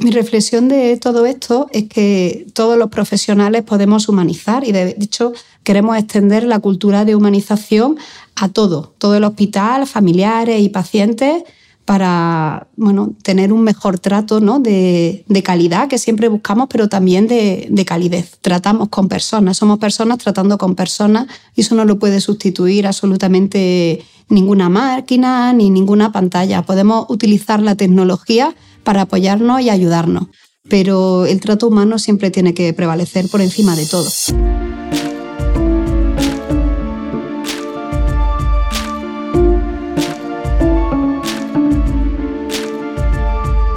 Mi 0.00 0.12
reflexión 0.12 0.68
de 0.68 0.96
todo 0.96 1.26
esto 1.26 1.66
es 1.72 1.88
que 1.88 2.46
todos 2.54 2.78
los 2.78 2.88
profesionales 2.88 3.64
podemos 3.64 4.08
humanizar 4.08 4.62
y 4.64 4.70
de 4.70 4.96
hecho 5.00 5.32
queremos 5.68 5.98
extender 5.98 6.44
la 6.44 6.60
cultura 6.60 7.04
de 7.04 7.14
humanización 7.14 7.98
a 8.36 8.48
todo, 8.48 8.94
todo 8.96 9.16
el 9.16 9.24
hospital, 9.24 9.86
familiares 9.86 10.62
y 10.62 10.70
pacientes, 10.70 11.42
para 11.84 12.68
bueno, 12.76 13.12
tener 13.22 13.52
un 13.52 13.64
mejor 13.64 13.98
trato 13.98 14.40
¿no? 14.40 14.60
de, 14.60 15.26
calidad 15.44 15.86
que 15.86 15.98
siempre 15.98 16.28
buscamos, 16.28 16.68
pero 16.70 16.88
también 16.88 17.28
de, 17.28 17.66
de, 17.68 17.84
calidez. 17.84 18.38
Tratamos 18.40 18.88
con 18.88 19.08
personas, 19.08 19.58
somos 19.58 19.78
personas 19.78 20.16
tratando 20.16 20.56
con 20.56 20.74
personas 20.74 21.26
y 21.54 21.60
eso 21.60 21.74
no 21.74 21.84
lo 21.84 21.98
puede 21.98 22.22
sustituir 22.22 22.86
absolutamente 22.86 24.02
ninguna 24.30 24.70
máquina 24.70 25.52
ni 25.52 25.68
ninguna 25.68 26.12
pantalla. 26.12 26.62
Podemos 26.62 27.04
utilizar 27.10 27.60
la 27.60 27.74
tecnología 27.74 28.54
para 28.84 29.02
apoyarnos 29.02 29.60
y 29.60 29.68
ayudarnos, 29.68 30.28
pero 30.66 31.26
el 31.26 31.40
trato 31.40 31.68
humano 31.68 31.98
siempre 31.98 32.30
tiene 32.30 32.54
que 32.54 32.72
prevalecer 32.72 33.28
por 33.28 33.42
encima 33.42 33.76
de 33.76 33.84
todo. 33.84 34.08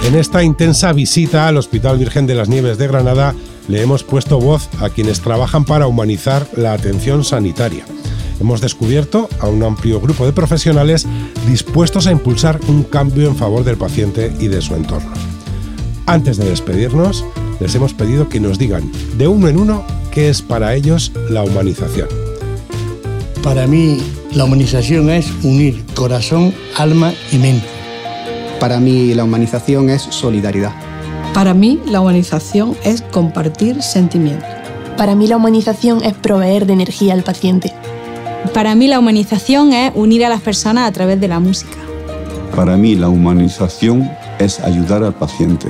En 0.04 0.16
esta 0.16 0.42
intensa 0.42 0.92
visita 0.92 1.46
al 1.46 1.56
Hospital 1.56 1.96
Virgen 1.96 2.26
de 2.26 2.34
las 2.34 2.48
Nieves 2.48 2.76
de 2.76 2.88
Granada 2.88 3.34
le 3.68 3.82
hemos 3.82 4.02
puesto 4.02 4.40
voz 4.40 4.68
a 4.80 4.90
quienes 4.90 5.20
trabajan 5.20 5.64
para 5.64 5.86
humanizar 5.86 6.46
la 6.56 6.72
atención 6.72 7.24
sanitaria. 7.24 7.84
Hemos 8.40 8.60
descubierto 8.60 9.28
a 9.38 9.46
un 9.46 9.62
amplio 9.62 10.00
grupo 10.00 10.26
de 10.26 10.32
profesionales 10.32 11.06
dispuestos 11.46 12.08
a 12.08 12.12
impulsar 12.12 12.58
un 12.66 12.82
cambio 12.82 13.28
en 13.28 13.36
favor 13.36 13.62
del 13.62 13.76
paciente 13.76 14.32
y 14.40 14.48
de 14.48 14.60
su 14.60 14.74
entorno. 14.74 15.12
Antes 16.06 16.36
de 16.36 16.50
despedirnos, 16.50 17.24
les 17.60 17.72
hemos 17.76 17.94
pedido 17.94 18.28
que 18.28 18.40
nos 18.40 18.58
digan 18.58 18.90
de 19.16 19.28
uno 19.28 19.46
en 19.46 19.56
uno 19.56 19.84
qué 20.10 20.28
es 20.28 20.42
para 20.42 20.74
ellos 20.74 21.12
la 21.30 21.44
humanización. 21.44 22.08
Para 23.44 23.68
mí, 23.68 23.98
la 24.32 24.44
humanización 24.44 25.10
es 25.10 25.30
unir 25.44 25.84
corazón, 25.94 26.52
alma 26.76 27.14
y 27.30 27.38
mente. 27.38 27.71
Para 28.62 28.78
mí 28.78 29.12
la 29.12 29.24
humanización 29.24 29.90
es 29.90 30.02
solidaridad. 30.02 30.70
Para 31.34 31.52
mí 31.52 31.80
la 31.84 32.00
humanización 32.00 32.76
es 32.84 33.02
compartir 33.02 33.82
sentimientos. 33.82 34.48
Para 34.96 35.16
mí 35.16 35.26
la 35.26 35.36
humanización 35.36 36.04
es 36.04 36.14
proveer 36.14 36.66
de 36.66 36.74
energía 36.74 37.14
al 37.14 37.24
paciente. 37.24 37.72
Para 38.54 38.76
mí 38.76 38.86
la 38.86 39.00
humanización 39.00 39.72
es 39.72 39.90
unir 39.96 40.24
a 40.24 40.28
las 40.28 40.42
personas 40.42 40.88
a 40.88 40.92
través 40.92 41.20
de 41.20 41.26
la 41.26 41.40
música. 41.40 41.76
Para 42.54 42.76
mí 42.76 42.94
la 42.94 43.08
humanización 43.08 44.08
es 44.38 44.60
ayudar 44.60 45.02
al 45.02 45.14
paciente. 45.14 45.66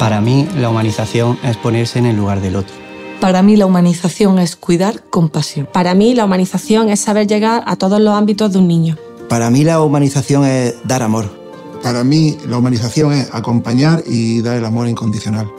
Para 0.00 0.20
mí 0.20 0.48
la 0.56 0.68
humanización 0.68 1.38
es 1.44 1.56
ponerse 1.58 2.00
en 2.00 2.06
el 2.06 2.16
lugar 2.16 2.40
del 2.40 2.56
otro. 2.56 2.74
Para 3.20 3.44
mí 3.44 3.54
la 3.54 3.66
humanización 3.66 4.40
es 4.40 4.56
cuidar 4.56 5.00
con 5.10 5.28
pasión. 5.28 5.68
Para 5.72 5.94
mí 5.94 6.16
la 6.16 6.24
humanización 6.24 6.88
es 6.88 6.98
saber 6.98 7.28
llegar 7.28 7.62
a 7.66 7.76
todos 7.76 8.00
los 8.00 8.14
ámbitos 8.14 8.52
de 8.52 8.58
un 8.58 8.66
niño. 8.66 8.96
Para 9.28 9.48
mí 9.48 9.62
la 9.62 9.80
humanización 9.80 10.44
es 10.44 10.74
dar 10.82 11.04
amor. 11.04 11.39
Para 11.82 12.04
mí, 12.04 12.36
la 12.46 12.58
humanización 12.58 13.12
es 13.12 13.28
acompañar 13.32 14.02
y 14.06 14.42
dar 14.42 14.56
el 14.56 14.64
amor 14.64 14.88
incondicional. 14.88 15.50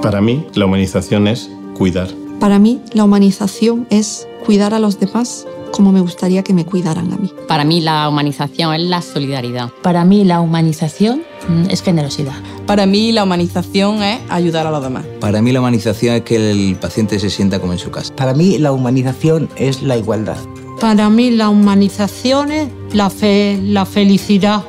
Para 0.00 0.20
mí, 0.20 0.46
la 0.54 0.66
humanización 0.66 1.26
es 1.26 1.50
cuidar. 1.74 2.08
Para 2.40 2.58
mí, 2.58 2.80
la 2.92 3.04
humanización 3.04 3.86
es 3.90 4.26
cuidar 4.44 4.74
a 4.74 4.78
los 4.78 4.98
demás 4.98 5.46
como 5.72 5.90
me 5.90 6.00
gustaría 6.00 6.42
que 6.44 6.52
me 6.52 6.64
cuidaran 6.64 7.12
a 7.12 7.16
mí. 7.16 7.32
Para 7.48 7.64
mí, 7.64 7.80
la 7.80 8.08
humanización 8.08 8.74
es 8.74 8.82
la 8.82 9.02
solidaridad. 9.02 9.70
Para 9.82 10.04
mí, 10.04 10.24
la 10.24 10.40
humanización 10.40 11.22
mm, 11.48 11.70
es 11.70 11.82
generosidad. 11.82 12.34
Para 12.66 12.86
mí, 12.86 13.10
la 13.10 13.24
humanización 13.24 14.02
es 14.02 14.20
ayudar 14.28 14.66
a 14.66 14.70
los 14.70 14.82
demás. 14.82 15.04
Para 15.20 15.42
mí, 15.42 15.50
la 15.50 15.60
humanización 15.60 16.16
es 16.16 16.22
que 16.22 16.50
el 16.50 16.76
paciente 16.76 17.18
se 17.18 17.30
sienta 17.30 17.58
como 17.58 17.72
en 17.72 17.78
su 17.78 17.90
casa. 17.90 18.14
Para 18.14 18.34
mí, 18.34 18.58
la 18.58 18.72
humanización 18.72 19.48
es 19.56 19.82
la 19.82 19.96
igualdad. 19.96 20.36
Para 20.80 21.08
mí, 21.08 21.30
la 21.30 21.48
humanización 21.48 22.52
es 22.52 22.68
la 22.92 23.08
fe, 23.08 23.58
la 23.62 23.86
felicidad, 23.86 24.64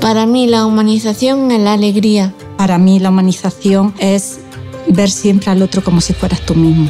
para 0.00 0.26
mí 0.26 0.46
la 0.46 0.64
humanización 0.66 1.50
es 1.50 1.60
la 1.60 1.74
alegría. 1.74 2.32
Para 2.56 2.78
mí 2.78 2.98
la 2.98 3.10
humanización 3.10 3.94
es 3.98 4.40
ver 4.88 5.10
siempre 5.10 5.50
al 5.50 5.62
otro 5.62 5.84
como 5.84 6.00
si 6.00 6.14
fueras 6.14 6.40
tú 6.40 6.54
mismo. 6.54 6.88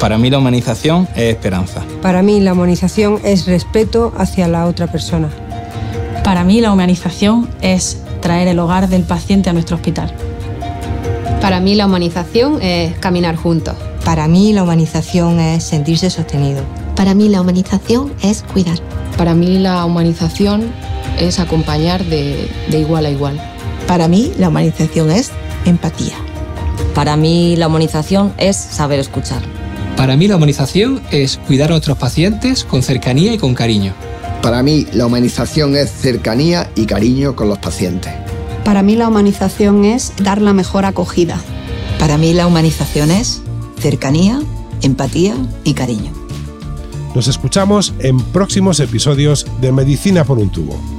Para 0.00 0.16
mí 0.18 0.30
la 0.30 0.38
humanización 0.38 1.08
es 1.14 1.34
esperanza. 1.34 1.82
Para 2.02 2.22
mí 2.22 2.40
la 2.40 2.52
humanización 2.52 3.20
es 3.24 3.46
respeto 3.46 4.12
hacia 4.16 4.48
la 4.48 4.66
otra 4.66 4.86
persona. 4.86 5.28
Para 6.24 6.44
mí 6.44 6.60
la 6.60 6.72
humanización 6.72 7.48
es 7.60 7.98
traer 8.20 8.48
el 8.48 8.58
hogar 8.58 8.88
del 8.88 9.02
paciente 9.02 9.50
a 9.50 9.52
nuestro 9.52 9.76
hospital. 9.76 10.12
Para 11.40 11.60
mí 11.60 11.74
la 11.74 11.86
humanización 11.86 12.60
es 12.62 12.96
caminar 12.98 13.36
juntos. 13.36 13.76
Para 14.04 14.26
mí 14.26 14.52
la 14.52 14.62
humanización 14.62 15.38
es 15.38 15.64
sentirse 15.64 16.10
sostenido. 16.10 16.62
Para 16.96 17.14
mí 17.14 17.28
la 17.28 17.40
humanización 17.40 18.12
es 18.22 18.42
cuidar. 18.42 18.78
Para 19.16 19.34
mí 19.34 19.58
la 19.58 19.84
humanización 19.84 20.72
es 21.18 21.38
acompañar 21.38 22.04
de, 22.04 22.48
igual 22.70 23.06
a 23.06 23.10
igual. 23.10 23.40
Para 23.86 24.08
mí, 24.08 24.32
la 24.38 24.48
humanización 24.48 25.10
es 25.10 25.30
empatía. 25.64 26.14
Para 26.94 27.16
mí, 27.16 27.56
la 27.56 27.68
humanización 27.68 28.32
es 28.38 28.56
saber 28.56 28.98
escuchar. 28.98 29.42
Para 29.96 30.16
mí, 30.16 30.28
la 30.28 30.36
humanización 30.36 31.00
es 31.10 31.38
cuidar 31.46 31.72
a 31.72 31.76
otros 31.76 31.98
pacientes 31.98 32.64
con 32.64 32.82
cercanía 32.82 33.32
y 33.32 33.38
con 33.38 33.54
cariño. 33.54 33.94
Para 34.42 34.62
mí, 34.62 34.86
la 34.92 35.06
humanización 35.06 35.76
es 35.76 35.90
cercanía 35.90 36.70
y 36.76 36.86
cariño 36.86 37.34
con 37.34 37.48
los 37.48 37.58
pacientes. 37.58 38.12
Para 38.64 38.82
mí, 38.82 38.94
la 38.94 39.08
humanización 39.08 39.84
es 39.84 40.12
dar 40.22 40.40
la 40.40 40.52
mejor 40.52 40.84
acogida. 40.84 41.40
Para 41.98 42.18
mí, 42.18 42.32
la 42.34 42.46
humanización 42.46 43.10
es 43.10 43.42
cercanía, 43.80 44.40
empatía 44.82 45.34
y 45.64 45.74
cariño. 45.74 46.12
Nos 47.14 47.26
escuchamos 47.26 47.94
en 47.98 48.20
próximos 48.20 48.78
episodios 48.80 49.46
de 49.60 49.72
Medicina 49.72 50.24
por 50.24 50.38
un 50.38 50.50
tubo. 50.50 50.97